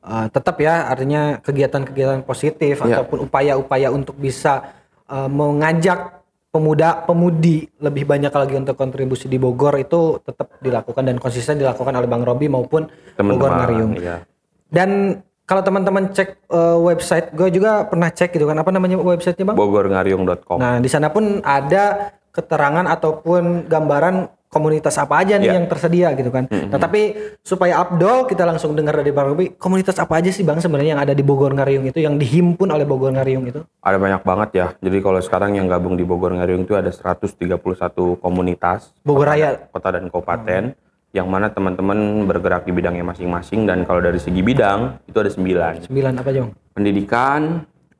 uh, 0.05 0.27
tetap 0.29 0.57
ya 0.61 0.89
artinya 0.89 1.41
kegiatan-kegiatan 1.41 2.21
positif 2.25 2.81
Iya. 2.81 3.01
ataupun 3.01 3.29
upaya-upaya 3.29 3.89
untuk 3.93 4.17
bisa 4.17 4.73
uh, 5.09 5.29
mengajak 5.29 6.20
pemuda-pemudi 6.51 7.79
lebih 7.79 8.03
banyak 8.03 8.31
lagi 8.31 8.53
untuk 8.59 8.75
kontribusi 8.75 9.31
di 9.31 9.39
Bogor 9.39 9.79
itu 9.79 10.19
tetap 10.19 10.59
dilakukan 10.59 11.07
dan 11.07 11.17
konsisten 11.17 11.55
dilakukan 11.55 11.95
oleh 11.95 12.11
Bang 12.11 12.27
Robi 12.27 12.51
maupun 12.51 12.91
Bogor 13.15 13.55
Ngariung. 13.55 13.95
Iya. 13.95 14.27
Dan 14.67 15.19
kalau 15.47 15.63
teman-teman 15.63 16.11
cek 16.15 16.47
uh, 16.51 16.79
website, 16.79 17.31
gue 17.35 17.51
juga 17.51 17.83
pernah 17.87 18.07
cek 18.07 18.35
gitu 18.35 18.47
kan, 18.47 18.55
apa 18.55 18.71
namanya 18.71 18.95
websitenya 18.99 19.51
bang? 19.51 19.57
Bogorngariung.com. 19.59 20.59
Nah 20.59 20.79
di 20.79 20.87
sana 20.87 21.11
pun 21.11 21.43
ada 21.43 22.15
keterangan 22.31 22.87
ataupun 22.87 23.67
gambaran 23.67 24.31
komunitas 24.51 24.99
apa 24.99 25.23
aja 25.23 25.39
nih 25.39 25.47
Iya. 25.47 25.55
yang 25.63 25.65
tersedia 25.71 26.11
gitu 26.11 26.27
kan. 26.27 26.43
Nah 26.51 26.75
tapi 26.75 27.15
supaya 27.39 27.79
Abdul 27.79 28.27
kita 28.27 28.43
langsung 28.43 28.75
dengar 28.75 28.99
dari 28.99 29.15
Bang 29.15 29.31
Robi, 29.31 29.55
komunitas 29.55 29.95
apa 29.95 30.19
aja 30.19 30.27
sih 30.27 30.43
bang 30.43 30.59
sebenarnya 30.59 30.99
yang 30.99 31.01
ada 31.01 31.15
di 31.15 31.23
Bogor 31.23 31.55
Ngariung 31.55 31.87
itu, 31.87 32.03
yang 32.03 32.19
dihimpun 32.19 32.67
oleh 32.67 32.83
Bogor 32.83 33.15
Ngariung 33.15 33.47
itu? 33.47 33.63
Ada 33.79 33.95
banyak 33.95 34.21
banget 34.27 34.49
ya. 34.51 34.67
Jadi 34.83 34.97
kalau 34.99 35.23
sekarang 35.23 35.55
yang 35.55 35.71
gabung 35.71 35.95
di 35.95 36.03
Bogor 36.03 36.35
Ngariung 36.35 36.67
itu 36.67 36.75
ada 36.75 36.91
131 36.91 38.19
komunitas 38.19 38.91
Bogor 39.07 39.31
Raya. 39.31 39.71
kota 39.71 39.95
dan 39.95 40.11
kabupaten 40.11 40.75
yang 41.15 41.27
mana 41.31 41.47
teman-teman 41.47 42.27
bergerak 42.27 42.67
di 42.67 42.75
bidangnya 42.75 43.07
masing-masing 43.07 43.63
dan 43.63 43.87
kalau 43.87 44.03
dari 44.03 44.19
segi 44.19 44.43
bidang 44.43 44.99
itu 45.07 45.15
ada 45.15 45.31
9. 45.31 45.87
Sembilan 45.87 46.11
apa 46.19 46.27
aja 46.27 46.39
bang? 46.43 46.51
Pendidikan, 46.75 47.41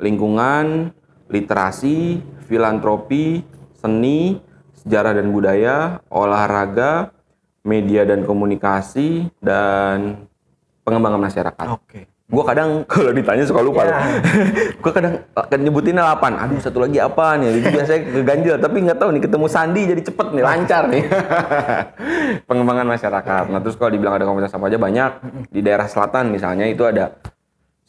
lingkungan, 0.04 0.92
literasi, 1.32 2.20
filantropi, 2.44 3.40
seni, 3.80 4.36
sejarah 4.82 5.14
dan 5.18 5.30
budaya, 5.30 6.02
olahraga, 6.10 7.14
media 7.62 8.06
dan 8.06 8.26
komunikasi 8.26 9.30
dan 9.38 10.26
pengembangan 10.82 11.22
masyarakat. 11.22 11.68
Oke. 11.70 12.10
Gue 12.32 12.44
kadang 12.48 12.82
kalau 12.92 13.12
ditanya 13.12 13.44
suka 13.44 13.62
lupa 13.62 13.86
loh. 13.86 13.94
gue 14.84 14.92
kadang 14.96 15.20
akan 15.36 15.60
nyebutinnya 15.62 16.04
8. 16.16 16.42
Aduh 16.48 16.58
satu 16.64 16.80
lagi 16.82 16.98
apa 16.98 17.38
nih? 17.38 17.60
Itu 17.60 17.70
biasanya 17.76 18.02
keganjil 18.08 18.56
tapi 18.58 18.78
nggak 18.88 18.98
tahu 18.98 19.10
nih 19.14 19.22
ketemu 19.28 19.46
Sandi 19.52 19.82
jadi 19.86 20.02
cepet 20.02 20.28
nih 20.34 20.44
lancar 20.44 20.84
nih. 20.88 21.04
Pengembangan 22.50 22.88
masyarakat. 22.88 23.44
Nah 23.52 23.60
terus 23.60 23.76
kalau 23.76 23.92
dibilang 23.92 24.16
ada 24.16 24.26
komunitas 24.26 24.56
apa 24.56 24.66
aja 24.72 24.80
banyak 24.80 25.12
di 25.52 25.60
daerah 25.60 25.86
selatan 25.86 26.32
misalnya 26.32 26.66
itu 26.66 26.88
ada 26.88 27.14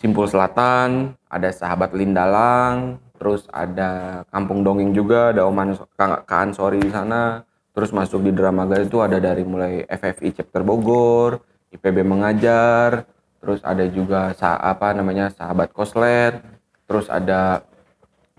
Simpul 0.03 0.27
Selatan, 0.27 1.15
ada 1.31 1.55
Sahabat 1.55 1.95
Lindalang, 1.95 2.99
terus 3.23 3.47
ada 3.55 4.27
Kampung 4.35 4.67
Dongeng 4.67 4.91
juga, 4.91 5.31
ada 5.31 5.47
Oman 5.47 5.79
Kak 5.95 6.27
Ansori 6.27 6.83
di 6.83 6.91
sana. 6.91 7.47
Terus 7.71 7.95
masuk 7.95 8.27
di 8.27 8.35
Dramaga 8.35 8.83
itu 8.83 8.99
ada 8.99 9.23
dari 9.23 9.47
mulai 9.47 9.87
FFI 9.87 10.43
Chapter 10.43 10.67
Bogor, 10.67 11.39
IPB 11.71 12.03
Mengajar, 12.03 13.07
terus 13.39 13.63
ada 13.63 13.87
juga 13.87 14.35
sa 14.35 14.59
apa 14.59 14.91
namanya 14.91 15.31
Sahabat 15.31 15.71
Koslet, 15.71 16.43
terus 16.91 17.07
ada 17.07 17.63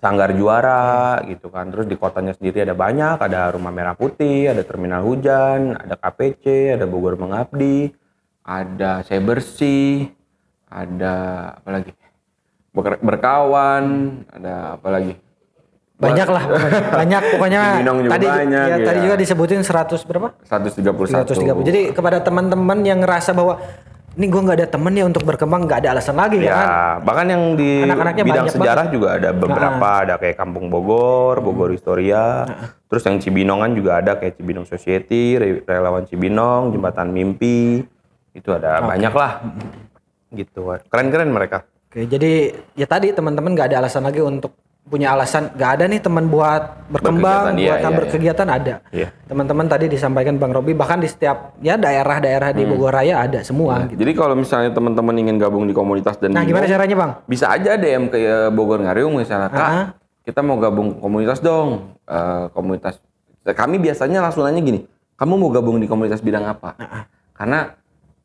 Sanggar 0.04 0.36
Juara 0.36 1.24
gitu 1.32 1.48
kan. 1.48 1.72
Terus 1.72 1.88
di 1.88 1.96
kotanya 1.96 2.36
sendiri 2.36 2.68
ada 2.68 2.76
banyak, 2.76 3.24
ada 3.24 3.56
Rumah 3.56 3.72
Merah 3.72 3.96
Putih, 3.96 4.52
ada 4.52 4.68
Terminal 4.68 5.08
Hujan, 5.08 5.80
ada 5.80 5.96
KPC, 5.96 6.76
ada 6.76 6.84
Bogor 6.84 7.16
Mengabdi, 7.16 7.88
ada 8.44 9.00
Saya 9.08 9.24
Bersih, 9.24 10.12
ada 10.68 11.16
apa 11.56 11.70
lagi? 11.72 12.03
Ber- 12.74 13.02
Berkawan, 13.06 13.84
ada 14.34 14.82
apa 14.82 14.88
lagi? 14.90 15.14
Banyak 15.94 16.28
lah, 16.28 16.44
pokoknya. 16.50 16.82
banyak 17.00 17.24
pokoknya. 17.38 17.62
Tadi 18.10 18.28
banyak, 18.28 18.66
ya, 18.66 18.78
tadi 18.82 19.00
ya. 19.00 19.04
juga 19.06 19.16
disebutin 19.16 19.62
100 19.62 20.10
berapa? 20.10 20.28
131. 20.50 21.62
330. 21.62 21.70
Jadi 21.70 21.82
kepada 21.94 22.18
teman-teman 22.20 22.82
yang 22.82 23.06
ngerasa 23.06 23.32
bahwa 23.32 23.62
ini 24.14 24.26
gue 24.30 24.42
nggak 24.46 24.58
ada 24.62 24.68
temen 24.70 24.94
ya 24.94 25.06
untuk 25.10 25.26
berkembang, 25.26 25.66
nggak 25.66 25.80
ada 25.86 25.90
alasan 25.98 26.14
lagi 26.14 26.38
ya, 26.42 26.54
kan? 26.54 26.66
Ya, 26.66 26.78
bahkan 27.02 27.26
yang 27.30 27.44
di 27.58 27.82
Anak-anaknya 27.82 28.24
bidang 28.26 28.48
sejarah 28.50 28.86
juga 28.94 29.08
ada 29.18 29.30
beberapa, 29.34 29.90
ada 30.06 30.16
kayak 30.22 30.38
Kampung 30.38 30.70
Bogor, 30.70 31.42
Bogor 31.42 31.74
Historia, 31.74 32.46
terus 32.90 33.02
yang 33.10 33.18
Cibinongan 33.18 33.74
juga 33.74 34.02
ada 34.02 34.14
kayak 34.18 34.38
Cibinong 34.38 34.70
Society, 34.70 35.38
Re- 35.42 35.66
Relawan 35.66 36.06
Cibinong, 36.06 36.70
Jembatan 36.74 37.10
Mimpi, 37.10 37.82
itu 38.38 38.50
ada 38.54 38.86
banyak 38.86 39.14
lah, 39.14 39.42
gitu. 40.30 40.78
Keren-keren 40.94 41.34
mereka. 41.34 41.66
Oke, 41.94 42.10
jadi 42.10 42.32
ya 42.74 42.90
tadi 42.90 43.14
teman-teman 43.14 43.54
nggak 43.54 43.70
ada 43.70 43.86
alasan 43.86 44.02
lagi 44.02 44.18
untuk 44.18 44.58
punya 44.84 45.14
alasan 45.14 45.54
nggak 45.54 45.72
ada 45.78 45.86
nih 45.86 46.02
teman 46.02 46.26
buat 46.26 46.90
berkembang, 46.90 47.54
Berkegiatan, 47.54 47.56
iya, 47.56 47.70
buat 47.70 47.82
iya, 47.86 47.98
berkegiatan 48.02 48.48
ada. 48.50 48.74
Iya. 48.90 49.08
Teman-teman 49.30 49.66
tadi 49.70 49.86
disampaikan 49.88 50.36
Bang 50.36 50.52
Robi 50.52 50.74
bahkan 50.74 50.98
di 50.98 51.06
setiap 51.06 51.54
ya 51.60 51.78
daerah-daerah 51.78 52.50
Hmm. 52.50 52.58
di 52.58 52.64
Bogor 52.66 52.92
Raya 52.92 53.22
ada 53.22 53.46
semua 53.46 53.86
gitu. 53.86 54.02
Jadi 54.02 54.12
kalau 54.12 54.34
misalnya 54.34 54.74
teman-teman 54.74 55.14
ingin 55.16 55.38
gabung 55.38 55.64
di 55.64 55.72
komunitas 55.72 56.18
dan 56.18 56.34
Nah, 56.34 56.42
gimana 56.42 56.66
caranya, 56.66 56.96
Bang? 56.98 57.12
bisa 57.24 57.46
aja 57.48 57.78
DM 57.78 58.10
ke 58.10 58.18
eh, 58.18 58.50
Bogor 58.50 58.82
Ngariung 58.82 59.14
misalnya 59.16 59.48
kak 59.48 59.62
Ah. 59.64 59.86
kita 60.26 60.42
mau 60.42 60.58
gabung 60.58 60.98
komunitas 60.98 61.40
dong 61.40 61.94
Eh, 62.04 62.46
komunitas 62.52 62.98
kami 63.46 63.78
biasanya 63.78 64.20
langsung 64.20 64.44
nanya 64.44 64.60
gini 64.60 64.84
kamu 65.14 65.38
mau 65.38 65.48
gabung 65.48 65.78
di 65.78 65.86
komunitas 65.86 66.20
bidang 66.20 66.44
apa 66.44 66.74
Ah, 66.76 67.06
karena 67.32 67.72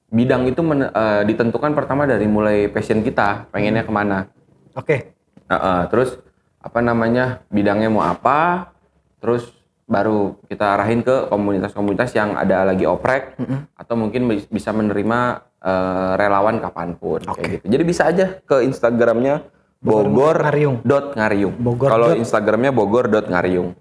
bidang 0.09 0.49
itu 0.49 0.61
men- 0.61 0.89
eh, 0.89 1.23
ditentukan 1.25 1.73
pertama 1.73 2.05
dari 2.05 2.25
mulai 2.25 2.67
passion 2.67 3.01
kita 3.01 3.49
pengennya 3.49 3.85
ke 3.85 3.93
mana. 3.93 4.29
Oke. 4.73 5.13
Nah, 5.47 5.59
eh, 5.59 5.85
terus 5.89 6.17
apa 6.59 6.81
namanya 6.81 7.45
bidangnya 7.49 7.89
mau 7.89 8.03
apa 8.03 8.73
terus 9.23 9.53
baru 9.89 10.37
kita 10.45 10.77
arahin 10.77 11.01
ke 11.01 11.33
komunitas-komunitas 11.33 12.13
yang 12.13 12.37
ada 12.37 12.61
lagi 12.67 12.85
oprek 12.85 13.41
atau 13.73 13.95
mungkin 13.97 14.29
bis- 14.29 14.49
bisa 14.49 14.73
menerima 14.73 15.45
eh, 15.59 16.13
relawan 16.17 16.61
kapan 16.61 16.95
pun 16.95 17.19
kayak 17.19 17.61
gitu. 17.61 17.65
Jadi 17.67 17.83
bisa 17.83 18.07
aja 18.07 18.39
ke 18.39 18.63
Instagramnya 18.63 19.49
Bogor 19.79 20.43
Ngariung. 20.43 20.83
dot 20.83 21.15
ngariung. 21.15 21.55
Bogor 21.57 21.89
kalau 21.89 22.11
Instagramnya 22.15 22.75
Bogor 22.75 23.07
dot 23.07 23.31
ngariung 23.31 23.75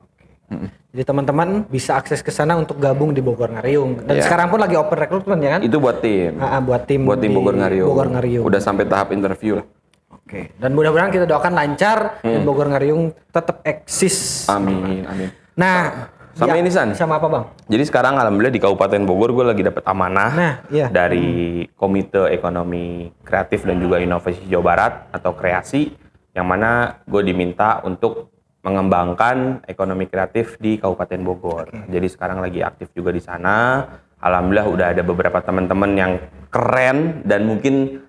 Jadi 0.98 1.06
teman-teman 1.06 1.70
bisa 1.70 1.94
akses 1.94 2.26
ke 2.26 2.34
sana 2.34 2.58
untuk 2.58 2.82
gabung 2.82 3.14
di 3.14 3.22
Bogor 3.22 3.54
Ngariung. 3.54 4.02
Dan 4.02 4.18
Iya. 4.18 4.26
sekarang 4.26 4.50
pun 4.50 4.58
lagi 4.58 4.74
open 4.74 4.98
recruitment 4.98 5.38
ya 5.38 5.50
kan? 5.54 5.62
itu 5.62 5.78
buat 5.78 6.02
tim 6.02 6.42
Ah, 6.42 6.58
ah, 6.58 6.60
buat 6.60 6.90
tim 6.90 7.06
buat 7.06 7.22
tim 7.22 7.38
Bogor 7.38 7.54
ngariung 7.54 7.86
Bogor 7.88 8.10
Ngariung. 8.10 8.42
udah 8.42 8.58
sampai 8.58 8.82
tahap 8.84 9.14
interview 9.14 9.62
lah 9.62 9.66
Oke. 10.10 10.58
Dan 10.58 10.74
mudah-mudahan 10.74 11.14
kita 11.14 11.24
doakan 11.24 11.54
lancar 11.54 12.18
dan 12.18 12.42
Hmm. 12.42 12.50
Bogor 12.50 12.66
Ngariung 12.66 13.14
tetap 13.30 13.62
eksis. 13.62 14.50
amin 14.50 15.06
amin 15.06 15.30
Nah, 15.54 16.10
sama 16.34 16.54
ya, 16.54 16.62
ini, 16.62 16.70
San. 16.70 16.90
Sama 16.94 17.18
apa, 17.18 17.30
Bang? 17.30 17.46
Jadi 17.64 17.84
sekarang 17.84 18.18
alhamdulillah 18.18 18.50
di 18.52 18.58
Kabupaten 18.60 19.02
Bogor 19.04 19.34
gue 19.34 19.46
lagi 19.48 19.62
dapat 19.62 19.86
amanah 19.86 20.32
Nah, 20.34 20.54
iya. 20.68 20.90
dari 20.90 21.62
Komite 21.74 22.26
Ekonomi 22.28 23.14
Kreatif 23.22 23.62
dan 23.62 23.78
juga 23.78 24.02
Inovasi 24.02 24.46
Jawa 24.46 24.66
Barat 24.66 24.94
atau 25.12 25.30
Kreasi 25.32 25.94
yang 26.34 26.46
mana 26.46 27.02
gue 27.06 27.22
diminta 27.22 27.82
untuk 27.82 28.34
mengembangkan 28.66 29.64
ekonomi 29.70 30.10
kreatif 30.10 30.58
di 30.58 30.82
Kabupaten 30.82 31.20
Bogor. 31.24 31.66
Jadi 31.88 32.08
sekarang 32.10 32.42
lagi 32.42 32.66
aktif 32.66 32.92
juga 32.92 33.14
di 33.14 33.22
sana. 33.22 33.86
Alhamdulillah 34.18 34.68
udah 34.68 34.88
ada 34.98 35.04
beberapa 35.06 35.38
teman-teman 35.40 35.92
yang 35.94 36.12
keren 36.50 37.22
dan 37.22 37.46
mungkin 37.46 38.02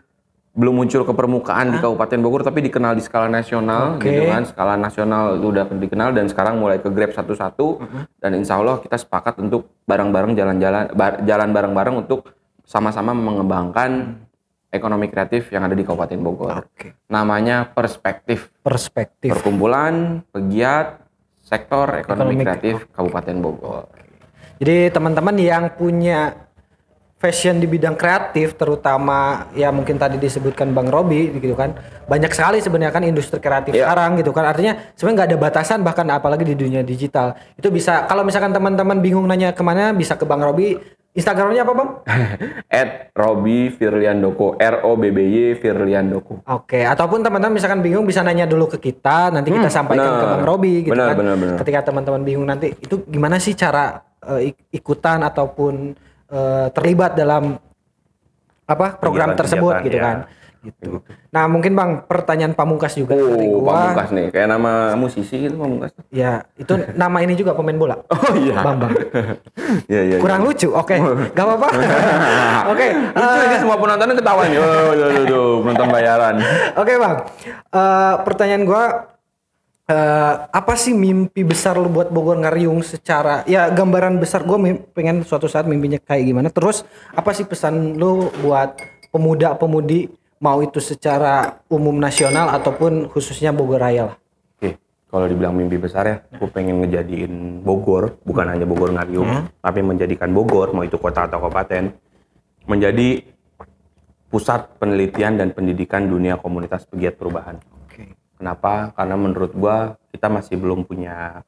belum 0.59 0.75
muncul 0.75 1.07
ke 1.07 1.13
permukaan 1.15 1.71
di 1.71 1.79
Kabupaten 1.79 2.19
Bogor 2.19 2.43
tapi 2.43 2.67
dikenal 2.67 2.99
di 2.99 3.03
skala 3.05 3.31
nasional 3.31 3.95
Oke. 3.95 4.11
gitu 4.11 4.27
kan 4.27 4.43
skala 4.43 4.75
nasional 4.75 5.39
itu 5.39 5.47
udah 5.55 5.71
dikenal 5.71 6.11
dan 6.11 6.27
sekarang 6.27 6.59
mulai 6.59 6.83
ke 6.83 6.91
grab 6.91 7.15
satu-satu 7.15 7.79
dan 8.19 8.35
insya 8.35 8.59
Allah 8.59 8.83
kita 8.83 8.99
sepakat 8.99 9.39
untuk 9.39 9.71
bareng-bareng 9.87 10.35
jalan-jalan 10.35 10.91
bar- 10.99 11.23
jalan 11.23 11.55
bareng-bareng 11.55 11.95
untuk 12.03 12.35
sama-sama 12.67 13.15
mengembangkan 13.15 14.19
ekonomi 14.69 15.09
kreatif 15.09 15.49
yang 15.49 15.65
ada 15.65 15.73
di 15.73 15.83
Kabupaten 15.83 16.19
Bogor. 16.19 16.55
Oke. 16.63 16.93
namanya 17.09 17.65
perspektif. 17.67 18.53
Perspektif. 18.61 19.33
perkumpulan 19.33 20.21
pegiat 20.29 21.01
sektor 21.41 21.89
ekonomi, 21.97 22.37
Ekonomi- 22.37 22.45
kreatif 22.45 22.75
Kabupaten 22.93 23.37
Bogor. 23.41 23.85
Jadi 24.59 24.91
teman-teman 24.91 25.35
yang 25.39 25.71
punya 25.73 26.35
fashion 27.19 27.59
di 27.59 27.67
bidang 27.67 27.99
kreatif 27.99 28.55
terutama 28.55 29.51
ya 29.51 29.75
mungkin 29.75 29.99
tadi 29.99 30.23
disebutkan 30.23 30.71
Bang 30.71 30.87
Robi 30.87 31.35
gitu 31.35 31.59
kan 31.59 31.75
banyak 32.07 32.31
sekali 32.31 32.63
sebenarnya 32.63 32.95
kan 32.95 33.03
industri 33.03 33.43
kreatif 33.43 33.75
Iya. 33.75 33.91
sekarang 33.91 34.21
gitu 34.21 34.31
kan. 34.31 34.47
Artinya 34.47 34.79
sebenarnya 34.95 35.17
nggak 35.19 35.29
ada 35.35 35.39
batasan 35.41 35.79
bahkan 35.83 36.07
apalagi 36.13 36.47
di 36.47 36.55
dunia 36.55 36.87
digital. 36.87 37.35
Itu 37.59 37.73
bisa 37.73 38.07
kalau 38.07 38.23
misalkan 38.23 38.55
teman-teman 38.55 39.03
bingung 39.03 39.27
nanya 39.27 39.51
ke 39.51 39.63
mana 39.67 39.91
bisa 39.91 40.15
ke 40.15 40.23
Bang 40.23 40.45
Robi 40.45 40.79
Instagramnya 41.19 41.63
apa 41.63 41.73
bang? 41.75 41.91
At 42.81 42.91
Robi 43.13 43.69
Firliandoko 43.69 44.55
R 44.55 44.87
O 44.87 44.95
B 44.95 45.11
B 45.11 45.19
Y 45.21 45.37
Firliandoko. 45.55 46.47
Oke, 46.47 46.81
ataupun 46.81 47.21
teman-teman 47.21 47.53
misalkan 47.53 47.83
bingung 47.83 48.03
bisa 48.03 48.23
nanya 48.23 48.47
dulu 48.47 48.71
ke 48.71 48.79
kita, 48.81 49.29
nanti 49.29 49.51
kita 49.51 49.67
sampaikan 49.69 50.07
benar. 50.09 50.23
ke 50.23 50.27
Bang 50.31 50.45
Robi 50.45 50.75
gitu 50.81 50.95
Benar, 50.95 51.09
kan. 51.09 51.17
benar, 51.17 51.35
benar. 51.35 51.57
Ketika 51.59 51.81
teman-teman 51.85 52.23
bingung 52.23 52.47
nanti 52.47 52.71
itu 52.73 53.03
gimana 53.05 53.37
sih 53.37 53.53
cara 53.53 53.99
ik- 54.39 54.71
ikutan 54.71 55.21
ataupun 55.21 55.99
eh, 56.29 56.67
terlibat 56.71 57.13
dalam 57.13 57.59
apa 58.65 58.95
program 58.95 59.33
Kegiatan-kegiatan, 59.33 59.39
tersebut 59.41 59.75
gitu 59.83 59.97
ya. 59.97 60.05
kan. 60.05 60.17
Gitu. 60.69 61.01
Nah, 61.33 61.49
mungkin 61.49 61.73
Bang 61.73 62.05
pertanyaan 62.05 62.53
pamungkas 62.53 62.93
juga 62.93 63.17
dari 63.17 63.49
Oh, 63.49 63.65
gua. 63.65 63.89
Pamungkas 63.89 64.09
nih. 64.13 64.27
Kayak 64.29 64.49
nama 64.53 64.73
musisi 64.95 65.37
gitu 65.41 65.57
Pamungkas. 65.57 65.97
Ya, 66.09 66.45
itu 66.55 66.77
nama 66.93 67.25
ini 67.25 67.33
juga 67.33 67.57
pemain 67.57 67.73
bola. 67.75 67.97
Oh 68.13 68.37
iya. 68.37 68.61
Bambang. 68.61 68.93
Iya, 69.91 70.01
iya. 70.05 70.17
Kurang 70.21 70.45
lucu. 70.45 70.69
Oke, 70.71 70.97
gak 71.33 71.45
apa-apa. 71.45 71.69
Oke, 72.73 72.87
Lucu 72.93 73.39
ini 73.43 73.57
semua 73.57 73.77
penontonnya 73.77 74.17
ketawa 74.17 74.43
nih. 74.45 74.57
Oh, 74.57 74.93
duh, 74.93 75.09
duh, 75.09 75.25
duh, 75.25 75.51
penonton 75.63 75.89
bayaran. 75.89 76.35
Oke 76.75 76.93
bang, 76.95 77.17
Eh, 77.69 78.15
pertanyaan 78.25 78.65
gua 78.65 78.85
eh, 79.85 80.35
apa 80.49 80.75
sih 80.75 80.93
mimpi 80.93 81.41
besar 81.43 81.77
lu 81.77 81.89
buat 81.89 82.09
Bogor 82.09 82.37
Ngariung 82.37 82.81
secara 82.81 83.41
ya 83.45 83.69
gambaran 83.69 84.17
besar 84.17 84.45
mim- 84.59 84.85
pengen 84.93 85.25
suatu 85.25 85.49
saat 85.49 85.65
mimpinya 85.65 85.97
kayak 85.99 86.25
gimana. 86.25 86.49
Terus 86.49 86.85
apa 87.11 87.33
sih 87.33 87.45
pesan 87.45 87.97
lu 87.97 88.29
buat 88.41 88.77
pemuda-pemudi 89.09 90.09
mau 90.39 90.63
itu 90.63 90.79
secara 90.79 91.63
umum 91.71 91.99
nasional 91.99 92.51
ataupun 92.55 93.11
khususnya 93.11 93.51
Bogor 93.51 93.83
Raya 93.83 94.15
lah. 94.15 94.17
Oke, 94.59 94.79
kalau 95.11 95.27
dibilang 95.27 95.55
mimpi 95.55 95.79
besar 95.79 96.05
ya, 96.07 96.17
gue 96.23 96.49
pengen 96.51 96.83
ngejadiin 96.83 97.63
Bogor, 97.63 98.19
bukan 98.23 98.47
hanya 98.47 98.67
Bogor 98.67 98.95
Ngariung, 98.95 99.51
tapi 99.59 99.81
menjadikan 99.83 100.31
Bogor, 100.31 100.71
mau 100.75 100.87
itu 100.87 100.99
kota 100.99 101.27
atau 101.27 101.43
kabupaten, 101.43 101.91
menjadi 102.71 103.23
pusat 104.29 104.79
penelitian 104.79 105.41
dan 105.41 105.51
pendidikan 105.57 106.07
dunia 106.07 106.39
komunitas 106.39 106.85
pegiat 106.85 107.17
perubahan. 107.17 107.59
Oke. 107.89 108.15
Kenapa? 108.39 108.93
Karena 108.93 109.17
menurut 109.17 109.57
gua 109.57 109.97
kita 110.13 110.29
masih 110.29 110.61
belum 110.61 110.85
punya 110.85 111.43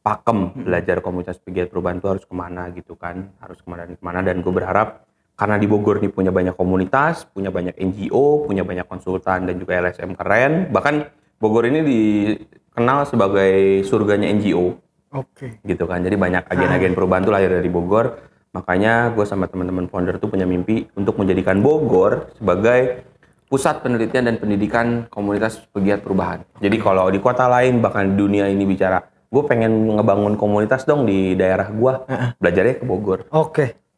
pakem 0.00 0.64
belajar 0.64 1.04
komunitas 1.04 1.36
pegiat 1.36 1.68
perubahan 1.68 2.00
itu 2.00 2.08
harus 2.08 2.24
ke 2.24 2.34
mana 2.36 2.72
gitu 2.72 2.96
kan, 2.96 3.32
harus 3.40 3.60
ke 3.60 3.68
mana 3.68 3.84
dan 3.84 3.96
ke 3.96 4.04
mana. 4.04 4.18
Dan 4.24 4.36
gue 4.40 4.52
berharap 4.52 5.04
karena 5.40 5.56
di 5.56 5.64
Bogor 5.64 6.04
nih 6.04 6.12
punya 6.12 6.28
banyak 6.28 6.52
komunitas, 6.52 7.24
punya 7.24 7.48
banyak 7.48 7.72
NGO, 7.80 8.44
punya 8.44 8.60
banyak 8.60 8.84
konsultan 8.84 9.48
dan 9.48 9.56
juga 9.56 9.80
LSM 9.80 10.12
keren. 10.12 10.68
Bahkan 10.68 10.94
Bogor 11.40 11.64
ini 11.64 11.80
dikenal 11.80 13.08
sebagai 13.08 13.80
surganya 13.88 14.28
NGO 14.28 14.76
Oke. 15.16 15.64
gitu 15.64 15.88
kan. 15.88 16.04
Jadi 16.04 16.20
banyak 16.20 16.44
agen-agen 16.44 16.92
perubahan 16.92 17.24
tuh 17.24 17.32
lahir 17.32 17.56
dari 17.56 17.72
Bogor. 17.72 18.20
Makanya 18.52 19.16
gue 19.16 19.24
sama 19.24 19.48
teman-teman 19.48 19.88
founder 19.88 20.20
tuh 20.20 20.28
punya 20.28 20.44
mimpi 20.44 20.84
untuk 20.92 21.16
menjadikan 21.16 21.64
Bogor 21.64 22.36
sebagai 22.36 23.08
pusat 23.48 23.80
penelitian 23.80 24.28
dan 24.28 24.36
pendidikan 24.36 25.08
komunitas 25.08 25.56
pegiat 25.72 26.04
perubahan. 26.04 26.44
Jadi 26.60 26.76
kalau 26.76 27.08
di 27.08 27.16
kota 27.16 27.48
lain 27.48 27.80
bahkan 27.80 28.12
di 28.12 28.14
dunia 28.20 28.44
ini 28.44 28.68
bicara, 28.68 29.00
gue 29.32 29.42
pengen 29.48 29.96
ngebangun 29.96 30.36
komunitas 30.36 30.84
dong 30.84 31.08
di 31.08 31.32
daerah 31.32 31.72
gue, 31.72 31.92
belajarnya 32.36 32.76
ke 32.76 32.84
Bogor, 32.84 33.24
Oke. 33.32 33.89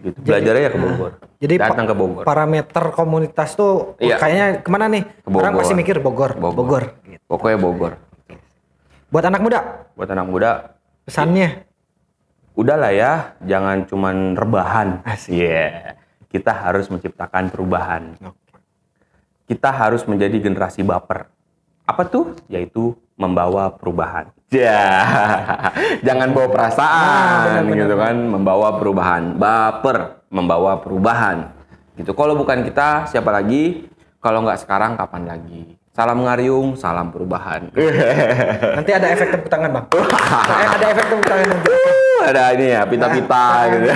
Gitu. 0.00 0.18
Belajarnya 0.24 0.62
ya 0.66 0.70
ke 0.72 0.78
Bogor. 0.80 1.12
Jadi 1.38 1.54
datang 1.60 1.86
ke 1.86 1.94
Bogor. 1.94 2.22
parameter 2.26 2.84
komunitas 2.90 3.54
tuh 3.54 3.94
Iya. 4.02 4.16
kayaknya 4.18 4.46
ke 4.64 4.68
mana 4.70 4.86
nih? 4.90 5.02
Bogor. 5.26 5.42
Orang 5.46 5.52
pasti 5.60 5.74
mikir 5.76 5.96
Bogor. 6.02 6.34
Bogor. 6.34 6.54
Bogor. 6.58 6.84
Pokoknya 7.30 7.58
Bogor. 7.60 7.92
Buat 9.12 9.24
anak 9.30 9.40
muda 9.46 9.58
Buat 9.94 10.10
anak 10.10 10.26
muda, 10.26 10.50
pesannya 11.06 11.62
udahlah 12.58 12.90
ya, 12.90 13.38
jangan 13.46 13.86
cuman 13.86 14.34
rebahan. 14.34 15.06
Asik. 15.06 15.30
Iya. 15.38 15.94
Kita 16.26 16.50
harus 16.50 16.90
menciptakan 16.90 17.46
perubahan. 17.46 18.18
Kita 19.46 19.70
harus 19.70 20.02
menjadi 20.10 20.34
generasi 20.42 20.82
baper. 20.82 21.30
Apa 21.86 22.02
tuh? 22.10 22.34
Yaitu 22.50 22.98
membawa 23.14 23.70
perubahan. 23.70 24.34
Ya, 24.54 24.86
jangan 26.06 26.30
bawa 26.30 26.48
perasaan 26.54 27.66
gitu 27.74 27.94
kan, 27.98 28.14
membawa 28.14 28.78
perubahan. 28.78 29.34
Baper, 29.34 30.22
membawa 30.30 30.78
perubahan. 30.78 31.50
Gitu. 31.98 32.14
Kalau 32.14 32.38
bukan 32.38 32.62
kita, 32.62 33.10
siapa 33.10 33.34
lagi? 33.34 33.90
Kalau 34.22 34.46
nggak 34.46 34.62
sekarang, 34.62 34.94
kapan 34.94 35.26
lagi? 35.26 35.74
Salam 35.90 36.22
ngariung, 36.22 36.78
salam 36.78 37.10
perubahan. 37.10 37.70
nanti 38.78 38.90
ada 38.94 39.06
efek 39.10 39.34
tepuk 39.34 39.50
tangan 39.50 39.70
bang. 39.74 39.86
Eh, 39.94 40.68
ada 40.70 40.86
efek 40.90 41.06
tepuk 41.06 41.26
tangan 41.26 41.46
nanti. 41.50 41.68
Uh, 41.70 42.20
ada 42.30 42.42
ini 42.54 42.66
ya, 42.70 42.82
pita-pita 42.86 43.46
gitu. 43.74 43.86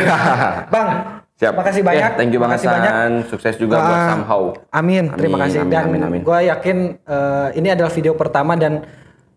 Bang, 0.74 0.88
Siap. 1.38 1.54
makasih 1.54 1.82
banyak. 1.86 2.02
Ya, 2.02 2.18
thank 2.18 2.30
you 2.34 2.42
banget 2.42 2.66
banyak. 2.66 3.26
Sukses 3.30 3.54
juga 3.58 3.78
buat 3.78 3.94
Ah, 3.94 4.10
somehow. 4.14 4.42
Amin, 4.74 5.10
terima 5.14 5.38
Amin, 5.38 5.54
kasih. 5.54 5.58
amin, 5.62 6.02
Dan 6.02 6.22
gue 6.22 6.38
yakin 6.50 6.76
eh, 6.98 7.48
ini 7.58 7.68
adalah 7.74 7.90
video 7.90 8.14
pertama 8.14 8.54
dan 8.54 8.82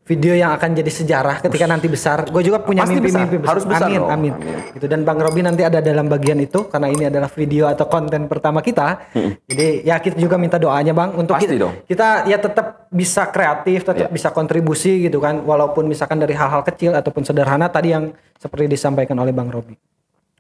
video 0.02 0.34
yang 0.34 0.52
akan 0.52 0.74
jadi 0.74 0.92
sejarah 0.92 1.40
ketika 1.40 1.64
nanti 1.64 1.86
besar. 1.86 2.26
Gue 2.26 2.42
juga 2.42 2.60
punya 2.60 2.84
mimpi-mimpi 2.84 3.38
besar. 3.38 3.48
Harus 3.48 3.64
besar 3.64 3.88
Amin, 3.88 3.98
dong. 3.98 4.10
amin. 4.10 4.34
Amin. 4.34 4.58
Gitu 4.74 4.86
dan 4.86 5.02
Bang 5.02 5.18
Robi 5.18 5.40
nanti 5.40 5.62
ada 5.62 5.80
dalam 5.80 6.06
bagian 6.06 6.36
itu 6.38 6.66
karena 6.66 6.88
ini 6.88 7.06
adalah 7.06 7.30
video 7.30 7.66
atau 7.66 7.86
konten 7.86 8.26
pertama 8.26 8.60
kita. 8.60 9.08
Jadi 9.46 9.84
ya 9.84 9.98
kita 9.98 10.18
juga 10.18 10.36
minta 10.36 10.58
doanya 10.58 10.92
Bang 10.92 11.16
untuk 11.16 11.38
Pasti 11.38 11.48
kita, 11.48 11.62
dong. 11.62 11.74
kita 11.86 12.08
ya 12.26 12.38
tetap 12.38 12.90
bisa 12.90 13.30
kreatif, 13.30 13.84
tetap 13.84 14.10
Ya. 14.10 14.12
bisa 14.12 14.30
kontribusi 14.30 15.00
gitu 15.02 15.18
kan 15.18 15.40
walaupun 15.40 15.86
misalkan 15.86 16.18
dari 16.18 16.34
hal-hal 16.34 16.62
kecil 16.62 16.92
ataupun 16.92 17.22
sederhana 17.22 17.68
tadi 17.68 17.92
yang 17.92 18.10
seperti 18.36 18.68
disampaikan 18.68 19.16
oleh 19.16 19.32
Bang 19.32 19.48
Robi. 19.48 19.78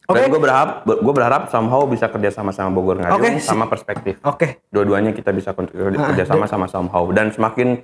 Oke. 0.03 0.18
Dan 0.18 0.28
gue 0.28 0.41
berharap, 0.41 0.70
gue 0.84 1.14
berharap 1.14 1.41
somehow 1.47 1.86
bisa 1.86 2.09
kerja 2.09 2.28
sama 2.30 2.49
sama 2.49 2.74
Bogor 2.74 2.97
Ngariung 2.97 3.16
Oke, 3.16 3.30
si- 3.38 3.47
sama 3.47 3.66
perspektif. 3.66 4.20
Oke. 4.22 4.59
Dua-duanya 4.68 5.14
kita 5.14 5.32
bisa 5.32 5.53
Ah, 5.53 5.64
kerja 6.12 6.26
sama 6.26 6.49
sama 6.49 6.66
somehow. 6.68 7.05
Dan 7.07 7.30
semakin 7.30 7.80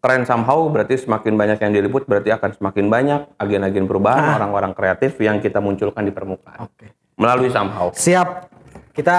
keren 0.00 0.24
somehow 0.24 0.64
berarti 0.66 0.96
semakin 0.96 1.36
banyak 1.36 1.58
yang 1.58 1.72
diliput 1.72 2.04
berarti 2.04 2.30
akan 2.30 2.50
semakin 2.52 2.86
banyak 2.88 3.20
agen-agen 3.36 3.84
perubahan, 3.84 4.34
orang-orang 4.34 4.72
kreatif 4.72 5.14
yang 5.16 5.38
kita 5.38 5.60
munculkan 5.60 6.02
di 6.02 6.10
permukaan. 6.10 6.56
Ah. 6.56 6.66
Oke. 6.66 6.88
Melalui 7.14 7.48
somehow. 7.48 7.92
Siap. 7.92 8.48
Kita 8.90 9.18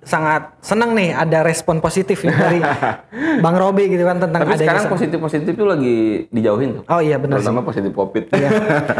sangat 0.00 0.60
senang 0.60 0.92
nih 0.92 1.12
ada 1.12 1.40
respon 1.40 1.80
positif 1.80 2.20
nih 2.22 2.32
dari 2.32 2.60
Bang 3.44 3.56
Robi 3.56 3.88
gitu 3.88 4.04
kan 4.04 4.16
tentang 4.18 4.44
Tapi 4.44 4.56
sekarang 4.58 4.84
sa- 4.84 4.92
positif-positif 4.92 5.52
tuh 5.54 5.64
lagi 5.66 5.96
dijauhin 6.28 6.80
tuh. 6.80 6.82
Oh 6.88 7.00
iya 7.00 7.16
benar 7.16 7.40
sih. 7.40 7.44
Terutama 7.44 7.60
positif 7.60 7.92
covid. 7.92 8.24
Iya. 8.30 8.48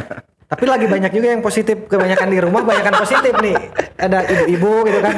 Tapi 0.55 0.65
lagi 0.69 0.87
banyak 0.87 1.09
juga 1.11 1.29
yang 1.33 1.41
positif, 1.41 1.89
kebanyakan 1.89 2.29
di 2.29 2.39
rumah 2.39 2.63
banyakan 2.63 3.01
positif 3.01 3.33
nih. 3.41 3.57
Ada 3.97 4.29
ibu-ibu 4.29 4.73
gitu 4.85 4.99
kan, 5.01 5.15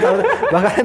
bahkan 0.49 0.85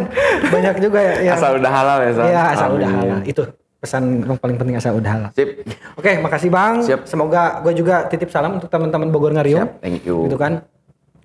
banyak 0.49 0.75
juga 0.81 0.99
ya. 0.99 1.13
yang- 1.23 1.37
Asal 1.37 1.51
udah 1.55 1.71
halal 1.71 1.97
ya? 2.01 2.09
Iya, 2.19 2.41
asal 2.51 2.69
udah 2.73 2.89
Amin. 2.89 2.99
halal. 2.99 3.19
Itu 3.23 3.43
pesan 3.81 4.21
yang 4.21 4.37
paling 4.37 4.61
penting 4.61 4.77
asal 4.77 4.93
udah 4.93 5.09
halal. 5.09 5.31
Sip. 5.33 5.65
Oke, 5.97 6.21
makasih 6.21 6.53
Bang. 6.53 6.85
Siap. 6.85 7.09
Semoga 7.09 7.65
gue 7.65 7.73
juga 7.73 8.05
titip 8.05 8.29
salam 8.29 8.61
untuk 8.61 8.69
teman-teman 8.69 9.09
Bogor. 9.09 9.33
Siap, 9.33 9.81
thank 9.81 10.05
you. 10.05 10.29
Gitu 10.29 10.37
kan. 10.37 10.61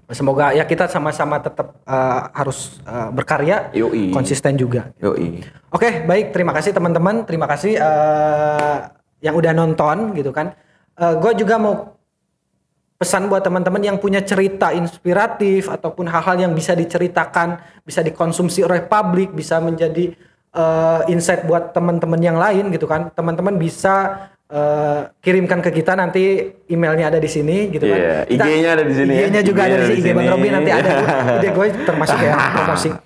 Semoga 0.06 0.54
ya 0.54 0.62
kita 0.64 0.88
sama-sama 0.88 1.36
tetap 1.42 1.82
eh, 1.84 2.20
harus 2.32 2.80
eh, 2.88 3.10
berkarya, 3.12 3.68
Yoi. 3.76 4.08
konsisten 4.08 4.56
juga. 4.56 4.88
Yoi. 5.04 5.44
Oke, 5.68 6.08
baik. 6.08 6.32
Terima 6.32 6.56
kasih 6.56 6.72
teman-teman. 6.72 7.28
Terima 7.28 7.44
kasih 7.44 7.76
eh, 7.76 8.76
yang 9.20 9.36
udah 9.36 9.52
nonton 9.52 10.16
gitu 10.16 10.32
kan. 10.32 10.56
gue 10.96 11.32
juga 11.36 11.60
mau 11.60 11.92
pesan 12.96 13.28
buat 13.28 13.44
teman-teman 13.44 13.84
yang 13.84 14.00
punya 14.00 14.24
cerita 14.24 14.72
inspiratif 14.72 15.68
ataupun 15.68 16.08
hal-hal 16.08 16.48
yang 16.48 16.52
bisa 16.56 16.72
diceritakan, 16.72 17.60
bisa 17.84 18.00
dikonsumsi 18.00 18.64
oleh 18.64 18.80
publik, 18.88 19.36
bisa 19.36 19.60
menjadi 19.60 20.16
eh, 20.56 21.00
insight 21.12 21.44
buat 21.44 21.70
teman-teman 21.70 22.18
yang 22.18 22.40
lain 22.40 22.72
gitu 22.72 22.88
kan. 22.88 23.12
Teman-teman 23.12 23.60
bisa 23.60 24.26
eh, 24.48 25.00
kirimkan 25.20 25.60
ke 25.60 25.70
kita 25.70 25.92
nanti 25.92 26.48
emailnya 26.66 27.12
ada 27.12 27.20
di 27.20 27.28
sini 27.28 27.68
gitu 27.68 27.84
kan. 27.84 27.98
Iya, 28.00 28.16
IG-nya 28.26 28.70
ada 28.72 28.84
di 28.84 28.94
sini 28.96 29.12
ya. 29.12 29.20
IG-nya 29.28 29.42
juga 29.44 29.60
ada 29.68 29.76
di 29.76 29.86
sini. 29.92 30.00
IG 30.00 30.16
Bang. 30.16 30.26
Robi 30.32 30.48
nanti 30.48 30.70
ada. 30.72 30.90
Ide 31.38 31.48
gue 31.52 31.66
termasuk 31.84 32.18
ya 32.18 32.32
promosi. 32.56 32.90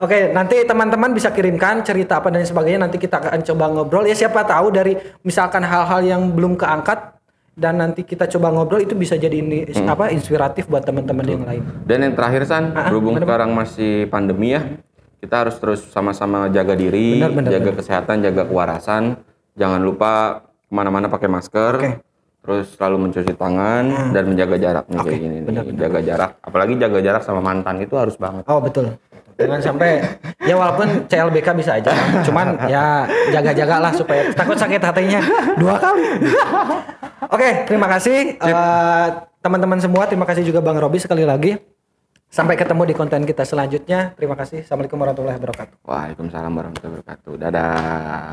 Oke, 0.00 0.32
nanti 0.32 0.56
teman-teman 0.64 1.12
bisa 1.12 1.28
kirimkan 1.28 1.84
cerita 1.84 2.24
apa 2.24 2.32
dan 2.32 2.40
sebagainya. 2.40 2.88
Nanti 2.88 2.96
kita 2.96 3.20
akan 3.20 3.44
coba 3.44 3.64
ngobrol. 3.68 4.08
Ya 4.08 4.16
siapa 4.16 4.48
tahu 4.48 4.72
dari 4.72 4.96
misalkan 5.20 5.60
hal-hal 5.60 6.00
yang 6.00 6.32
belum 6.32 6.56
keangkat 6.56 7.20
dan 7.52 7.76
nanti 7.76 8.00
kita 8.08 8.24
coba 8.24 8.48
ngobrol 8.48 8.80
itu 8.80 8.96
bisa 8.96 9.20
jadi 9.20 9.44
ini 9.44 9.68
apa 9.84 10.08
inspiratif 10.08 10.64
buat 10.64 10.80
teman-teman 10.80 11.26
yang 11.28 11.44
lain. 11.44 11.62
Dan 11.84 12.00
yang 12.00 12.14
terakhir 12.16 12.48
San, 12.48 12.72
Ah, 12.72 12.88
berhubung 12.88 13.20
gimana, 13.20 13.20
Bang? 13.20 13.28
sekarang 13.28 13.50
masih 13.52 13.92
pandemi 14.08 14.56
ya, 14.56 14.64
kita 15.20 15.46
harus 15.46 15.56
terus 15.60 15.80
sama-sama 15.92 16.48
jaga 16.48 16.72
diri, 16.72 17.20
Benar, 17.20 17.32
benar, 17.36 17.50
jaga 17.52 17.70
kesehatan, 17.76 18.24
jaga 18.24 18.42
kewarasan. 18.48 19.20
Jangan 19.54 19.80
lupa 19.84 20.42
ke 20.64 20.72
mana-mana 20.72 21.12
pakai 21.12 21.28
masker, 21.28 21.72
Oke. 21.76 21.90
terus 22.40 22.72
selalu 22.74 22.96
mencuci 23.08 23.36
tangan 23.36 24.16
dan 24.16 24.24
menjaga 24.24 24.56
jarak 24.56 24.84
nih 24.88 24.98
kayak 25.04 25.20
gini. 25.20 25.36
nih. 25.44 25.76
Jaga 25.76 26.00
jarak, 26.00 26.30
Apalagi 26.40 26.74
jaga 26.80 26.98
jarak 27.04 27.22
sama 27.22 27.44
mantan 27.44 27.76
itu 27.84 27.94
harus 28.00 28.16
banget. 28.16 28.48
Oh 28.48 28.64
betul. 28.64 28.96
Jangan 29.36 29.60
sampai 29.60 30.04
ya 30.44 30.52
walaupun 30.52 31.08
CLBK 31.08 31.48
bisa 31.56 31.80
aja, 31.80 31.92
cuman 32.28 32.60
ya 32.68 33.08
jaga-jaga 33.32 33.76
lah 33.80 33.92
supaya 33.96 34.28
takut 34.36 34.52
sakit 34.56 34.80
hatinya 34.84 35.20
dua 35.56 35.80
kali. 35.80 36.04
Oke, 37.32 37.64
terima 37.64 37.88
kasih 37.88 38.36
eh, 38.36 39.06
teman-teman 39.40 39.80
semua. 39.80 40.04
Terima 40.04 40.28
kasih 40.28 40.44
juga 40.44 40.60
Bang 40.60 40.76
Robi 40.76 41.00
sekali 41.00 41.24
lagi. 41.24 41.56
Sampai 42.30 42.54
ketemu 42.54 42.86
di 42.86 42.94
konten 42.94 43.26
kita 43.26 43.42
selanjutnya. 43.42 44.14
Terima 44.14 44.38
kasih. 44.38 44.62
Assalamualaikum 44.62 45.02
warahmatullahi 45.02 45.34
wabarakatuh. 45.42 45.82
Waalaikumsalam 45.82 46.52
warahmatullahi 46.54 47.02
wabarakatuh. 47.02 47.32
Dadah. 47.42 48.30